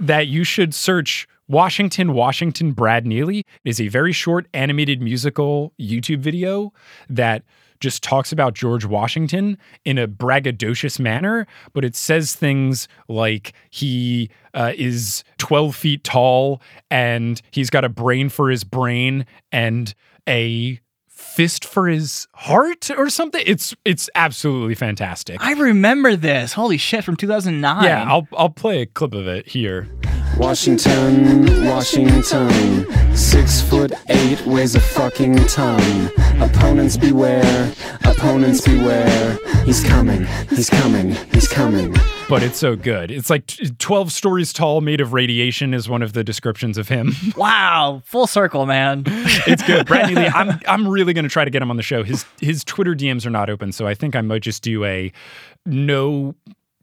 that 0.00 0.26
you 0.26 0.44
should 0.44 0.74
search 0.74 1.28
Washington, 1.48 2.12
Washington, 2.12 2.72
Brad 2.72 3.06
Neely. 3.06 3.44
is 3.64 3.80
a 3.80 3.88
very 3.88 4.12
short 4.12 4.46
animated 4.54 5.02
musical 5.02 5.72
YouTube 5.78 6.20
video 6.20 6.72
that 7.08 7.42
just 7.80 8.02
talks 8.02 8.32
about 8.32 8.54
George 8.54 8.86
Washington 8.86 9.58
in 9.84 9.98
a 9.98 10.08
braggadocious 10.08 10.98
manner, 10.98 11.46
but 11.74 11.84
it 11.84 11.94
says 11.94 12.34
things 12.34 12.88
like 13.08 13.52
he 13.68 14.30
uh, 14.54 14.72
is 14.76 15.22
12 15.38 15.76
feet 15.76 16.02
tall 16.04 16.62
and 16.90 17.42
he's 17.50 17.68
got 17.68 17.84
a 17.84 17.88
brain 17.90 18.30
for 18.30 18.48
his 18.48 18.64
brain 18.64 19.26
and 19.52 19.94
a 20.26 20.80
fist 21.08 21.64
for 21.64 21.88
his 21.88 22.26
heart 22.34 22.90
or 22.96 23.10
something. 23.10 23.42
It's 23.46 23.74
it's 23.84 24.08
absolutely 24.14 24.74
fantastic. 24.74 25.40
I 25.40 25.52
remember 25.52 26.16
this. 26.16 26.52
Holy 26.54 26.78
shit 26.78 27.04
from 27.04 27.16
2009. 27.16 27.84
yeah, 27.84 28.04
I'll 28.04 28.26
I'll 28.36 28.50
play 28.50 28.80
a 28.82 28.86
clip 28.86 29.14
of 29.14 29.26
it 29.26 29.48
here. 29.48 29.88
Washington, 30.38 31.64
Washington, 31.64 33.16
six 33.16 33.60
foot 33.60 33.92
eight, 34.08 34.44
weighs 34.46 34.74
a 34.74 34.80
fucking 34.80 35.36
ton. 35.46 36.10
Opponents 36.40 36.96
beware, 36.96 37.72
opponents 38.04 38.60
beware. 38.60 39.38
He's 39.64 39.82
coming, 39.84 40.26
he's 40.50 40.68
coming, 40.68 41.12
he's 41.32 41.46
coming. 41.48 41.94
But 42.28 42.42
it's 42.42 42.58
so 42.58 42.74
good. 42.74 43.10
It's 43.10 43.30
like 43.30 43.46
12 43.78 44.10
stories 44.10 44.52
tall, 44.52 44.80
made 44.80 45.00
of 45.00 45.12
radiation, 45.12 45.72
is 45.72 45.88
one 45.88 46.02
of 46.02 46.14
the 46.14 46.24
descriptions 46.24 46.78
of 46.78 46.88
him. 46.88 47.12
Wow, 47.36 48.02
full 48.04 48.26
circle, 48.26 48.64
man. 48.64 49.02
it's 49.06 49.62
good. 49.62 49.86
Brad 49.86 50.08
Neely, 50.08 50.28
I'm 50.28 50.60
I'm 50.68 50.88
really 50.88 51.12
gonna 51.12 51.28
try 51.28 51.44
to 51.44 51.50
get 51.50 51.62
him 51.62 51.70
on 51.70 51.76
the 51.76 51.82
show. 51.82 52.02
His 52.02 52.24
his 52.40 52.64
Twitter 52.64 52.94
DMs 52.94 53.26
are 53.26 53.30
not 53.30 53.50
open, 53.50 53.72
so 53.72 53.86
I 53.86 53.94
think 53.94 54.14
I 54.16 54.20
might 54.20 54.42
just 54.42 54.62
do 54.62 54.84
a 54.84 55.12
no 55.66 56.34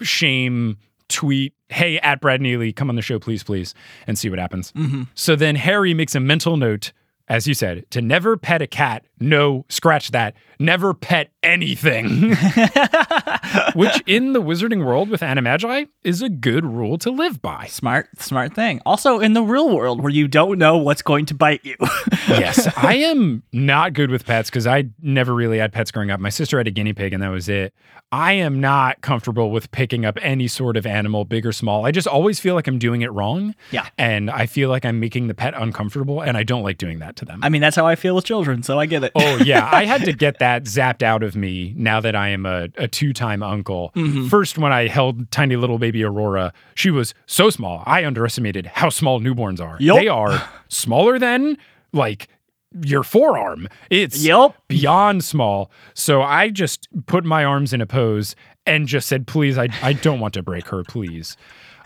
shame 0.01 0.77
tweet. 1.09 1.53
Hey, 1.71 1.99
at 1.99 2.19
Brad 2.21 2.41
Neely, 2.41 2.73
come 2.73 2.89
on 2.89 2.95
the 2.95 3.01
show, 3.01 3.19
please, 3.19 3.43
please, 3.43 3.73
and 4.07 4.17
see 4.17 4.29
what 4.29 4.39
happens. 4.39 4.71
Mm-hmm. 4.73 5.03
So 5.15 5.35
then 5.35 5.55
Harry 5.55 5.93
makes 5.93 6.15
a 6.15 6.19
mental 6.19 6.57
note, 6.57 6.91
as 7.31 7.47
you 7.47 7.53
said, 7.53 7.89
to 7.91 8.01
never 8.01 8.35
pet 8.35 8.61
a 8.61 8.67
cat. 8.67 9.05
No, 9.21 9.65
scratch 9.69 10.11
that. 10.11 10.35
Never 10.59 10.93
pet 10.93 11.31
anything. 11.41 12.31
Which 13.73 14.03
in 14.05 14.33
the 14.33 14.41
wizarding 14.41 14.85
world 14.85 15.09
with 15.09 15.21
Animagi 15.21 15.87
is 16.03 16.21
a 16.21 16.27
good 16.27 16.65
rule 16.65 16.97
to 16.97 17.09
live 17.09 17.41
by. 17.41 17.67
smart, 17.67 18.09
smart 18.19 18.53
thing. 18.53 18.81
Also, 18.85 19.19
in 19.19 19.31
the 19.31 19.43
real 19.43 19.73
world 19.73 20.01
where 20.03 20.11
you 20.11 20.27
don't 20.27 20.59
know 20.59 20.75
what's 20.75 21.01
going 21.01 21.25
to 21.27 21.33
bite 21.33 21.63
you. 21.63 21.77
yes, 22.27 22.67
I 22.75 22.95
am 22.95 23.43
not 23.53 23.93
good 23.93 24.11
with 24.11 24.25
pets 24.25 24.49
because 24.49 24.67
I 24.67 24.89
never 25.01 25.33
really 25.33 25.59
had 25.59 25.71
pets 25.71 25.89
growing 25.89 26.11
up. 26.11 26.19
My 26.19 26.29
sister 26.29 26.57
had 26.57 26.67
a 26.67 26.71
guinea 26.71 26.93
pig, 26.93 27.13
and 27.13 27.23
that 27.23 27.29
was 27.29 27.47
it. 27.47 27.73
I 28.11 28.33
am 28.33 28.59
not 28.59 28.99
comfortable 28.99 29.51
with 29.51 29.71
picking 29.71 30.03
up 30.03 30.17
any 30.21 30.49
sort 30.49 30.75
of 30.75 30.85
animal, 30.85 31.23
big 31.23 31.45
or 31.45 31.53
small. 31.53 31.85
I 31.85 31.91
just 31.91 32.07
always 32.07 32.41
feel 32.41 32.55
like 32.55 32.67
I'm 32.67 32.77
doing 32.77 33.03
it 33.03 33.11
wrong. 33.13 33.55
Yeah. 33.71 33.87
And 33.97 34.29
I 34.29 34.47
feel 34.47 34.67
like 34.67 34.83
I'm 34.83 34.99
making 34.99 35.27
the 35.27 35.33
pet 35.33 35.53
uncomfortable, 35.55 36.21
and 36.21 36.35
I 36.35 36.43
don't 36.43 36.63
like 36.63 36.77
doing 36.77 36.99
that 36.99 37.15
to 37.21 37.25
them. 37.25 37.39
I 37.41 37.49
mean, 37.49 37.61
that's 37.61 37.75
how 37.75 37.87
I 37.87 37.95
feel 37.95 38.15
with 38.15 38.25
children, 38.25 38.63
so 38.63 38.79
I 38.79 38.85
get 38.85 39.03
it. 39.03 39.11
Oh 39.15 39.37
yeah, 39.37 39.69
I 39.71 39.85
had 39.85 40.03
to 40.05 40.13
get 40.13 40.39
that 40.39 40.65
zapped 40.65 41.01
out 41.01 41.23
of 41.23 41.35
me 41.35 41.73
now 41.77 42.01
that 42.01 42.15
I 42.15 42.29
am 42.29 42.45
a, 42.45 42.67
a 42.75 42.87
two-time 42.87 43.41
uncle. 43.41 43.91
Mm-hmm. 43.95 44.27
First, 44.27 44.57
when 44.57 44.73
I 44.73 44.87
held 44.87 45.31
tiny 45.31 45.55
little 45.55 45.77
baby 45.77 46.03
Aurora, 46.03 46.53
she 46.75 46.91
was 46.91 47.13
so 47.25 47.49
small. 47.49 47.83
I 47.85 48.05
underestimated 48.05 48.65
how 48.65 48.89
small 48.89 49.21
newborns 49.21 49.61
are. 49.61 49.77
Yup. 49.79 49.97
They 49.97 50.07
are 50.07 50.43
smaller 50.67 51.17
than 51.17 51.57
like 51.93 52.27
your 52.83 53.03
forearm. 53.03 53.67
It's 53.89 54.23
yep. 54.23 54.55
beyond 54.67 55.23
small. 55.23 55.71
So 55.93 56.21
I 56.21 56.49
just 56.49 56.87
put 57.05 57.23
my 57.25 57.43
arms 57.43 57.73
in 57.73 57.81
a 57.81 57.85
pose 57.85 58.35
and 58.65 58.87
just 58.87 59.07
said, 59.07 59.27
"Please, 59.27 59.57
I 59.57 59.69
I 59.81 59.93
don't 59.93 60.19
want 60.19 60.33
to 60.35 60.43
break 60.43 60.67
her. 60.67 60.83
Please." 60.83 61.37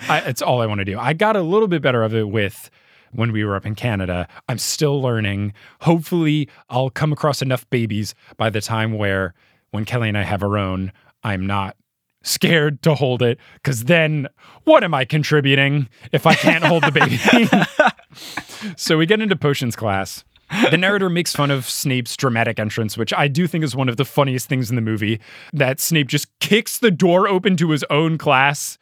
I, 0.09 0.19
it's 0.19 0.41
all 0.41 0.61
I 0.61 0.65
want 0.65 0.79
to 0.79 0.85
do. 0.85 0.99
I 0.99 1.13
got 1.13 1.37
a 1.37 1.41
little 1.41 1.69
bit 1.69 1.81
better 1.81 2.03
of 2.03 2.13
it 2.13 2.27
with 2.27 2.69
when 3.11 3.31
we 3.31 3.43
were 3.43 3.55
up 3.55 3.65
in 3.65 3.75
Canada. 3.75 4.27
I'm 4.47 4.57
still 4.57 5.01
learning. 5.01 5.53
Hopefully, 5.81 6.49
I'll 6.69 6.89
come 6.89 7.11
across 7.11 7.41
enough 7.41 7.69
babies 7.69 8.15
by 8.37 8.49
the 8.49 8.61
time 8.61 8.93
where 8.93 9.33
when 9.71 9.85
Kelly 9.85 10.09
and 10.09 10.17
I 10.17 10.23
have 10.23 10.43
our 10.43 10.57
own, 10.57 10.91
I'm 11.23 11.45
not 11.45 11.75
scared 12.23 12.81
to 12.81 12.95
hold 12.95 13.21
it 13.21 13.37
because 13.55 13.85
then 13.85 14.27
what 14.63 14.83
am 14.83 14.93
I 14.93 15.05
contributing 15.05 15.87
if 16.11 16.25
I 16.25 16.33
can't 16.33 16.63
hold 16.63 16.83
the 16.83 16.91
baby? 16.91 18.73
so 18.77 18.97
we 18.97 19.05
get 19.05 19.21
into 19.21 19.35
potions 19.35 19.75
class. 19.75 20.23
The 20.69 20.77
narrator 20.77 21.09
makes 21.09 21.35
fun 21.35 21.49
of 21.49 21.67
Snape's 21.67 22.15
dramatic 22.15 22.59
entrance, 22.59 22.97
which 22.97 23.13
I 23.13 23.27
do 23.27 23.47
think 23.47 23.63
is 23.63 23.75
one 23.75 23.89
of 23.89 23.97
the 23.97 24.05
funniest 24.05 24.47
things 24.47 24.69
in 24.69 24.75
the 24.75 24.81
movie. 24.81 25.19
That 25.51 25.79
Snape 25.79 26.07
just 26.07 26.27
kicks 26.39 26.77
the 26.77 26.91
door 26.91 27.27
open 27.27 27.57
to 27.57 27.71
his 27.71 27.83
own 27.89 28.17
class 28.17 28.77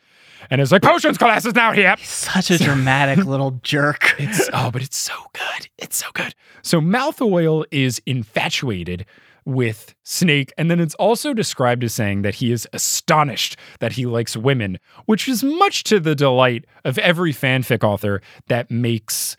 and 0.50 0.62
is 0.62 0.72
like, 0.72 0.82
Potions 0.82 1.18
class 1.18 1.46
is 1.46 1.56
now 1.56 1.72
here. 1.72 1.96
Such 2.04 2.52
a 2.52 2.58
dramatic 2.58 3.26
little 3.26 3.60
jerk. 3.64 4.16
It's 4.20 4.50
oh, 4.54 4.72
but 4.72 4.82
it's 4.82 4.98
so 4.98 5.14
good. 5.34 5.68
It's 5.78 5.98
so 5.98 6.08
good. 6.14 6.36
So 6.62 6.80
mouth 6.80 7.22
oil 7.22 7.66
is 7.72 8.02
infatuated 8.06 9.06
with 9.46 9.94
Snake, 10.04 10.54
and 10.58 10.72
then 10.72 10.80
it's 10.80 10.96
also 10.96 11.34
described 11.34 11.84
as 11.84 11.94
saying 11.94 12.22
that 12.22 12.36
he 12.36 12.52
is 12.52 12.68
astonished 12.72 13.58
that 13.80 13.94
he 13.94 14.06
likes 14.06 14.38
women, 14.38 14.80
which 15.06 15.28
is 15.28 15.44
much 15.44 15.84
to 15.86 16.00
the 16.00 16.16
delight 16.16 16.66
of 16.86 16.98
every 17.00 17.34
fanfic 17.34 17.84
author 17.84 18.22
that 18.48 18.72
makes 18.72 19.36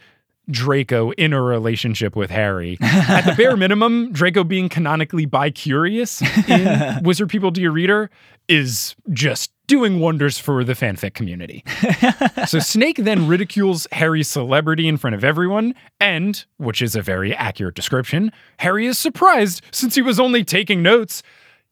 Draco 0.51 1.13
in 1.13 1.33
a 1.33 1.41
relationship 1.41 2.17
with 2.17 2.31
Harry. 2.31 2.77
At 2.83 3.23
the 3.23 3.35
bare 3.35 3.57
minimum, 3.57 4.13
Draco 4.13 4.45
being 4.45 4.69
canonically 4.69 5.25
bi-curious 5.25 6.21
in 6.49 7.01
Wizard 7.03 7.31
People 7.31 7.51
Dear 7.51 7.71
Reader 7.71 8.11
is 8.47 8.95
just 9.11 9.54
doing 9.67 10.01
wonders 10.01 10.39
for 10.39 10.65
the 10.65 10.75
fanfic 10.75 11.15
community. 11.15 11.65
so 12.47 12.59
Snake 12.59 12.99
then 12.99 13.27
ridicules 13.27 13.87
Harry's 13.93 14.29
celebrity 14.29 14.89
in 14.89 14.97
front 14.97 15.15
of 15.15 15.25
everyone, 15.25 15.75
and, 16.01 16.45
which 16.59 16.83
is 16.83 16.95
a 16.95 17.03
very 17.03 17.35
accurate 17.35 17.75
description, 17.75 18.33
Harry 18.59 18.87
is 18.87 18.99
surprised 18.99 19.63
since 19.71 19.95
he 19.95 20.03
was 20.03 20.21
only 20.21 20.45
taking 20.45 20.83
notes. 20.83 21.23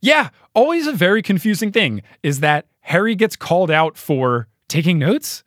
Yeah, 0.01 0.30
always 0.55 0.86
a 0.86 0.93
very 0.93 1.22
confusing 1.22 1.72
thing 1.72 2.03
is 2.22 2.40
that 2.40 2.66
Harry 2.80 3.14
gets 3.14 3.36
called 3.36 3.70
out 3.70 3.97
for 3.97 4.49
taking 4.68 4.99
notes 4.99 5.45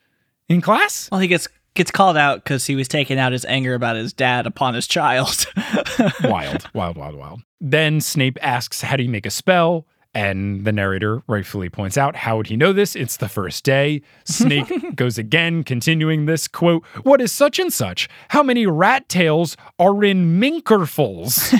in 0.48 0.62
class. 0.62 1.10
Well, 1.12 1.20
he 1.20 1.28
gets 1.28 1.48
Gets 1.76 1.92
called 1.92 2.16
out 2.16 2.42
because 2.42 2.66
he 2.66 2.74
was 2.74 2.88
taking 2.88 3.20
out 3.20 3.34
his 3.34 3.44
anger 3.44 3.74
about 3.74 3.98
his 3.98 4.14
dad 4.14 4.48
upon 4.48 4.76
his 4.76 4.88
child. 4.88 5.46
wild, 6.24 6.70
wild, 6.74 6.96
wild, 6.96 7.16
wild. 7.16 7.42
Then 7.60 8.00
Snape 8.00 8.38
asks, 8.42 8.80
How 8.80 8.96
do 8.96 9.04
you 9.04 9.10
make 9.10 9.26
a 9.26 9.30
spell? 9.30 9.86
And 10.16 10.64
the 10.64 10.72
narrator 10.72 11.22
rightfully 11.28 11.70
points 11.70 11.98
out, 11.98 12.16
How 12.16 12.38
would 12.38 12.48
he 12.48 12.56
know 12.56 12.72
this? 12.72 12.96
It's 12.96 13.18
the 13.18 13.28
first 13.28 13.66
day. 13.66 14.02
Snake 14.24 14.96
goes 14.96 15.18
again, 15.18 15.64
continuing 15.64 16.26
this 16.26 16.48
quote 16.48 16.86
What 17.04 17.20
is 17.22 17.34
such 17.34 17.60
and 17.60 17.72
such? 17.72 18.08
How 18.30 18.42
many 18.42 18.66
rat 18.66 19.10
tails 19.10 19.58
are 19.78 20.04
in 20.04 20.40
minkerfuls? 20.40 21.52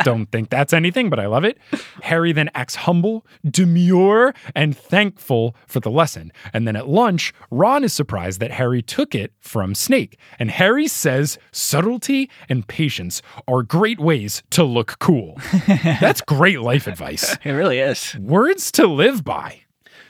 Don't 0.04 0.32
think 0.32 0.48
that's 0.48 0.72
anything, 0.72 1.10
but 1.10 1.20
I 1.20 1.26
love 1.26 1.44
it. 1.44 1.58
Harry 2.02 2.32
then 2.32 2.50
acts 2.54 2.74
humble, 2.74 3.26
demure, 3.48 4.34
and 4.54 4.76
thankful 4.76 5.54
for 5.66 5.80
the 5.80 5.90
lesson. 5.90 6.32
And 6.54 6.66
then 6.66 6.76
at 6.76 6.88
lunch, 6.88 7.34
Ron 7.50 7.84
is 7.84 7.92
surprised 7.92 8.40
that 8.40 8.50
Harry 8.52 8.80
took 8.80 9.14
it 9.14 9.32
from 9.40 9.74
Snake. 9.74 10.18
And 10.38 10.50
Harry 10.50 10.88
says 10.88 11.38
subtlety 11.52 12.30
and 12.48 12.66
patience 12.66 13.20
are 13.46 13.62
great 13.62 14.00
ways 14.00 14.42
to 14.50 14.64
look 14.64 14.98
cool. 15.00 15.38
That's 15.66 16.22
great 16.22 16.60
life 16.60 16.86
advice. 16.86 17.36
it 17.44 17.50
really 17.50 17.73
is. 17.80 18.14
Words 18.16 18.70
to 18.72 18.86
live 18.86 19.24
by. 19.24 19.60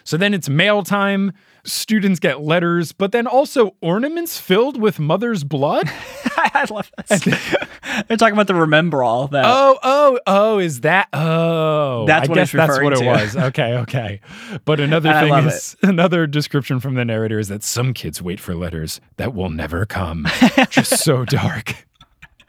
So 0.04 0.16
then 0.16 0.34
it's 0.34 0.48
mail 0.48 0.82
time. 0.82 1.32
Students 1.66 2.20
get 2.20 2.42
letters, 2.42 2.92
but 2.92 3.12
then 3.12 3.26
also 3.26 3.74
ornaments 3.80 4.38
filled 4.38 4.78
with 4.78 4.98
mother's 4.98 5.44
blood. 5.44 5.88
I 6.36 6.66
love 6.70 6.90
this. 7.08 7.24
They're 8.06 8.18
talking 8.18 8.34
about 8.34 8.48
the 8.48 8.54
remember 8.54 9.02
all 9.02 9.28
that. 9.28 9.44
Oh, 9.46 9.78
oh, 9.82 10.18
oh, 10.26 10.58
is 10.58 10.82
that? 10.82 11.08
Oh, 11.14 12.04
That's 12.06 12.28
I 12.28 12.30
what 12.30 12.34
guess 12.34 12.52
that's 12.52 12.80
what 12.82 12.92
it 12.92 12.98
to. 12.98 13.06
was. 13.06 13.36
Okay, 13.36 13.74
okay. 13.78 14.20
But 14.66 14.78
another 14.80 15.08
And 15.12 15.30
thing 15.30 15.46
is 15.46 15.76
another 15.82 16.26
description 16.26 16.80
from 16.80 16.96
the 16.96 17.04
narrator 17.04 17.38
is 17.38 17.48
that 17.48 17.62
some 17.62 17.94
kids 17.94 18.20
wait 18.20 18.40
for 18.40 18.54
letters 18.54 19.00
that 19.16 19.32
will 19.34 19.50
never 19.50 19.86
come. 19.86 20.26
Just 20.68 20.98
so 21.02 21.24
dark. 21.24 21.86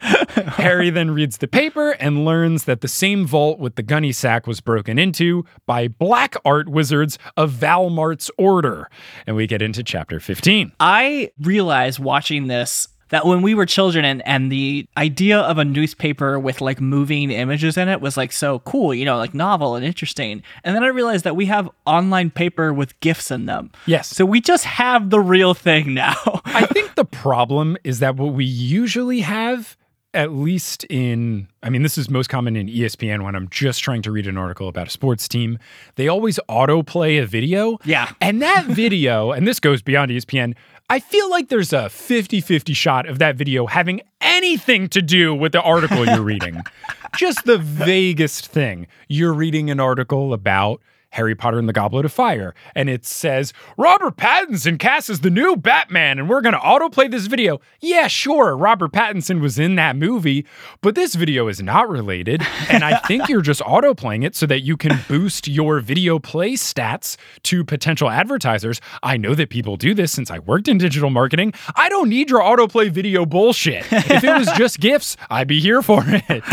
Harry 0.00 0.90
then 0.90 1.10
reads 1.10 1.38
the 1.38 1.48
paper 1.48 1.92
and 1.92 2.24
learns 2.24 2.64
that 2.64 2.80
the 2.80 2.88
same 2.88 3.26
vault 3.26 3.58
with 3.58 3.76
the 3.76 3.82
gunny 3.82 4.12
sack 4.12 4.46
was 4.46 4.60
broken 4.60 4.98
into 4.98 5.44
by 5.66 5.88
black 5.88 6.36
art 6.44 6.68
wizards 6.68 7.18
of 7.36 7.52
Valmart's 7.52 8.30
order. 8.38 8.90
And 9.26 9.36
we 9.36 9.46
get 9.46 9.62
into 9.62 9.82
chapter 9.82 10.20
15. 10.20 10.72
I 10.80 11.30
realize 11.40 11.98
watching 11.98 12.46
this 12.46 12.88
that 13.10 13.24
when 13.24 13.42
we 13.42 13.54
were 13.54 13.66
children 13.66 14.04
and, 14.04 14.26
and 14.26 14.50
the 14.50 14.86
idea 14.96 15.38
of 15.38 15.58
a 15.58 15.64
newspaper 15.64 16.38
with 16.38 16.60
like 16.60 16.80
moving 16.80 17.30
images 17.30 17.76
in 17.76 17.88
it 17.88 18.00
was 18.00 18.16
like 18.16 18.32
so 18.32 18.58
cool, 18.60 18.92
you 18.92 19.04
know, 19.04 19.16
like 19.16 19.34
novel 19.34 19.76
and 19.76 19.84
interesting. 19.84 20.42
And 20.64 20.74
then 20.74 20.82
I 20.82 20.88
realized 20.88 21.24
that 21.24 21.36
we 21.36 21.46
have 21.46 21.70
online 21.86 22.30
paper 22.30 22.72
with 22.72 22.98
GIFs 23.00 23.30
in 23.30 23.46
them. 23.46 23.70
Yes. 23.86 24.08
So 24.08 24.24
we 24.24 24.40
just 24.40 24.64
have 24.64 25.10
the 25.10 25.20
real 25.20 25.54
thing 25.54 25.94
now. 25.94 26.16
I 26.46 26.66
think 26.72 26.94
the 26.94 27.04
problem 27.04 27.76
is 27.84 28.00
that 28.00 28.16
what 28.16 28.32
we 28.32 28.44
usually 28.44 29.20
have, 29.20 29.76
at 30.16 30.32
least 30.32 30.84
in, 30.84 31.46
I 31.62 31.68
mean, 31.68 31.82
this 31.82 31.98
is 31.98 32.08
most 32.08 32.28
common 32.28 32.56
in 32.56 32.68
ESPN 32.68 33.22
when 33.22 33.36
I'm 33.36 33.48
just 33.50 33.82
trying 33.82 34.00
to 34.02 34.10
read 34.10 34.26
an 34.26 34.38
article 34.38 34.66
about 34.66 34.88
a 34.88 34.90
sports 34.90 35.28
team. 35.28 35.58
They 35.96 36.08
always 36.08 36.40
autoplay 36.48 37.22
a 37.22 37.26
video. 37.26 37.78
Yeah. 37.84 38.10
And 38.20 38.40
that 38.40 38.64
video, 38.68 39.32
and 39.32 39.46
this 39.46 39.60
goes 39.60 39.82
beyond 39.82 40.10
ESPN, 40.10 40.56
I 40.88 41.00
feel 41.00 41.28
like 41.30 41.48
there's 41.48 41.72
a 41.72 41.90
50 41.90 42.40
50 42.40 42.72
shot 42.72 43.06
of 43.06 43.18
that 43.18 43.36
video 43.36 43.66
having 43.66 44.00
anything 44.20 44.88
to 44.88 45.02
do 45.02 45.34
with 45.34 45.52
the 45.52 45.60
article 45.60 46.06
you're 46.06 46.22
reading. 46.22 46.62
just 47.16 47.44
the 47.44 47.58
vaguest 47.58 48.46
thing. 48.46 48.86
You're 49.08 49.34
reading 49.34 49.70
an 49.70 49.80
article 49.80 50.32
about. 50.32 50.80
Harry 51.16 51.34
Potter 51.34 51.58
and 51.58 51.68
the 51.68 51.72
Goblet 51.72 52.04
of 52.04 52.12
Fire. 52.12 52.54
And 52.74 52.90
it 52.90 53.06
says, 53.06 53.54
Robert 53.78 54.16
Pattinson 54.16 54.78
cast 54.78 55.08
as 55.08 55.20
the 55.20 55.30
new 55.30 55.56
Batman, 55.56 56.18
and 56.18 56.28
we're 56.28 56.42
going 56.42 56.52
to 56.52 56.58
autoplay 56.58 57.10
this 57.10 57.26
video. 57.26 57.58
Yeah, 57.80 58.06
sure, 58.06 58.54
Robert 58.56 58.92
Pattinson 58.92 59.40
was 59.40 59.58
in 59.58 59.76
that 59.76 59.96
movie, 59.96 60.46
but 60.82 60.94
this 60.94 61.14
video 61.14 61.48
is 61.48 61.62
not 61.62 61.88
related. 61.88 62.42
And 62.68 62.84
I 62.84 62.98
think 63.00 63.28
you're 63.28 63.40
just 63.40 63.60
autoplaying 63.62 64.24
it 64.24 64.36
so 64.36 64.44
that 64.46 64.60
you 64.60 64.76
can 64.76 65.00
boost 65.08 65.48
your 65.48 65.80
video 65.80 66.18
play 66.18 66.52
stats 66.52 67.16
to 67.44 67.64
potential 67.64 68.10
advertisers. 68.10 68.80
I 69.02 69.16
know 69.16 69.34
that 69.34 69.48
people 69.48 69.76
do 69.76 69.94
this 69.94 70.12
since 70.12 70.30
I 70.30 70.40
worked 70.40 70.68
in 70.68 70.76
digital 70.76 71.08
marketing. 71.08 71.54
I 71.74 71.88
don't 71.88 72.10
need 72.10 72.28
your 72.28 72.40
autoplay 72.40 72.90
video 72.90 73.24
bullshit. 73.24 73.90
If 73.90 74.22
it 74.22 74.38
was 74.38 74.48
just 74.52 74.80
GIFs, 74.80 75.16
I'd 75.30 75.48
be 75.48 75.60
here 75.60 75.82
for 75.82 76.02
it. 76.06 76.44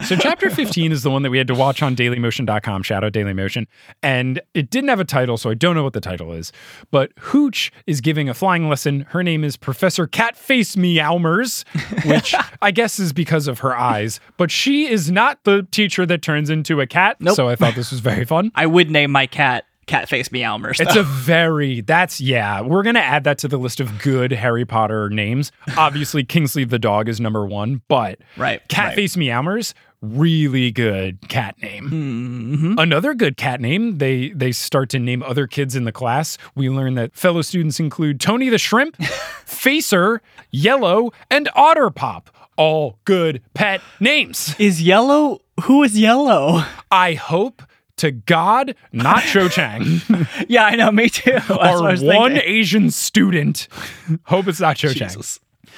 So 0.10 0.16
chapter 0.16 0.50
15 0.50 0.90
is 0.92 1.02
the 1.02 1.10
one 1.10 1.22
that 1.22 1.30
we 1.30 1.38
had 1.38 1.46
to 1.48 1.54
watch 1.54 1.82
on 1.82 1.94
dailymotion.com, 1.94 2.82
shout 2.82 3.04
out 3.04 3.12
Dailymotion. 3.12 3.59
And 4.02 4.40
it 4.54 4.70
didn't 4.70 4.88
have 4.88 5.00
a 5.00 5.04
title, 5.04 5.36
so 5.36 5.50
I 5.50 5.54
don't 5.54 5.74
know 5.74 5.82
what 5.82 5.92
the 5.92 6.00
title 6.00 6.32
is. 6.32 6.52
But 6.90 7.12
Hooch 7.18 7.72
is 7.86 8.00
giving 8.00 8.28
a 8.28 8.34
flying 8.34 8.68
lesson. 8.68 9.06
Her 9.10 9.22
name 9.22 9.44
is 9.44 9.56
Professor 9.56 10.06
Catface 10.06 10.76
Meowmers, 10.76 11.64
which 12.04 12.34
I 12.62 12.70
guess 12.70 12.98
is 12.98 13.12
because 13.12 13.48
of 13.48 13.60
her 13.60 13.76
eyes. 13.76 14.20
But 14.36 14.50
she 14.50 14.88
is 14.88 15.10
not 15.10 15.44
the 15.44 15.66
teacher 15.70 16.06
that 16.06 16.22
turns 16.22 16.50
into 16.50 16.80
a 16.80 16.86
cat. 16.86 17.16
Nope. 17.20 17.36
So 17.36 17.48
I 17.48 17.56
thought 17.56 17.74
this 17.74 17.90
was 17.90 18.00
very 18.00 18.24
fun. 18.24 18.52
I 18.54 18.66
would 18.66 18.90
name 18.90 19.10
my 19.10 19.26
cat 19.26 19.64
Catface 19.86 20.30
Meowmers. 20.30 20.78
It's 20.78 20.94
a 20.94 21.02
very 21.02 21.80
that's 21.80 22.20
yeah. 22.20 22.60
We're 22.60 22.84
gonna 22.84 23.00
add 23.00 23.24
that 23.24 23.38
to 23.38 23.48
the 23.48 23.56
list 23.58 23.80
of 23.80 24.00
good 24.00 24.30
Harry 24.30 24.64
Potter 24.64 25.10
names. 25.10 25.50
Obviously, 25.76 26.22
Kingsley 26.22 26.64
the 26.64 26.78
dog 26.78 27.08
is 27.08 27.20
number 27.20 27.44
one, 27.44 27.82
but 27.88 28.20
Right, 28.36 28.66
Catface 28.68 29.16
Meowmers, 29.16 29.74
really 30.02 30.70
good 30.70 31.28
cat 31.28 31.60
name. 31.62 31.84
Mm-hmm. 31.90 32.78
Another 32.78 33.14
good 33.14 33.36
cat 33.36 33.60
name. 33.60 33.98
They 33.98 34.30
they 34.30 34.52
start 34.52 34.88
to 34.90 34.98
name 34.98 35.22
other 35.22 35.46
kids 35.46 35.76
in 35.76 35.84
the 35.84 35.92
class. 35.92 36.38
We 36.54 36.68
learn 36.70 36.94
that 36.94 37.14
fellow 37.14 37.42
students 37.42 37.80
include 37.80 38.20
Tony 38.20 38.48
the 38.48 38.58
Shrimp, 38.58 38.96
Facer, 39.44 40.22
Yellow, 40.50 41.10
and 41.30 41.48
Otter 41.54 41.90
Pop. 41.90 42.30
All 42.56 42.98
good 43.04 43.42
pet 43.54 43.80
names. 44.00 44.54
is 44.58 44.82
yellow? 44.82 45.40
Who 45.64 45.82
is 45.82 45.98
yellow? 45.98 46.62
I 46.90 47.14
hope 47.14 47.62
to 47.96 48.10
God, 48.10 48.74
not 48.92 49.22
Cho 49.22 49.48
Chang. 49.48 50.00
Yeah, 50.48 50.64
I 50.64 50.74
know. 50.74 50.90
Me 50.90 51.08
too. 51.08 51.32
That's 51.48 51.50
our 51.50 51.82
one 51.82 52.32
thinking. 52.32 52.36
Asian 52.44 52.90
student. 52.90 53.68
Hope 54.24 54.48
it's 54.48 54.60
not 54.60 54.76
Cho 54.76 54.92
Chang. 54.92 55.10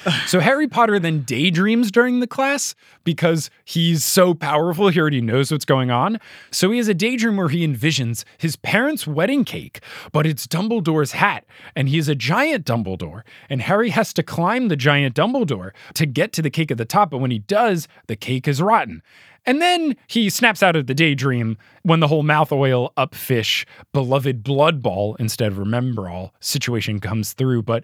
So 0.27 0.39
Harry 0.39 0.67
Potter 0.67 0.99
then 0.99 1.21
daydreams 1.21 1.91
during 1.91 2.19
the 2.19 2.27
class 2.27 2.75
because 3.03 3.49
he's 3.65 4.03
so 4.03 4.33
powerful. 4.33 4.89
He 4.89 4.99
already 4.99 5.21
knows 5.21 5.51
what's 5.51 5.65
going 5.65 5.91
on. 5.91 6.19
So 6.51 6.71
he 6.71 6.77
has 6.77 6.87
a 6.87 6.93
daydream 6.93 7.37
where 7.37 7.49
he 7.49 7.65
envisions 7.65 8.23
his 8.37 8.55
parents' 8.55 9.05
wedding 9.05 9.45
cake, 9.45 9.81
but 10.11 10.25
it's 10.25 10.47
Dumbledore's 10.47 11.13
hat, 11.13 11.45
and 11.75 11.89
he's 11.89 12.07
a 12.07 12.15
giant 12.15 12.65
Dumbledore. 12.65 13.23
And 13.49 13.61
Harry 13.61 13.89
has 13.89 14.13
to 14.13 14.23
climb 14.23 14.69
the 14.69 14.75
giant 14.75 15.15
Dumbledore 15.15 15.71
to 15.93 16.05
get 16.05 16.33
to 16.33 16.41
the 16.41 16.49
cake 16.49 16.71
at 16.71 16.77
the 16.77 16.85
top. 16.85 17.11
But 17.11 17.19
when 17.19 17.31
he 17.31 17.39
does, 17.39 17.87
the 18.07 18.15
cake 18.15 18.47
is 18.47 18.61
rotten. 18.61 19.03
And 19.45 19.61
then 19.61 19.95
he 20.07 20.29
snaps 20.29 20.63
out 20.63 20.75
of 20.75 20.87
the 20.87 20.93
daydream 20.93 21.57
when 21.83 21.99
the 21.99 22.07
whole 22.07 22.23
mouth 22.23 22.51
oil 22.51 22.93
up 22.95 23.13
fish, 23.13 23.65
beloved 23.91 24.43
blood 24.43 24.81
ball 24.81 25.15
instead 25.15 25.51
of 25.51 25.57
remember 25.57 26.09
all 26.09 26.33
situation 26.39 26.99
comes 26.99 27.33
through. 27.33 27.63
But 27.63 27.83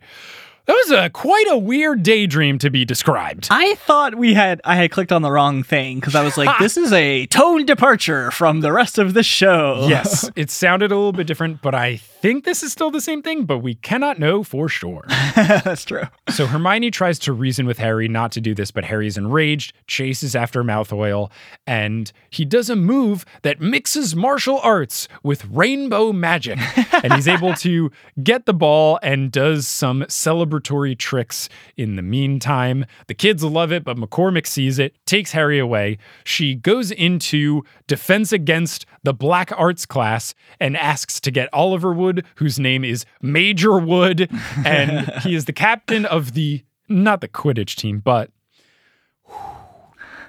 that 0.69 0.75
was 0.85 0.91
a 0.91 1.09
quite 1.09 1.47
a 1.49 1.57
weird 1.57 2.03
daydream 2.03 2.59
to 2.59 2.69
be 2.69 2.85
described. 2.85 3.47
I 3.49 3.73
thought 3.73 4.13
we 4.13 4.35
had 4.35 4.61
I 4.63 4.75
had 4.75 4.91
clicked 4.91 5.11
on 5.11 5.23
the 5.23 5.31
wrong 5.31 5.63
thing 5.63 5.99
because 5.99 6.13
I 6.13 6.21
was 6.21 6.37
like, 6.37 6.55
this 6.59 6.77
is 6.77 6.93
a 6.93 7.25
tone 7.25 7.65
departure 7.65 8.29
from 8.29 8.61
the 8.61 8.71
rest 8.71 8.99
of 8.99 9.15
the 9.15 9.23
show. 9.23 9.87
Yes, 9.89 10.29
it 10.35 10.51
sounded 10.51 10.91
a 10.91 10.95
little 10.95 11.11
bit 11.11 11.25
different, 11.25 11.63
but 11.63 11.73
I 11.73 11.97
think 11.97 12.43
this 12.43 12.61
is 12.61 12.71
still 12.71 12.91
the 12.91 13.01
same 13.01 13.23
thing, 13.23 13.45
but 13.45 13.59
we 13.59 13.75
cannot 13.75 14.19
know 14.19 14.43
for 14.43 14.69
sure. 14.69 15.05
that's 15.35 15.85
true. 15.85 16.03
So 16.29 16.45
Hermione 16.45 16.91
tries 16.91 17.17
to 17.19 17.33
reason 17.33 17.65
with 17.65 17.79
Harry 17.79 18.07
not 18.07 18.31
to 18.33 18.41
do 18.41 18.53
this, 18.53 18.69
but 18.69 18.83
Harry's 18.83 19.17
enraged, 19.17 19.73
chases 19.87 20.35
after 20.35 20.63
mouth 20.63 20.93
oil, 20.93 21.31
and 21.65 22.11
he 22.29 22.45
does 22.45 22.69
a 22.69 22.75
move 22.75 23.25
that 23.41 23.59
mixes 23.59 24.15
martial 24.15 24.59
arts 24.59 25.07
with 25.23 25.45
rainbow 25.45 26.13
magic. 26.13 26.59
and 27.03 27.13
he's 27.13 27.27
able 27.27 27.55
to 27.55 27.89
get 28.21 28.45
the 28.45 28.53
ball 28.53 28.99
and 29.01 29.31
does 29.31 29.65
some 29.65 30.01
celebratory 30.03 30.58
tricks 30.59 31.49
in 31.77 31.95
the 31.95 32.01
meantime. 32.01 32.85
The 33.07 33.13
kids 33.13 33.43
love 33.43 33.71
it, 33.71 33.83
but 33.83 33.97
McCormick 33.97 34.47
sees 34.47 34.79
it, 34.79 34.95
takes 35.05 35.31
Harry 35.31 35.59
away. 35.59 35.97
She 36.23 36.55
goes 36.55 36.91
into 36.91 37.63
defense 37.87 38.31
against 38.31 38.85
the 39.03 39.13
black 39.13 39.51
arts 39.57 39.85
class 39.85 40.33
and 40.59 40.77
asks 40.77 41.19
to 41.21 41.31
get 41.31 41.49
Oliver 41.53 41.93
Wood, 41.93 42.25
whose 42.35 42.59
name 42.59 42.83
is 42.83 43.05
Major 43.21 43.77
Wood, 43.77 44.29
and 44.65 45.09
he 45.23 45.35
is 45.35 45.45
the 45.45 45.53
captain 45.53 46.05
of 46.05 46.33
the 46.33 46.63
not 46.87 47.21
the 47.21 47.27
Quidditch 47.27 47.75
team, 47.75 47.99
but 47.99 48.31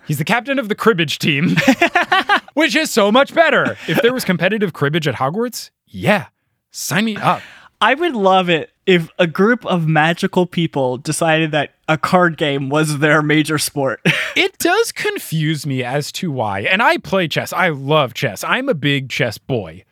he's 0.07 0.19
the 0.19 0.25
captain 0.25 0.59
of 0.59 0.69
the 0.69 0.75
cribbage 0.75 1.19
team, 1.19 1.57
which 2.55 2.77
is 2.77 2.91
so 2.91 3.11
much 3.11 3.35
better. 3.35 3.77
If 3.89 4.03
there 4.03 4.13
was 4.13 4.25
competitive 4.25 4.73
cribbage 4.73 5.09
at 5.09 5.15
Hogwarts, 5.15 5.71
yeah, 5.87 6.27
sign 6.71 7.07
me 7.07 7.17
up. 7.17 7.41
I 7.81 7.95
would 7.95 8.15
love 8.15 8.51
it 8.51 8.71
if 8.91 9.09
a 9.21 9.27
group 9.29 9.65
of 9.67 9.87
magical 9.87 10.47
people 10.47 10.99
decided 10.99 11.53
that 11.53 11.75
a 11.89 11.97
card 11.97 12.37
game 12.37 12.69
was 12.69 12.99
their 12.99 13.23
major 13.23 13.57
sport. 13.57 14.01
It 14.37 14.59
does 14.59 14.93
confuse 14.93 15.67
me 15.67 15.83
as 15.83 16.13
to 16.13 16.31
why, 16.31 16.61
and 16.61 16.81
I 16.81 16.99
play 16.99 17.27
chess. 17.27 17.53
I 17.53 17.71
love 17.71 18.15
chess. 18.15 18.45
I'm 18.45 18.69
a 18.69 18.75
big 18.75 19.09
chess 19.09 19.39
boy. 19.39 19.85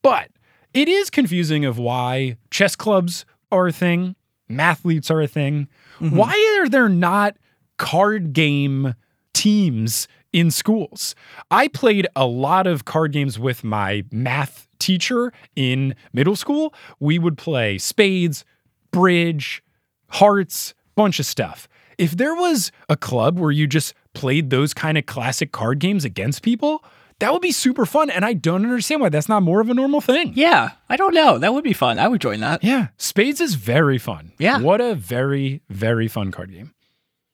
But 0.00 0.30
it 0.72 0.88
is 0.88 1.10
confusing 1.10 1.64
of 1.64 1.76
why 1.76 2.36
chess 2.50 2.76
clubs 2.76 3.24
are 3.50 3.66
a 3.66 3.72
thing. 3.72 4.14
mathletes 4.48 5.10
are 5.10 5.20
a 5.20 5.26
thing. 5.26 5.66
Mm-hmm. 5.98 6.16
Why 6.16 6.60
are 6.60 6.68
there 6.68 6.88
not 6.88 7.36
card 7.78 8.32
game 8.32 8.94
teams 9.34 10.06
in 10.32 10.52
schools? 10.52 11.16
I 11.50 11.66
played 11.66 12.06
a 12.14 12.26
lot 12.26 12.68
of 12.68 12.84
card 12.84 13.12
games 13.12 13.40
with 13.40 13.64
my 13.64 14.04
math 14.12 14.68
teacher 14.80 15.32
in 15.54 15.94
middle 16.12 16.34
school. 16.34 16.74
We 16.98 17.18
would 17.18 17.38
play 17.38 17.78
spades, 17.78 18.44
bridge, 18.90 19.62
hearts, 20.08 20.74
bunch 20.96 21.20
of 21.20 21.26
stuff. 21.26 21.68
If 21.98 22.16
there 22.16 22.34
was 22.34 22.72
a 22.88 22.96
club 22.96 23.38
where 23.38 23.50
you 23.50 23.66
just 23.66 23.94
played 24.14 24.50
those 24.50 24.74
kind 24.74 24.98
of 24.98 25.06
classic 25.06 25.52
card 25.52 25.78
games 25.78 26.04
against 26.04 26.42
people, 26.42 26.82
that 27.20 27.32
would 27.32 27.42
be 27.42 27.52
super 27.52 27.86
fun. 27.86 28.10
And 28.10 28.24
I 28.24 28.32
don't 28.32 28.64
understand 28.64 29.00
why 29.00 29.10
that's 29.10 29.28
not 29.28 29.42
more 29.42 29.60
of 29.60 29.68
a 29.68 29.74
normal 29.74 30.00
thing. 30.00 30.32
Yeah, 30.34 30.70
I 30.88 30.96
don't 30.96 31.14
know. 31.14 31.38
That 31.38 31.52
would 31.52 31.64
be 31.64 31.74
fun. 31.74 31.98
I 31.98 32.08
would 32.08 32.20
join 32.20 32.40
that. 32.40 32.64
Yeah, 32.64 32.88
Spades 32.96 33.40
is 33.40 33.54
very 33.54 33.98
fun. 33.98 34.32
Yeah. 34.38 34.60
What 34.60 34.80
a 34.80 34.94
very, 34.94 35.62
very 35.68 36.08
fun 36.08 36.32
card 36.32 36.50
game. 36.52 36.74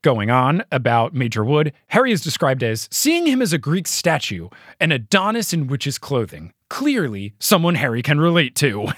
Going 0.03 0.31
on 0.31 0.63
about 0.71 1.15
Major 1.15 1.45
Wood, 1.45 1.73
Harry 1.89 2.13
is 2.13 2.21
described 2.21 2.63
as 2.63 2.89
seeing 2.93 3.27
him 3.27 3.43
as 3.43 3.53
a 3.53 3.59
Greek 3.59 3.89
statue, 3.89 4.49
an 4.79 4.93
Adonis 4.93 5.53
in 5.53 5.67
witch's 5.67 5.99
clothing. 5.99 6.53
Clearly, 6.69 7.35
someone 7.39 7.77
Harry 7.77 8.03
can 8.03 8.19
relate 8.21 8.57
to. 8.57 8.89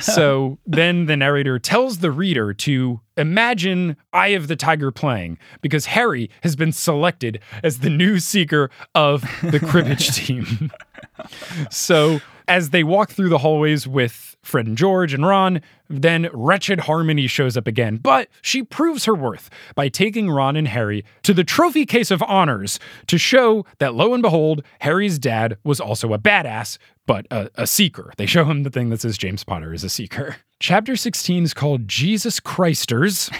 so 0.00 0.58
then 0.66 1.06
the 1.06 1.16
narrator 1.16 1.58
tells 1.58 1.98
the 1.98 2.10
reader 2.10 2.52
to 2.52 3.00
imagine 3.16 3.96
Eye 4.12 4.28
of 4.28 4.48
the 4.48 4.56
Tiger 4.56 4.90
playing 4.90 5.38
because 5.60 5.86
Harry 5.86 6.28
has 6.42 6.56
been 6.56 6.72
selected 6.72 7.40
as 7.62 7.78
the 7.78 7.90
new 7.90 8.18
seeker 8.18 8.70
of 8.94 9.22
the 9.42 9.60
cribbage 9.60 10.08
team. 10.16 10.72
so 11.70 12.20
as 12.50 12.70
they 12.70 12.82
walk 12.82 13.12
through 13.12 13.28
the 13.28 13.38
hallways 13.38 13.86
with 13.86 14.36
Fred 14.42 14.66
and 14.66 14.76
George 14.76 15.14
and 15.14 15.24
Ron, 15.24 15.60
then 15.88 16.28
wretched 16.32 16.80
Harmony 16.80 17.28
shows 17.28 17.56
up 17.56 17.68
again, 17.68 17.98
but 17.98 18.28
she 18.42 18.64
proves 18.64 19.04
her 19.04 19.14
worth 19.14 19.50
by 19.76 19.88
taking 19.88 20.28
Ron 20.28 20.56
and 20.56 20.66
Harry 20.66 21.04
to 21.22 21.32
the 21.32 21.44
trophy 21.44 21.86
case 21.86 22.10
of 22.10 22.24
honors 22.24 22.80
to 23.06 23.18
show 23.18 23.64
that 23.78 23.94
lo 23.94 24.14
and 24.14 24.20
behold, 24.20 24.64
Harry's 24.80 25.16
dad 25.16 25.58
was 25.62 25.80
also 25.80 26.12
a 26.12 26.18
badass, 26.18 26.76
but 27.06 27.24
a, 27.30 27.50
a 27.54 27.68
seeker. 27.68 28.12
They 28.16 28.26
show 28.26 28.44
him 28.44 28.64
the 28.64 28.70
thing 28.70 28.90
that 28.90 29.00
says 29.00 29.16
James 29.16 29.44
Potter 29.44 29.72
is 29.72 29.84
a 29.84 29.88
seeker. 29.88 30.34
Chapter 30.58 30.96
16 30.96 31.44
is 31.44 31.54
called 31.54 31.86
Jesus 31.86 32.40
Christers. 32.40 33.30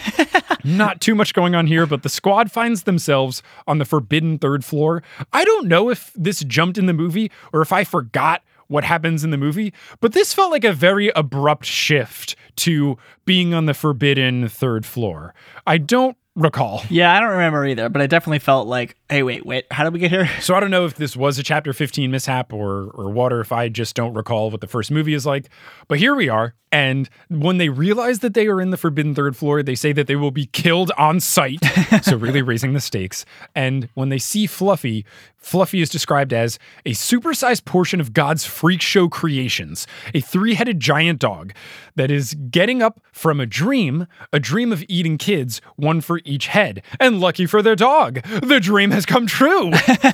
Not 0.65 1.01
too 1.01 1.17
much 1.17 1.35
going 1.35 1.57
on 1.57 1.67
here, 1.67 1.85
but 1.85 2.05
the 2.05 2.09
squad 2.09 2.53
finds 2.53 2.85
themselves 2.85 3.43
on 3.67 3.79
the 3.79 3.85
forbidden 3.85 4.39
third 4.39 4.65
floor. 4.65 5.03
I 5.33 5.45
don't 5.45 5.67
know 5.67 5.91
if 5.91 6.13
this 6.15 6.45
jumped 6.45 6.79
in 6.79 6.87
the 6.87 6.93
movie 6.93 7.33
or 7.53 7.61
if 7.61 7.73
I 7.73 7.83
forgot 7.83 8.43
what 8.71 8.85
happens 8.85 9.25
in 9.25 9.31
the 9.31 9.37
movie, 9.37 9.75
but 10.01 10.13
this 10.13 10.33
felt 10.33 10.53
like 10.53 10.65
a 10.65 10.73
very 10.73 11.11
abrupt 11.17 11.65
shift 11.65 12.37
to 12.55 12.97
being 13.25 13.53
on 13.53 13.67
the 13.67 13.75
forbidden 13.75 14.49
third 14.49 14.87
floor. 14.87 15.35
I 15.67 15.77
don't 15.79 16.17
recall. 16.37 16.83
Yeah, 16.89 17.13
I 17.13 17.19
don't 17.19 17.31
remember 17.31 17.67
either, 17.67 17.89
but 17.89 18.01
I 18.01 18.07
definitely 18.07 18.39
felt 18.39 18.69
like, 18.69 18.95
hey, 19.11 19.25
wait, 19.25 19.45
wait, 19.45 19.67
how 19.73 19.83
did 19.83 19.93
we 19.93 19.99
get 19.99 20.11
here? 20.11 20.29
So 20.41 20.55
I 20.55 20.61
don't 20.61 20.71
know 20.71 20.87
if 20.87 20.95
this 20.95 21.17
was 21.17 21.39
a 21.39 21.43
chapter 21.43 21.73
15 21.73 22.11
mishap 22.11 22.53
or 22.53 22.91
or 22.95 23.11
what, 23.11 23.33
or 23.33 23.41
if 23.41 23.53
I 23.53 23.69
just 23.69 23.95
don't 23.95 24.15
recall 24.15 24.51
what 24.51 24.61
the 24.61 24.67
first 24.67 24.91
movie 24.91 25.15
is 25.15 25.27
like. 25.27 25.49
But 25.87 25.99
here 25.99 26.15
we 26.15 26.29
are. 26.29 26.55
And 26.73 27.09
when 27.29 27.59
they 27.59 27.69
realize 27.69 28.21
that 28.21 28.35
they 28.35 28.47
are 28.47 28.61
in 28.61 28.71
the 28.71 28.77
forbidden 28.77 29.15
third 29.15 29.37
floor, 29.37 29.63
they 29.63 29.75
say 29.75 29.93
that 29.93 30.07
they 30.07 30.15
will 30.15 30.31
be 30.31 30.47
killed 30.47 30.93
on 30.97 31.19
sight. 31.19 31.59
so 32.03 32.17
really 32.17 32.43
raising 32.43 32.75
the 32.75 32.81
stakes. 32.81 33.25
And 33.57 33.89
when 33.95 34.09
they 34.09 34.19
see 34.19 34.47
Fluffy, 34.47 35.05
Fluffy 35.37 35.81
is 35.81 35.89
described 35.89 36.33
as 36.33 36.59
a 36.87 36.91
supersized 36.91 37.65
portion 37.65 38.01
of 38.01 38.13
God's 38.13 38.45
freak 38.45 38.83
show 38.83 39.09
creations, 39.09 39.87
a 40.15 40.21
three-headed 40.21 40.79
giant 40.79 41.19
dog 41.19 41.55
that 41.97 42.11
is 42.11 42.35
getting 42.51 42.83
up 42.83 43.01
from 43.11 43.41
a 43.41 43.47
dream, 43.47 44.07
a 44.33 44.39
dream 44.39 44.71
of 44.71 44.85
eating 44.87 45.19
kids, 45.19 45.61
one 45.77 46.01
for 46.01 46.21
each 46.25 46.49
head. 46.49 46.83
And 47.01 47.21
lucky 47.21 47.47
for 47.47 47.63
their 47.63 47.75
dog, 47.75 48.23
the 48.43 48.61
dream 48.61 48.93
has 48.93 49.00
come 49.07 49.27
true. 49.27 49.71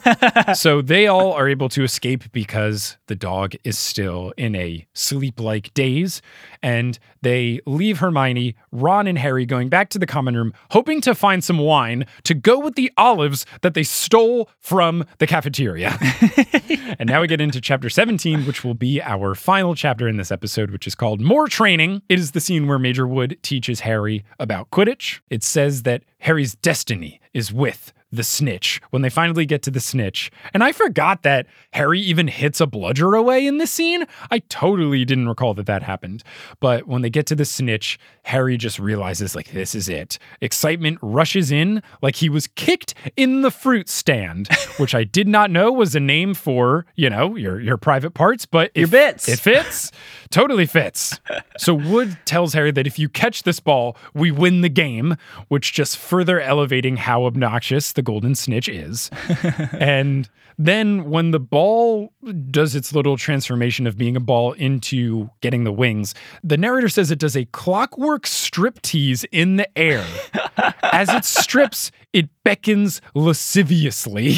so 0.55 0.83
they 0.83 1.07
all 1.07 1.33
are 1.33 1.49
able 1.49 1.69
to 1.71 1.83
escape 1.83 2.31
because 2.33 2.97
the 3.07 3.15
dog 3.15 3.55
is 3.65 3.79
still 3.79 4.33
in 4.37 4.55
a 4.55 4.87
sleep 4.95 5.41
like 5.41 5.73
daze. 5.75 6.23
And 6.63 6.99
they 7.23 7.61
leave 7.67 7.99
Hermione, 7.99 8.57
Ron, 8.73 9.07
and 9.07 9.19
Harry 9.19 9.47
going 9.47 9.69
back 9.69 9.89
to 9.91 9.99
the 9.99 10.07
common 10.07 10.37
room, 10.37 10.53
hoping 10.71 11.01
to 11.03 11.15
find 11.15 11.43
some 11.43 11.59
wine 11.59 12.07
to 12.25 12.35
go 12.35 12.59
with 12.59 12.75
the 12.75 12.91
olives 12.97 13.47
that 13.63 13.75
they 13.75 13.83
stole 13.83 14.49
from 14.59 15.05
the 15.19 15.27
cafeteria. 15.27 15.97
and 16.99 17.09
now 17.09 17.21
we 17.21 17.27
get 17.27 17.41
into 17.41 17.61
chapter 17.61 17.89
17, 17.89 18.47
which 18.47 18.65
will 18.65 18.75
be 18.75 19.01
our 19.03 19.35
final 19.35 19.75
chapter 19.75 20.09
in 20.09 20.17
this 20.17 20.31
episode, 20.31 20.71
which 20.71 20.87
is 20.87 20.95
called 20.95 21.21
More 21.21 21.49
Training. 21.49 22.03
It 22.09 22.19
is 22.19 22.33
the 22.33 22.41
scene 22.41 22.67
where 22.67 22.79
Major 22.79 23.07
Wood 23.07 23.39
teaches 23.43 23.81
Harry 23.81 24.25
about 24.39 24.71
Quidditch. 24.71 25.21
It 25.31 25.43
says 25.43 25.83
that 25.83 26.03
Harry's 26.21 26.55
destiny 26.55 27.21
is 27.33 27.53
with 27.53 27.93
the 28.17 28.25
snitch 28.25 28.81
when 28.91 29.03
they 29.03 29.11
finally 29.11 29.47
get 29.47 29.63
to 29.63 29.71
the 29.71 29.81
snitch. 29.81 30.31
And 30.53 30.65
I 30.65 30.73
forgot 30.73 31.23
that 31.23 31.47
Harry 31.73 32.01
even 32.01 32.29
hits 32.29 32.61
a 32.61 32.67
bludger 32.67 33.15
away 33.15 33.47
in 33.47 33.59
this 33.59 33.71
scene. 33.71 34.05
I 34.31 34.41
totally 34.41 35.05
didn't 35.05 35.29
recall 35.29 35.55
that 35.55 35.67
that 35.67 35.83
happened. 35.83 36.23
But 36.61 36.87
when 36.89 37.03
they 37.03 37.11
get 37.11 37.27
to 37.27 37.35
the 37.35 37.45
snitch, 37.45 37.99
Harry 38.25 38.57
just 38.57 38.79
realizes, 38.79 39.37
like, 39.37 39.53
this 39.53 39.75
is 39.75 39.89
it. 39.89 40.19
Excitement 40.41 40.99
rushes 41.03 41.53
in 41.53 41.83
like 42.03 42.17
he 42.17 42.29
was 42.29 42.47
kicked 42.49 42.95
in 43.17 43.43
the 43.43 43.51
fruit 43.51 43.89
stand, 43.89 44.49
which 44.79 44.95
I 44.95 45.05
did 45.05 45.29
not 45.29 45.51
know 45.51 45.71
was 45.73 45.95
a 45.95 46.01
name 46.01 46.35
for, 46.35 46.87
you 46.97 47.09
know, 47.11 47.37
your, 47.37 47.61
your 47.61 47.77
private 47.77 48.15
parts, 48.15 48.47
but 48.47 48.71
Your 48.75 48.85
if 48.85 48.91
bits. 48.91 49.29
It 49.29 49.39
fits. 49.39 49.93
totally 50.31 50.67
fits. 50.67 51.21
So 51.59 51.75
Wood 51.75 52.17
tells 52.25 52.53
Harry 52.55 52.71
that 52.73 52.87
if 52.87 52.99
you 52.99 53.09
catch 53.09 53.43
this 53.43 53.61
ball, 53.61 53.97
we 54.15 54.31
win 54.31 54.63
the 54.63 54.69
game, 54.69 55.17
which 55.49 55.73
just 55.73 55.97
further 55.97 56.41
elevating 56.41 56.97
how 56.97 57.25
obnoxious 57.27 57.93
the 57.93 58.03
golden 58.07 58.35
snitch 58.35 58.69
is. 58.69 59.11
and 59.79 60.31
then 60.57 61.11
when 61.11 61.33
the 61.33 61.41
ball 61.41 62.13
does 62.51 62.75
its 62.75 62.95
little 62.95 63.19
transformation 63.19 63.87
of 63.87 63.99
being 63.99 64.17
a 64.17 64.21
ball 64.21 64.53
into 64.53 65.29
getting 65.43 65.65
the 65.65 65.73
wings, 65.73 66.15
the 66.43 66.57
narrator 66.57 66.89
says 66.89 67.11
it 67.11 67.19
does 67.19 67.37
a 67.37 67.45
clockwork 67.47 68.23
striptease 68.23 69.27
in 69.33 69.57
the 69.57 69.79
air. 69.79 70.07
As 70.83 71.11
it 71.11 71.25
strips, 71.27 71.91
it 72.15 72.31
beckons 72.45 73.03
lasciviously. 73.15 74.37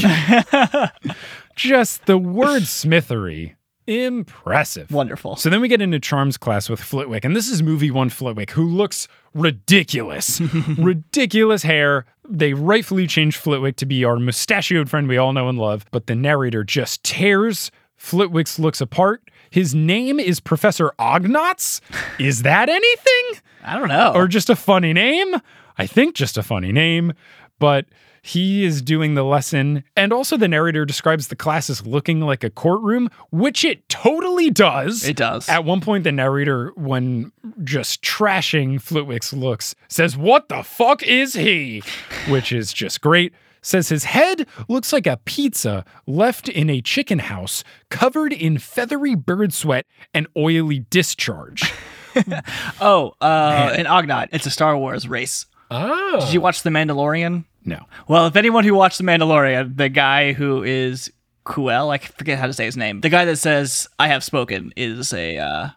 Just 1.55 2.07
the 2.07 2.19
word 2.19 2.65
smithery. 2.65 3.55
Impressive. 3.89 4.91
Wonderful. 4.91 5.37
So 5.37 5.49
then 5.49 5.63
we 5.63 5.69
get 5.69 5.81
into 5.81 5.99
Charms 5.99 6.37
class 6.37 6.69
with 6.69 6.79
Flitwick, 6.79 7.25
and 7.25 7.35
this 7.35 7.49
is 7.49 7.63
movie 7.63 7.91
one 7.91 8.11
Flitwick, 8.11 8.51
who 8.51 8.69
looks 8.69 9.09
ridiculous. 9.33 10.43
ridiculous 10.79 11.63
hair. 11.63 12.05
They 12.29 12.53
rightfully 12.53 13.07
changed 13.07 13.39
Flitwick 13.39 13.77
to 13.77 13.87
be 13.87 14.05
our 14.05 14.19
mustachioed 14.19 14.91
friend 14.91 15.09
we 15.09 15.17
all 15.17 15.33
know 15.33 15.49
and 15.49 15.59
love, 15.59 15.87
but 15.91 16.07
the 16.07 16.15
narrator 16.15 16.63
just 16.65 17.03
tears 17.03 17.71
Flitwick's 17.97 18.59
looks 18.59 18.81
apart. 18.81 19.23
His 19.51 19.75
name 19.75 20.21
is 20.21 20.41
Professor 20.41 20.93
Ognotz. 20.99 21.81
Is 22.19 22.43
that 22.43 22.69
anything? 22.69 23.43
I 23.65 23.79
don't 23.79 23.89
know. 23.89 24.13
or 24.15 24.29
just 24.29 24.51
a 24.51 24.57
funny 24.57 24.93
name. 24.93 25.37
I 25.79 25.87
think 25.87 26.15
just 26.15 26.37
a 26.37 26.43
funny 26.43 26.71
name, 26.73 27.13
but 27.59 27.87
he 28.29 28.65
is 28.65 28.83
doing 28.83 29.15
the 29.15 29.25
lesson. 29.25 29.85
And 29.97 30.13
also, 30.13 30.37
the 30.37 30.49
narrator 30.49 30.85
describes 30.85 31.29
the 31.29 31.37
class 31.37 31.71
as 31.71 31.87
looking 31.87 32.21
like 32.21 32.45
a 32.45 32.51
courtroom, 32.51 33.09
which 33.31 33.65
it 33.65 33.89
totally 33.89 34.51
does. 34.51 35.09
It 35.09 35.17
does. 35.17 35.49
At 35.49 35.65
one 35.65 35.81
point, 35.81 36.05
the 36.05 36.13
narrator, 36.13 36.73
when 36.77 37.33
just 37.65 38.03
trashing 38.03 38.83
Flitwick's 38.83 39.33
looks, 39.33 39.75
says, 39.89 40.15
What 40.15 40.51
the 40.51 40.63
fuck 40.63 41.03
is 41.03 41.33
he? 41.33 41.83
Which 42.29 42.53
is 42.53 42.75
just 42.75 43.01
great. 43.01 43.33
Says 43.63 43.89
his 43.89 44.05
head 44.05 44.47
looks 44.69 44.93
like 44.93 45.07
a 45.07 45.17
pizza 45.25 45.85
left 46.07 46.49
in 46.49 46.69
a 46.71 46.83
chicken 46.83 47.21
house, 47.21 47.65
covered 47.91 48.33
in 48.33 48.59
feathery 48.59 49.15
bird 49.15 49.53
sweat 49.55 49.87
and 50.13 50.27
oily 50.37 50.81
discharge. 50.91 51.73
oh, 52.81 53.15
uh, 53.21 53.75
an 53.77 53.87
Ugnaught. 53.87 54.29
It's 54.33 54.47
a 54.47 54.51
Star 54.51 54.77
Wars 54.77 55.09
race. 55.09 55.47
Oh. 55.71 56.21
Did 56.21 56.33
you 56.33 56.41
watch 56.41 56.63
The 56.63 56.71
Mandalorian? 56.71 57.45
No. 57.69 57.87
Well, 58.09 58.27
if 58.27 58.37
anyone 58.37 58.65
who 58.65 58.75
watched 58.75 58.99
The 58.99 59.05
Mandalorian, 59.05 59.77
the 59.77 59.89
guy 59.89 60.33
who 60.33 60.63
is 60.63 61.13
Kuiil, 61.45 61.93
I 61.93 61.99
forget 61.99 62.39
how 62.39 62.47
to 62.47 62.53
say 62.53 62.65
his 62.65 62.77
name, 62.77 63.01
the 63.01 63.09
guy 63.09 63.25
that 63.25 63.37
says 63.37 63.89
"I 63.99 64.09
have 64.09 64.25
spoken" 64.25 64.73
is 64.77 65.13
a 65.13 65.39
uh, 65.39 65.69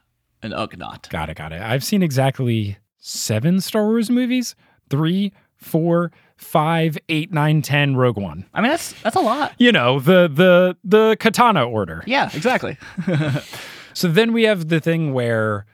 an 0.41 0.51
Ugnaught. 0.51 1.09
Got 1.09 1.29
it, 1.29 1.37
got 1.37 1.51
it. 1.51 1.61
I've 1.61 1.83
seen 1.83 2.01
exactly 2.01 2.77
seven 2.97 3.61
Star 3.61 3.85
Wars 3.85 4.09
movies. 4.09 4.55
Three, 4.89 5.31
four, 5.55 6.11
five, 6.35 6.97
eight, 7.09 7.31
nine, 7.31 7.61
ten, 7.61 7.95
Rogue 7.95 8.17
One. 8.17 8.45
I 8.53 8.61
mean, 8.61 8.71
that's 8.71 8.93
that's 9.01 9.15
a 9.15 9.21
lot. 9.21 9.53
You 9.57 9.71
know, 9.71 9.99
the 9.99 10.27
the 10.27 10.77
the 10.83 11.15
katana 11.19 11.67
order. 11.67 12.03
Yeah, 12.07 12.29
exactly. 12.33 12.77
So 13.93 14.07
then 14.07 14.33
we 14.33 14.43
have 14.43 14.69
the 14.69 14.79
thing 14.79 15.13
where 15.13 15.65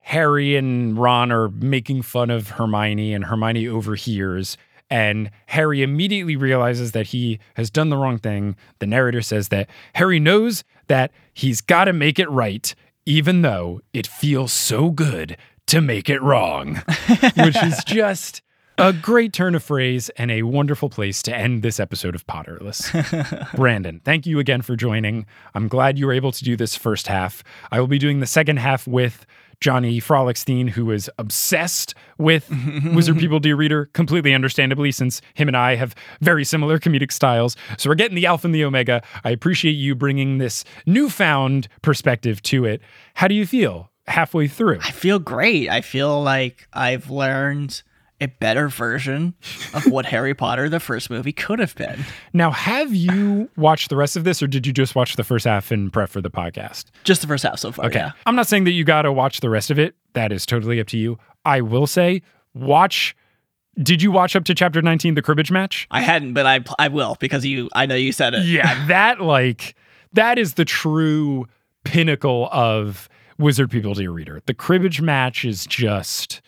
Harry 0.00 0.56
and 0.56 0.98
Ron 0.98 1.30
are 1.30 1.48
making 1.48 2.02
fun 2.02 2.30
of 2.30 2.50
Hermione, 2.50 3.14
and 3.14 3.24
Hermione 3.24 3.68
overhears. 3.68 4.56
And 4.90 5.30
Harry 5.46 5.82
immediately 5.82 6.36
realizes 6.36 6.92
that 6.92 7.08
he 7.08 7.38
has 7.54 7.70
done 7.70 7.90
the 7.90 7.96
wrong 7.96 8.18
thing. 8.18 8.56
The 8.80 8.86
narrator 8.86 9.22
says 9.22 9.48
that 9.48 9.70
Harry 9.94 10.18
knows 10.18 10.64
that 10.88 11.12
he's 11.32 11.60
got 11.60 11.84
to 11.84 11.92
make 11.92 12.18
it 12.18 12.28
right, 12.30 12.74
even 13.06 13.42
though 13.42 13.80
it 13.92 14.06
feels 14.06 14.52
so 14.52 14.90
good 14.90 15.36
to 15.68 15.80
make 15.80 16.10
it 16.10 16.20
wrong, 16.20 16.82
which 17.36 17.62
is 17.62 17.84
just 17.84 18.42
a 18.76 18.92
great 18.92 19.32
turn 19.32 19.54
of 19.54 19.62
phrase 19.62 20.08
and 20.16 20.30
a 20.30 20.42
wonderful 20.42 20.88
place 20.88 21.22
to 21.22 21.36
end 21.36 21.62
this 21.62 21.78
episode 21.78 22.14
of 22.14 22.26
Potterless. 22.26 22.90
Brandon, 23.56 24.00
thank 24.04 24.26
you 24.26 24.38
again 24.38 24.62
for 24.62 24.74
joining. 24.74 25.26
I'm 25.54 25.68
glad 25.68 25.98
you 25.98 26.06
were 26.06 26.12
able 26.12 26.32
to 26.32 26.42
do 26.42 26.56
this 26.56 26.74
first 26.74 27.06
half. 27.06 27.44
I 27.70 27.78
will 27.78 27.86
be 27.86 27.98
doing 27.98 28.20
the 28.20 28.26
second 28.26 28.56
half 28.56 28.88
with 28.88 29.26
Johnny 29.60 30.00
Frolickstein, 30.00 30.70
who 30.70 30.90
is 30.90 31.10
obsessed 31.18 31.94
with 32.18 32.50
Wizard 32.94 33.18
People 33.18 33.40
Dear 33.40 33.56
Reader, 33.56 33.86
completely 33.92 34.34
understandably, 34.34 34.90
since 34.90 35.20
him 35.34 35.48
and 35.48 35.56
I 35.56 35.74
have 35.76 35.94
very 36.20 36.44
similar 36.44 36.78
comedic 36.78 37.12
styles. 37.12 37.56
So 37.76 37.90
we're 37.90 37.94
getting 37.94 38.16
the 38.16 38.26
alpha 38.26 38.46
and 38.46 38.54
the 38.54 38.64
omega. 38.64 39.02
I 39.22 39.30
appreciate 39.30 39.72
you 39.72 39.94
bringing 39.94 40.38
this 40.38 40.64
newfound 40.86 41.68
perspective 41.82 42.40
to 42.42 42.64
it. 42.64 42.80
How 43.14 43.28
do 43.28 43.34
you 43.34 43.46
feel 43.46 43.90
halfway 44.06 44.48
through? 44.48 44.78
I 44.82 44.90
feel 44.90 45.18
great. 45.18 45.68
I 45.68 45.82
feel 45.82 46.22
like 46.22 46.66
I've 46.72 47.10
learned 47.10 47.82
a 48.20 48.28
better 48.28 48.68
version 48.68 49.34
of 49.74 49.86
what 49.86 50.06
Harry 50.06 50.34
Potter, 50.34 50.68
the 50.68 50.80
first 50.80 51.10
movie, 51.10 51.32
could 51.32 51.58
have 51.58 51.74
been. 51.74 52.04
Now, 52.32 52.50
have 52.50 52.94
you 52.94 53.48
watched 53.56 53.88
the 53.88 53.96
rest 53.96 54.16
of 54.16 54.24
this, 54.24 54.42
or 54.42 54.46
did 54.46 54.66
you 54.66 54.72
just 54.72 54.94
watch 54.94 55.16
the 55.16 55.24
first 55.24 55.44
half 55.46 55.70
and 55.70 55.92
prep 55.92 56.10
for 56.10 56.20
the 56.20 56.30
podcast? 56.30 56.86
Just 57.04 57.20
the 57.20 57.26
first 57.26 57.44
half 57.44 57.58
so 57.58 57.72
far. 57.72 57.86
Okay. 57.86 57.98
Yeah. 57.98 58.12
I'm 58.26 58.36
not 58.36 58.46
saying 58.46 58.64
that 58.64 58.72
you 58.72 58.84
got 58.84 59.02
to 59.02 59.12
watch 59.12 59.40
the 59.40 59.50
rest 59.50 59.70
of 59.70 59.78
it. 59.78 59.94
That 60.12 60.32
is 60.32 60.44
totally 60.46 60.80
up 60.80 60.86
to 60.88 60.98
you. 60.98 61.18
I 61.44 61.60
will 61.60 61.86
say, 61.86 62.22
watch. 62.54 63.16
Did 63.80 64.02
you 64.02 64.10
watch 64.10 64.36
up 64.36 64.44
to 64.44 64.54
chapter 64.54 64.82
19, 64.82 65.14
the 65.14 65.22
cribbage 65.22 65.50
match? 65.50 65.86
I 65.90 66.02
hadn't, 66.02 66.34
but 66.34 66.44
I 66.44 66.60
I 66.78 66.88
will 66.88 67.16
because 67.20 67.46
you. 67.46 67.70
I 67.72 67.86
know 67.86 67.94
you 67.94 68.12
said 68.12 68.34
it. 68.34 68.44
Yeah, 68.44 68.86
that 68.88 69.20
like 69.20 69.74
that 70.12 70.38
is 70.38 70.54
the 70.54 70.64
true 70.64 71.46
pinnacle 71.84 72.48
of 72.52 73.08
Wizard 73.38 73.70
People 73.70 73.94
Dear 73.94 74.10
Reader. 74.10 74.42
The 74.46 74.54
cribbage 74.54 75.00
match 75.00 75.44
is 75.44 75.66
just 75.66 76.42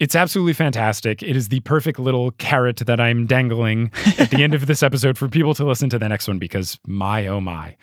it's 0.00 0.14
absolutely 0.14 0.52
fantastic. 0.52 1.22
It 1.22 1.36
is 1.36 1.48
the 1.48 1.60
perfect 1.60 1.98
little 1.98 2.30
carrot 2.32 2.78
that 2.86 3.00
I'm 3.00 3.26
dangling 3.26 3.90
at 4.18 4.30
the 4.30 4.42
end 4.42 4.54
of 4.54 4.66
this 4.66 4.82
episode 4.82 5.18
for 5.18 5.28
people 5.28 5.54
to 5.54 5.64
listen 5.64 5.90
to 5.90 5.98
the 5.98 6.08
next 6.08 6.28
one 6.28 6.38
because 6.38 6.78
my 6.86 7.26
oh 7.26 7.40
my, 7.40 7.76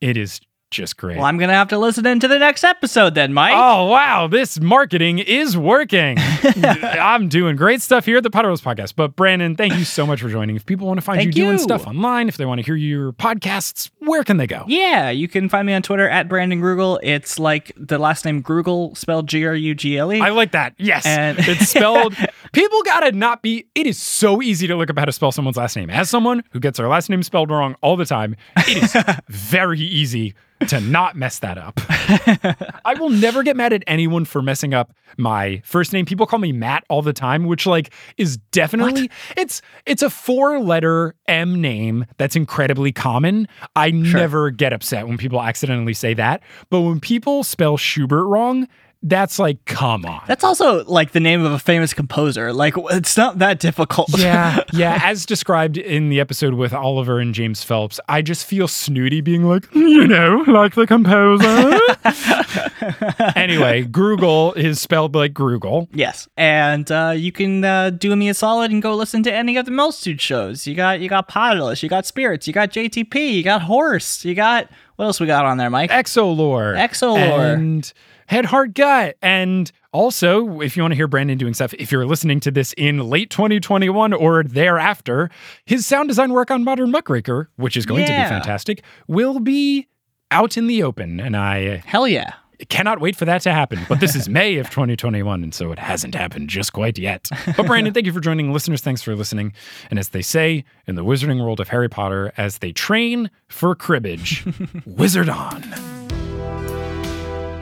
it 0.00 0.16
is 0.16 0.40
just 0.70 0.96
great. 0.96 1.16
Well, 1.16 1.26
I'm 1.26 1.36
gonna 1.38 1.54
have 1.54 1.68
to 1.68 1.78
listen 1.78 2.06
into 2.06 2.28
the 2.28 2.38
next 2.38 2.64
episode 2.64 3.14
then, 3.14 3.32
Mike. 3.32 3.54
Oh 3.54 3.86
wow, 3.86 4.28
this 4.28 4.60
marketing 4.60 5.18
is 5.18 5.56
working. 5.56 6.16
I'm 6.64 7.28
doing 7.28 7.56
great 7.56 7.82
stuff 7.82 8.06
here 8.06 8.18
at 8.18 8.22
the 8.22 8.30
Potterless 8.30 8.62
Podcast. 8.62 8.94
But 8.94 9.16
Brandon, 9.16 9.56
thank 9.56 9.74
you 9.74 9.84
so 9.84 10.06
much 10.06 10.22
for 10.22 10.28
joining. 10.28 10.56
If 10.56 10.64
people 10.66 10.86
want 10.86 10.98
to 10.98 11.02
find 11.02 11.18
Thank 11.18 11.36
you 11.36 11.44
doing 11.44 11.58
stuff 11.58 11.86
online, 11.86 12.28
if 12.28 12.36
they 12.36 12.46
want 12.46 12.60
to 12.60 12.64
hear 12.64 12.76
your 12.76 13.12
podcasts, 13.12 13.90
where 13.98 14.22
can 14.22 14.36
they 14.36 14.46
go? 14.46 14.64
Yeah, 14.68 15.10
you 15.10 15.28
can 15.28 15.48
find 15.48 15.66
me 15.66 15.74
on 15.74 15.82
Twitter 15.82 16.08
at 16.08 16.28
Brandon 16.28 16.60
Grugle. 16.60 16.98
It's 17.02 17.38
like 17.38 17.72
the 17.76 17.98
last 17.98 18.24
name 18.24 18.42
Grugle 18.42 18.96
spelled 18.96 19.28
G 19.28 19.44
R 19.44 19.54
U 19.54 19.74
G 19.74 19.98
L 19.98 20.12
E. 20.12 20.20
I 20.20 20.30
like 20.30 20.52
that. 20.52 20.74
Yes. 20.78 21.04
And- 21.04 21.38
it's 21.40 21.68
spelled. 21.68 22.14
People 22.52 22.82
gotta 22.82 23.12
not 23.12 23.42
be. 23.42 23.66
It 23.74 23.86
is 23.86 23.98
so 23.98 24.42
easy 24.42 24.66
to 24.66 24.76
look 24.76 24.90
up 24.90 24.98
how 24.98 25.04
to 25.04 25.12
spell 25.12 25.32
someone's 25.32 25.56
last 25.56 25.76
name. 25.76 25.90
As 25.90 26.10
someone 26.10 26.42
who 26.50 26.60
gets 26.60 26.78
their 26.78 26.88
last 26.88 27.08
name 27.10 27.22
spelled 27.22 27.50
wrong 27.50 27.76
all 27.80 27.96
the 27.96 28.04
time, 28.04 28.36
it 28.56 28.82
is 28.82 28.96
very 29.28 29.80
easy 29.80 30.34
to 30.68 30.80
not 30.80 31.16
mess 31.16 31.38
that 31.40 31.58
up. 31.58 31.80
I 32.84 32.94
will 32.94 33.10
never 33.10 33.42
get 33.42 33.56
mad 33.56 33.72
at 33.72 33.82
anyone 33.86 34.24
for 34.24 34.42
messing 34.42 34.74
up 34.74 34.92
my 35.16 35.62
first 35.64 35.92
name. 35.92 36.04
People 36.04 36.26
call 36.26 36.38
me 36.38 36.52
Matt 36.52 36.84
all 36.88 37.02
the 37.02 37.12
time, 37.12 37.44
which 37.44 37.66
like 37.66 37.92
is 38.16 38.36
definitely 38.52 39.10
it's 39.36 39.62
it's 39.86 40.02
a 40.02 40.10
four 40.10 40.60
letter 40.60 41.14
M 41.26 41.60
name 41.60 42.06
that's 42.18 42.36
incredibly 42.36 42.92
common. 42.92 43.48
I 43.76 43.90
never 43.90 44.50
get 44.50 44.72
upset 44.72 45.08
when 45.08 45.18
people 45.18 45.40
accidentally 45.40 45.94
say 45.94 46.14
that, 46.14 46.42
but 46.68 46.80
when 46.80 47.00
people 47.00 47.44
spell 47.44 47.76
Schubert 47.76 48.26
wrong, 48.26 48.68
that's 49.02 49.38
like 49.38 49.64
come 49.64 50.04
on. 50.04 50.22
That's 50.26 50.44
also 50.44 50.84
like 50.84 51.12
the 51.12 51.20
name 51.20 51.44
of 51.44 51.52
a 51.52 51.58
famous 51.58 51.94
composer. 51.94 52.52
Like 52.52 52.74
it's 52.76 53.16
not 53.16 53.38
that 53.38 53.58
difficult. 53.58 54.10
yeah, 54.18 54.62
yeah. 54.72 55.00
As 55.02 55.24
described 55.24 55.78
in 55.78 56.10
the 56.10 56.20
episode 56.20 56.54
with 56.54 56.74
Oliver 56.74 57.18
and 57.18 57.34
James 57.34 57.62
Phelps, 57.62 57.98
I 58.08 58.20
just 58.20 58.46
feel 58.46 58.68
snooty 58.68 59.20
being 59.22 59.44
like, 59.44 59.72
you 59.74 60.06
know, 60.06 60.44
like 60.46 60.74
the 60.74 60.86
composer. 60.86 61.46
anyway, 63.38 63.84
Grugle 63.84 64.54
is 64.56 64.80
spelled 64.80 65.14
like 65.14 65.32
Grugle. 65.32 65.88
Yes, 65.92 66.28
and 66.36 66.90
uh, 66.92 67.14
you 67.16 67.32
can 67.32 67.64
uh, 67.64 67.90
do 67.90 68.14
me 68.14 68.28
a 68.28 68.34
solid 68.34 68.70
and 68.70 68.82
go 68.82 68.94
listen 68.94 69.22
to 69.22 69.32
any 69.32 69.56
of 69.56 69.64
the 69.64 69.72
Multitude 69.72 70.20
shows. 70.20 70.66
You 70.66 70.74
got 70.74 71.00
you 71.00 71.08
got 71.08 71.28
Potterless, 71.28 71.82
you 71.82 71.88
got 71.88 72.04
Spirits, 72.04 72.46
you 72.46 72.52
got 72.52 72.70
JTP, 72.70 73.32
you 73.32 73.42
got 73.42 73.62
Horse, 73.62 74.24
you 74.26 74.34
got 74.34 74.68
what 74.96 75.06
else 75.06 75.18
we 75.18 75.26
got 75.26 75.46
on 75.46 75.56
there, 75.56 75.70
Mike? 75.70 75.90
Exolore. 75.90 76.76
Exolore. 76.76 77.54
And 77.54 77.90
Head, 78.30 78.44
Heart, 78.44 78.74
Gut. 78.74 79.16
And 79.22 79.72
also, 79.92 80.60
if 80.60 80.76
you 80.76 80.84
want 80.84 80.92
to 80.92 80.96
hear 80.96 81.08
Brandon 81.08 81.36
doing 81.36 81.52
stuff, 81.52 81.74
if 81.74 81.90
you're 81.90 82.06
listening 82.06 82.38
to 82.40 82.52
this 82.52 82.72
in 82.78 83.10
late 83.10 83.28
2021 83.28 84.12
or 84.12 84.44
thereafter, 84.44 85.30
his 85.64 85.84
sound 85.84 86.08
design 86.08 86.32
work 86.32 86.48
on 86.52 86.62
Modern 86.62 86.92
Muckraker, 86.92 87.50
which 87.56 87.76
is 87.76 87.86
going 87.86 88.06
to 88.06 88.12
be 88.12 88.18
fantastic, 88.18 88.84
will 89.08 89.40
be 89.40 89.88
out 90.30 90.56
in 90.56 90.68
the 90.68 90.80
open. 90.84 91.18
And 91.18 91.36
I 91.36 91.78
Hell 91.78 92.06
yeah! 92.06 92.34
cannot 92.68 93.00
wait 93.00 93.16
for 93.16 93.24
that 93.24 93.42
to 93.42 93.52
happen. 93.52 93.80
But 93.88 93.98
this 93.98 94.14
is 94.14 94.28
May 94.28 94.58
of 94.58 94.70
2021, 94.70 95.42
and 95.42 95.52
so 95.52 95.72
it 95.72 95.80
hasn't 95.80 96.14
happened 96.14 96.50
just 96.50 96.72
quite 96.72 96.98
yet. 97.00 97.28
But 97.56 97.66
Brandon, 97.66 97.92
thank 97.92 98.06
you 98.06 98.12
for 98.12 98.20
joining. 98.20 98.52
Listeners, 98.52 98.80
thanks 98.80 99.02
for 99.02 99.16
listening. 99.16 99.54
And 99.90 99.98
as 99.98 100.10
they 100.10 100.22
say 100.22 100.64
in 100.86 100.94
the 100.94 101.04
wizarding 101.04 101.42
world 101.42 101.58
of 101.58 101.70
Harry 101.70 101.88
Potter, 101.88 102.32
as 102.36 102.58
they 102.58 102.70
train 102.70 103.28
for 103.48 103.74
cribbage, 103.74 104.46
wizard 104.86 105.28
on. 105.28 105.74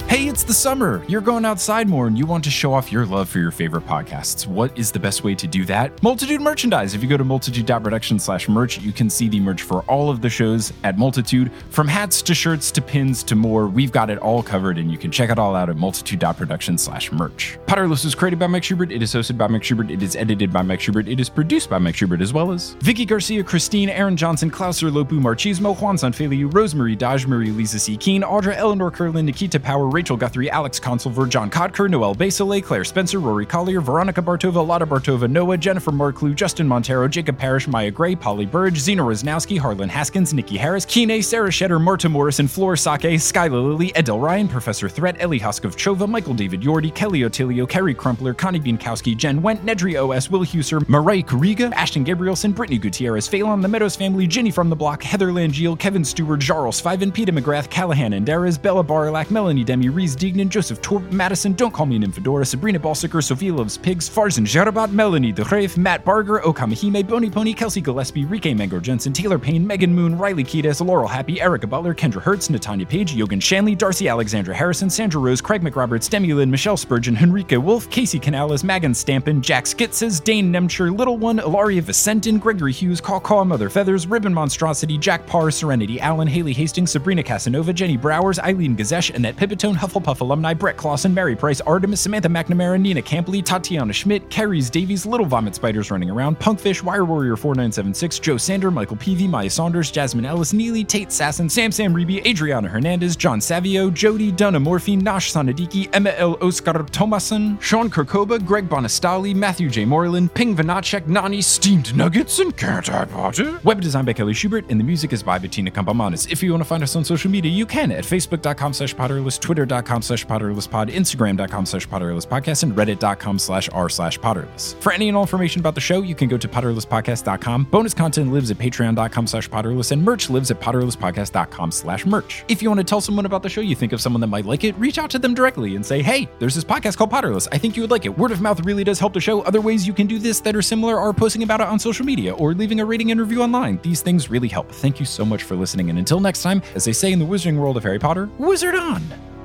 Hey, 0.09 0.27
it's 0.27 0.43
the 0.43 0.55
summer. 0.55 1.05
You're 1.07 1.21
going 1.21 1.45
outside 1.45 1.87
more 1.87 2.07
and 2.07 2.17
you 2.17 2.25
want 2.25 2.43
to 2.45 2.51
show 2.51 2.73
off 2.73 2.91
your 2.91 3.05
love 3.05 3.29
for 3.29 3.41
your 3.41 3.51
favorite 3.51 3.85
podcasts. 3.87 4.47
What 4.47 4.77
is 4.77 4.91
the 4.91 4.99
best 4.99 5.23
way 5.23 5.35
to 5.35 5.47
do 5.47 5.67
that? 5.67 6.03
Multitude 6.03 6.41
merchandise. 6.41 6.95
If 6.95 7.03
you 7.03 7.11
go 7.11 7.19
to 7.19 7.25
multitude.production 7.25 8.19
slash 8.19 8.49
merch, 8.49 8.81
you 8.81 8.91
can 8.91 9.11
see 9.11 9.29
the 9.29 9.39
merch 9.39 9.61
for 9.61 9.83
all 9.83 10.09
of 10.09 10.23
the 10.23 10.31
shows 10.31 10.73
at 10.83 10.97
Multitude. 10.97 11.53
From 11.69 11.87
hats 11.87 12.23
to 12.23 12.35
shirts 12.35 12.71
to 12.71 12.81
pins 12.81 13.23
to 13.25 13.37
more, 13.37 13.67
we've 13.67 13.93
got 13.93 14.09
it 14.09 14.17
all 14.21 14.43
covered 14.43 14.79
and 14.79 14.91
you 14.91 14.97
can 14.97 15.11
check 15.11 15.29
it 15.29 15.39
all 15.39 15.55
out 15.55 15.69
at 15.69 15.77
multitude.production 15.77 16.79
slash 16.79 17.13
merch. 17.13 17.59
Potterless 17.67 18.07
is 18.07 18.15
created 18.15 18.39
by 18.39 18.47
Mike 18.47 18.65
Schubert. 18.65 18.91
It 18.91 19.03
is 19.03 19.13
hosted 19.13 19.37
by 19.37 19.47
Mike 19.47 19.63
Schubert. 19.63 19.91
It 19.91 20.03
is 20.03 20.17
edited 20.17 20.51
by 20.51 20.63
Mike 20.63 20.81
Schubert. 20.81 21.07
It 21.07 21.21
is 21.21 21.29
produced 21.29 21.69
by 21.69 21.77
Mike 21.77 21.97
Schubert 21.97 22.23
as 22.23 22.33
well 22.33 22.51
as 22.51 22.73
Vicky 22.81 23.05
Garcia, 23.05 23.45
Christine, 23.45 23.91
Aaron 23.91 24.17
Johnson, 24.17 24.51
Klauser, 24.51 24.91
Lopu, 24.91 25.21
Marchismo, 25.21 25.79
Juan 25.79 25.97
Sanfeliu, 25.97 26.51
Rosemary 26.55 26.97
Dodge, 26.97 27.27
Marie, 27.27 27.51
Lisa 27.51 27.79
C. 27.79 27.95
Keen, 27.95 28.23
Audra, 28.23 28.57
Eleanor 28.57 28.91
Curlin, 28.91 29.27
Nikita 29.27 29.61
Power, 29.61 29.98
Rachel 29.99 30.17
Guthrie, 30.17 30.49
Alex 30.49 30.79
Consulver, 30.79 31.29
John 31.29 31.51
Codker, 31.51 31.91
Noel 31.91 32.15
Basile, 32.15 32.63
Claire 32.63 32.85
Spencer, 32.85 33.19
Rory 33.19 33.45
Collier, 33.45 33.81
Veronica 33.81 34.23
Bartova, 34.23 34.65
Lotta 34.65 34.87
Bartova, 34.87 35.29
Noah, 35.29 35.59
Jennifer 35.59 35.91
Marklew, 35.91 36.37
Justin 36.37 36.69
Montero, 36.69 37.09
Jacob 37.09 37.37
Parrish, 37.37 37.67
Maya 37.67 37.91
Gray, 37.91 38.15
Polly 38.15 38.47
Burge, 38.47 38.79
Zena 38.79 39.03
Rosnowski, 39.03 39.59
Harlan 39.59 39.89
Haskins, 39.89 40.33
Nikki 40.33 40.57
Harris, 40.57 40.85
Kine, 40.85 41.21
Sarah 41.21 41.49
Shetter, 41.49 41.83
Marta 41.83 42.09
Morrison, 42.09 42.47
Flora 42.47 42.79
Sake, 42.79 43.19
Skyla 43.19 43.61
Lilly, 43.61 43.91
Edel 43.97 44.21
Ryan, 44.21 44.47
Professor 44.47 44.89
Threat, 44.89 45.17
Ellie 45.19 45.41
Huskov 45.41 45.75
Chova, 45.75 46.09
Michael 46.09 46.35
David 46.35 46.61
Yordi, 46.61 46.95
Kelly 46.95 47.23
Otilio, 47.23 47.69
Kerry 47.69 47.93
Crumpler, 47.93 48.35
Connie 48.35 48.61
Bienkowski, 48.61 49.17
Jen 49.17 49.43
Went, 49.43 49.67
Nedry 49.67 50.01
OS, 50.01 50.31
Will 50.31 50.45
Huser, 50.45 50.89
Mariah 50.89 51.25
Kariga, 51.25 51.73
Ashton 51.73 52.05
Gabrielson, 52.05 52.55
Brittany 52.55 52.79
Gutierrez, 52.79 53.27
Phelan, 53.27 53.63
The 53.63 53.69
Meadows 53.69 53.97
Family, 53.97 54.29
Ginny 54.29 54.53
from 54.53 54.71
the 54.71 54.77
Block, 54.77 55.03
Heather 55.03 55.33
Langeal, 55.33 55.77
Kevin 55.77 56.05
Stewart, 56.05 56.39
Jarls 56.39 56.81
Fiven, 56.81 57.13
Peter 57.13 57.33
McGrath, 57.33 57.69
Callahan 57.69 58.13
and 58.13 58.25
Darez, 58.25 58.63
Bella 58.63 58.85
Barlack, 58.85 59.33
Melanie 59.33 59.65
Demi, 59.65 59.88
Reese 59.89 60.17
Dignan, 60.17 60.49
Joseph 60.49 60.81
Torp, 60.83 61.11
Madison, 61.13 61.53
Don't 61.53 61.73
Call 61.73 61.87
Me 61.87 61.97
an 61.97 62.03
Infidora, 62.03 62.47
Sabrina 62.47 62.79
Balsiker, 62.79 63.23
Sophia 63.23 63.55
Loves 63.55 63.79
Pigs, 63.79 64.09
Farzan 64.09 64.45
Jarabat, 64.45 64.93
Melanie 64.93 65.33
DeGrave, 65.33 65.77
Matt 65.77 66.05
Barger, 66.05 66.41
Okamahime, 66.41 67.07
Bony 67.07 67.31
Pony, 67.31 67.53
Kelsey 67.55 67.81
Gillespie, 67.81 68.25
Rike 68.25 68.57
Mango 68.57 68.81
Jensen, 68.81 69.13
Taylor 69.13 69.39
Payne, 69.39 69.67
Megan 69.67 69.95
Moon, 69.95 70.17
Riley 70.17 70.45
Kiedis, 70.45 70.85
Laurel 70.85 71.09
Happy, 71.09 71.41
Erica 71.41 71.67
Butler, 71.67 71.95
Kendra 71.95 72.21
Hertz, 72.21 72.49
Natanya 72.49 72.89
Page, 72.89 73.15
Yogan 73.15 73.41
Shanley, 73.41 73.75
Darcy 73.75 74.09
Alexandra 74.09 74.55
Harrison, 74.55 74.91
Sandra 74.91 75.21
Rose, 75.21 75.41
Craig 75.41 75.63
McRoberts, 75.63 76.11
Demi 76.11 76.33
Lynn, 76.33 76.51
Michelle 76.51 76.77
Spurgeon, 76.77 77.17
Henrique 77.17 77.53
Wolf, 77.53 77.89
Casey 77.91 78.19
Canales, 78.19 78.65
Megan 78.65 78.95
Stampin, 78.95 79.41
Jack 79.41 79.65
Skitzes, 79.65 80.23
Dane 80.23 80.53
Nemcher, 80.53 80.97
Little 80.97 81.17
One, 81.17 81.39
Ilaria 81.39 81.83
Vicentin, 81.83 82.41
Gregory 82.41 82.73
Hughes, 82.73 83.01
Caw 83.01 83.21
Caw, 83.21 83.45
Mother 83.45 83.71
Feathers, 83.71 84.07
Ribbon 84.07 84.35
Monstrosity, 84.35 84.99
Jack 84.99 85.27
Parr, 85.27 85.51
Serenity 85.51 86.01
Allen, 86.01 86.29
Haley 86.29 86.53
Hastings, 86.53 86.91
Sabrina 86.91 87.23
Casanova, 87.23 87.73
Jenny 87.73 87.97
Browers, 87.97 88.39
Eileen 88.39 88.77
Gazesh, 88.77 89.15
Annette 89.15 89.37
Pipitone, 89.37 89.77
Hufflepuff 89.79 90.21
alumni, 90.21 90.53
Brett 90.53 90.77
Clausen, 90.77 91.15
Mary 91.15 91.37
Price, 91.37 91.61
Artemis, 91.61 92.01
Samantha 92.01 92.29
McNamara, 92.29 92.81
Nina 92.81 93.01
Campley, 93.01 93.45
Tatiana 93.45 93.93
Schmidt, 93.93 94.29
Carries 94.29 94.69
Davies, 94.69 95.07
Little 95.07 95.25
Vomit 95.25 95.55
Spiders 95.55 95.91
running 95.91 96.11
around, 96.11 96.39
Punkfish, 96.39 96.83
Wire 96.83 97.05
Warrior 97.05 97.37
4976, 97.37 98.19
Joe 98.19 98.37
Sander, 98.37 98.71
Michael 98.71 98.97
Peavy, 98.97 99.27
Maya 99.27 99.49
Saunders, 99.49 99.91
Jasmine 99.91 100.27
Ellis, 100.27 100.53
Neely, 100.53 100.85
Tate 100.85 101.09
Sasson, 101.09 101.51
Sam 101.51 101.73
Sam 101.73 101.95
Reby, 101.95 102.25
Adriana 102.27 102.69
Hernandez, 102.69 103.17
John 103.17 103.41
Savio, 103.41 103.91
Jody, 103.91 104.31
Donna 104.33 104.61
Morphy, 104.61 104.97
Nosh 104.97 105.33
Sanadiki, 105.33 105.89
Emma 105.95 106.11
L. 106.11 106.37
Oscar 106.43 106.85
Tomason, 106.85 107.61
Sean 107.63 107.89
Kirkoba, 107.89 108.45
Greg 108.45 108.69
Bonastali, 108.69 109.35
Matthew 109.35 109.71
J. 109.71 109.85
Moreland, 109.85 110.35
Ping 110.35 110.55
Vanacek, 110.55 111.07
Nani, 111.07 111.41
Steamed 111.41 111.97
Nuggets, 111.97 112.39
and 112.39 112.57
Can't 112.57 112.91
I 112.91 113.07
Potter. 113.07 113.59
Web 113.65 113.81
design 113.81 114.05
by 114.05 114.13
Kelly 114.13 114.35
Schubert, 114.35 114.69
and 114.69 114.79
the 114.79 114.85
music 114.85 115.13
is 115.13 115.23
by 115.23 115.39
Bettina 115.39 115.71
Campomanes. 115.71 116.31
If 116.31 116.43
you 116.43 116.51
want 116.51 116.63
to 116.63 116.69
find 116.69 116.83
us 116.83 116.95
on 116.97 117.05
social 117.05 117.31
media, 117.31 117.51
you 117.51 117.65
can 117.65 117.91
at 117.91 118.05
facebook.com 118.05 118.73
slash 118.75 118.95
potterless, 118.95 119.41
twitter.com 119.41 119.68
twitter.com 119.69 120.03
slash 120.03 120.27
potterlesspod, 120.27 120.91
instagram.com 120.91 121.67
slash 121.67 121.89
potterlesspodcast, 121.89 122.63
and 122.63 122.73
reddit.com 122.75 123.39
slash 123.39 123.69
r 123.73 123.89
slash 123.89 124.19
potterless. 124.19 124.75
For 124.81 124.93
any 124.93 125.09
and 125.09 125.17
all 125.17 125.23
information 125.23 125.61
about 125.61 125.75
the 125.75 125.81
show, 125.81 126.03
you 126.03 126.15
can 126.15 126.29
go 126.29 126.37
to 126.37 126.49
potterlesspodcast.com. 126.49 127.65
Bonus 127.65 127.95
content 127.95 128.33
lives 128.33 128.51
at 128.51 128.59
patreon.com 128.59 129.27
slash 129.27 129.49
potterless, 129.49 129.93
and 129.93 130.03
merch 130.03 130.31
lives 130.31 130.51
at 130.51 130.61
potterlesspodcast.com 130.61 131.71
slash 131.71 132.07
merch. 132.07 132.45
If 132.49 132.63
you 132.63 132.71
want 132.71 132.79
to 132.79 132.85
tell 132.85 133.01
someone 133.01 133.27
about 133.27 133.43
the 133.43 133.49
show, 133.49 133.61
you 133.61 133.75
think 133.75 133.93
of 133.93 134.01
someone 134.01 134.21
that 134.21 134.29
might 134.29 134.47
like 134.47 134.65
it, 134.65 134.77
reach 134.79 134.99
out 134.99 135.11
to 135.11 135.19
them 135.19 135.35
directly 135.35 135.77
and 135.77 135.85
say, 135.85 136.03
hey, 136.03 136.29
there's 136.39 136.55
this 136.55 136.65
podcast 136.65 136.97
called 136.97 137.11
Potterless. 137.11 137.49
I 137.53 137.59
think 137.59 137.77
you 137.77 137.83
would 137.83 137.91
like 137.91 138.05
it. 138.05 138.17
Word 138.17 138.33
of 138.33 138.41
mouth 138.41 138.65
really 138.65 138.85
does 138.85 138.99
help 138.99 139.13
the 139.13 139.21
show. 139.21 139.43
Other 139.43 139.61
ways 139.61 139.87
you 139.87 139.93
can 139.93 140.07
do 140.07 140.19
this 140.19 140.41
that 140.41 140.57
are 140.57 140.63
similar 140.63 140.99
are 140.99 141.13
posting 141.13 141.43
about 141.43 141.61
it 141.61 141.67
on 141.67 141.79
social 141.79 142.05
media 142.05 142.35
or 142.35 142.55
leaving 142.55 142.81
a 142.81 142.85
rating 142.85 143.11
and 143.11 143.21
review 143.21 143.43
online. 143.43 143.79
These 143.83 144.03
things 144.03 144.31
really 144.31 144.49
help. 144.49 144.71
Thank 144.71 145.01
you 145.01 145.07
so 145.07 145.25
much 145.25 145.43
for 145.43 145.57
listening. 145.57 145.91
And 145.91 145.99
until 145.99 146.21
next 146.21 146.43
time, 146.43 146.63
as 146.75 146.85
they 146.85 146.93
say 146.93 147.13
in 147.13 147.19
the 147.19 147.25
wizarding 147.25 147.59
world 147.59 147.77
of 147.77 147.83
Harry 147.83 147.99
Potter, 147.99 148.29
wizard 148.39 148.75
on! 148.75 149.38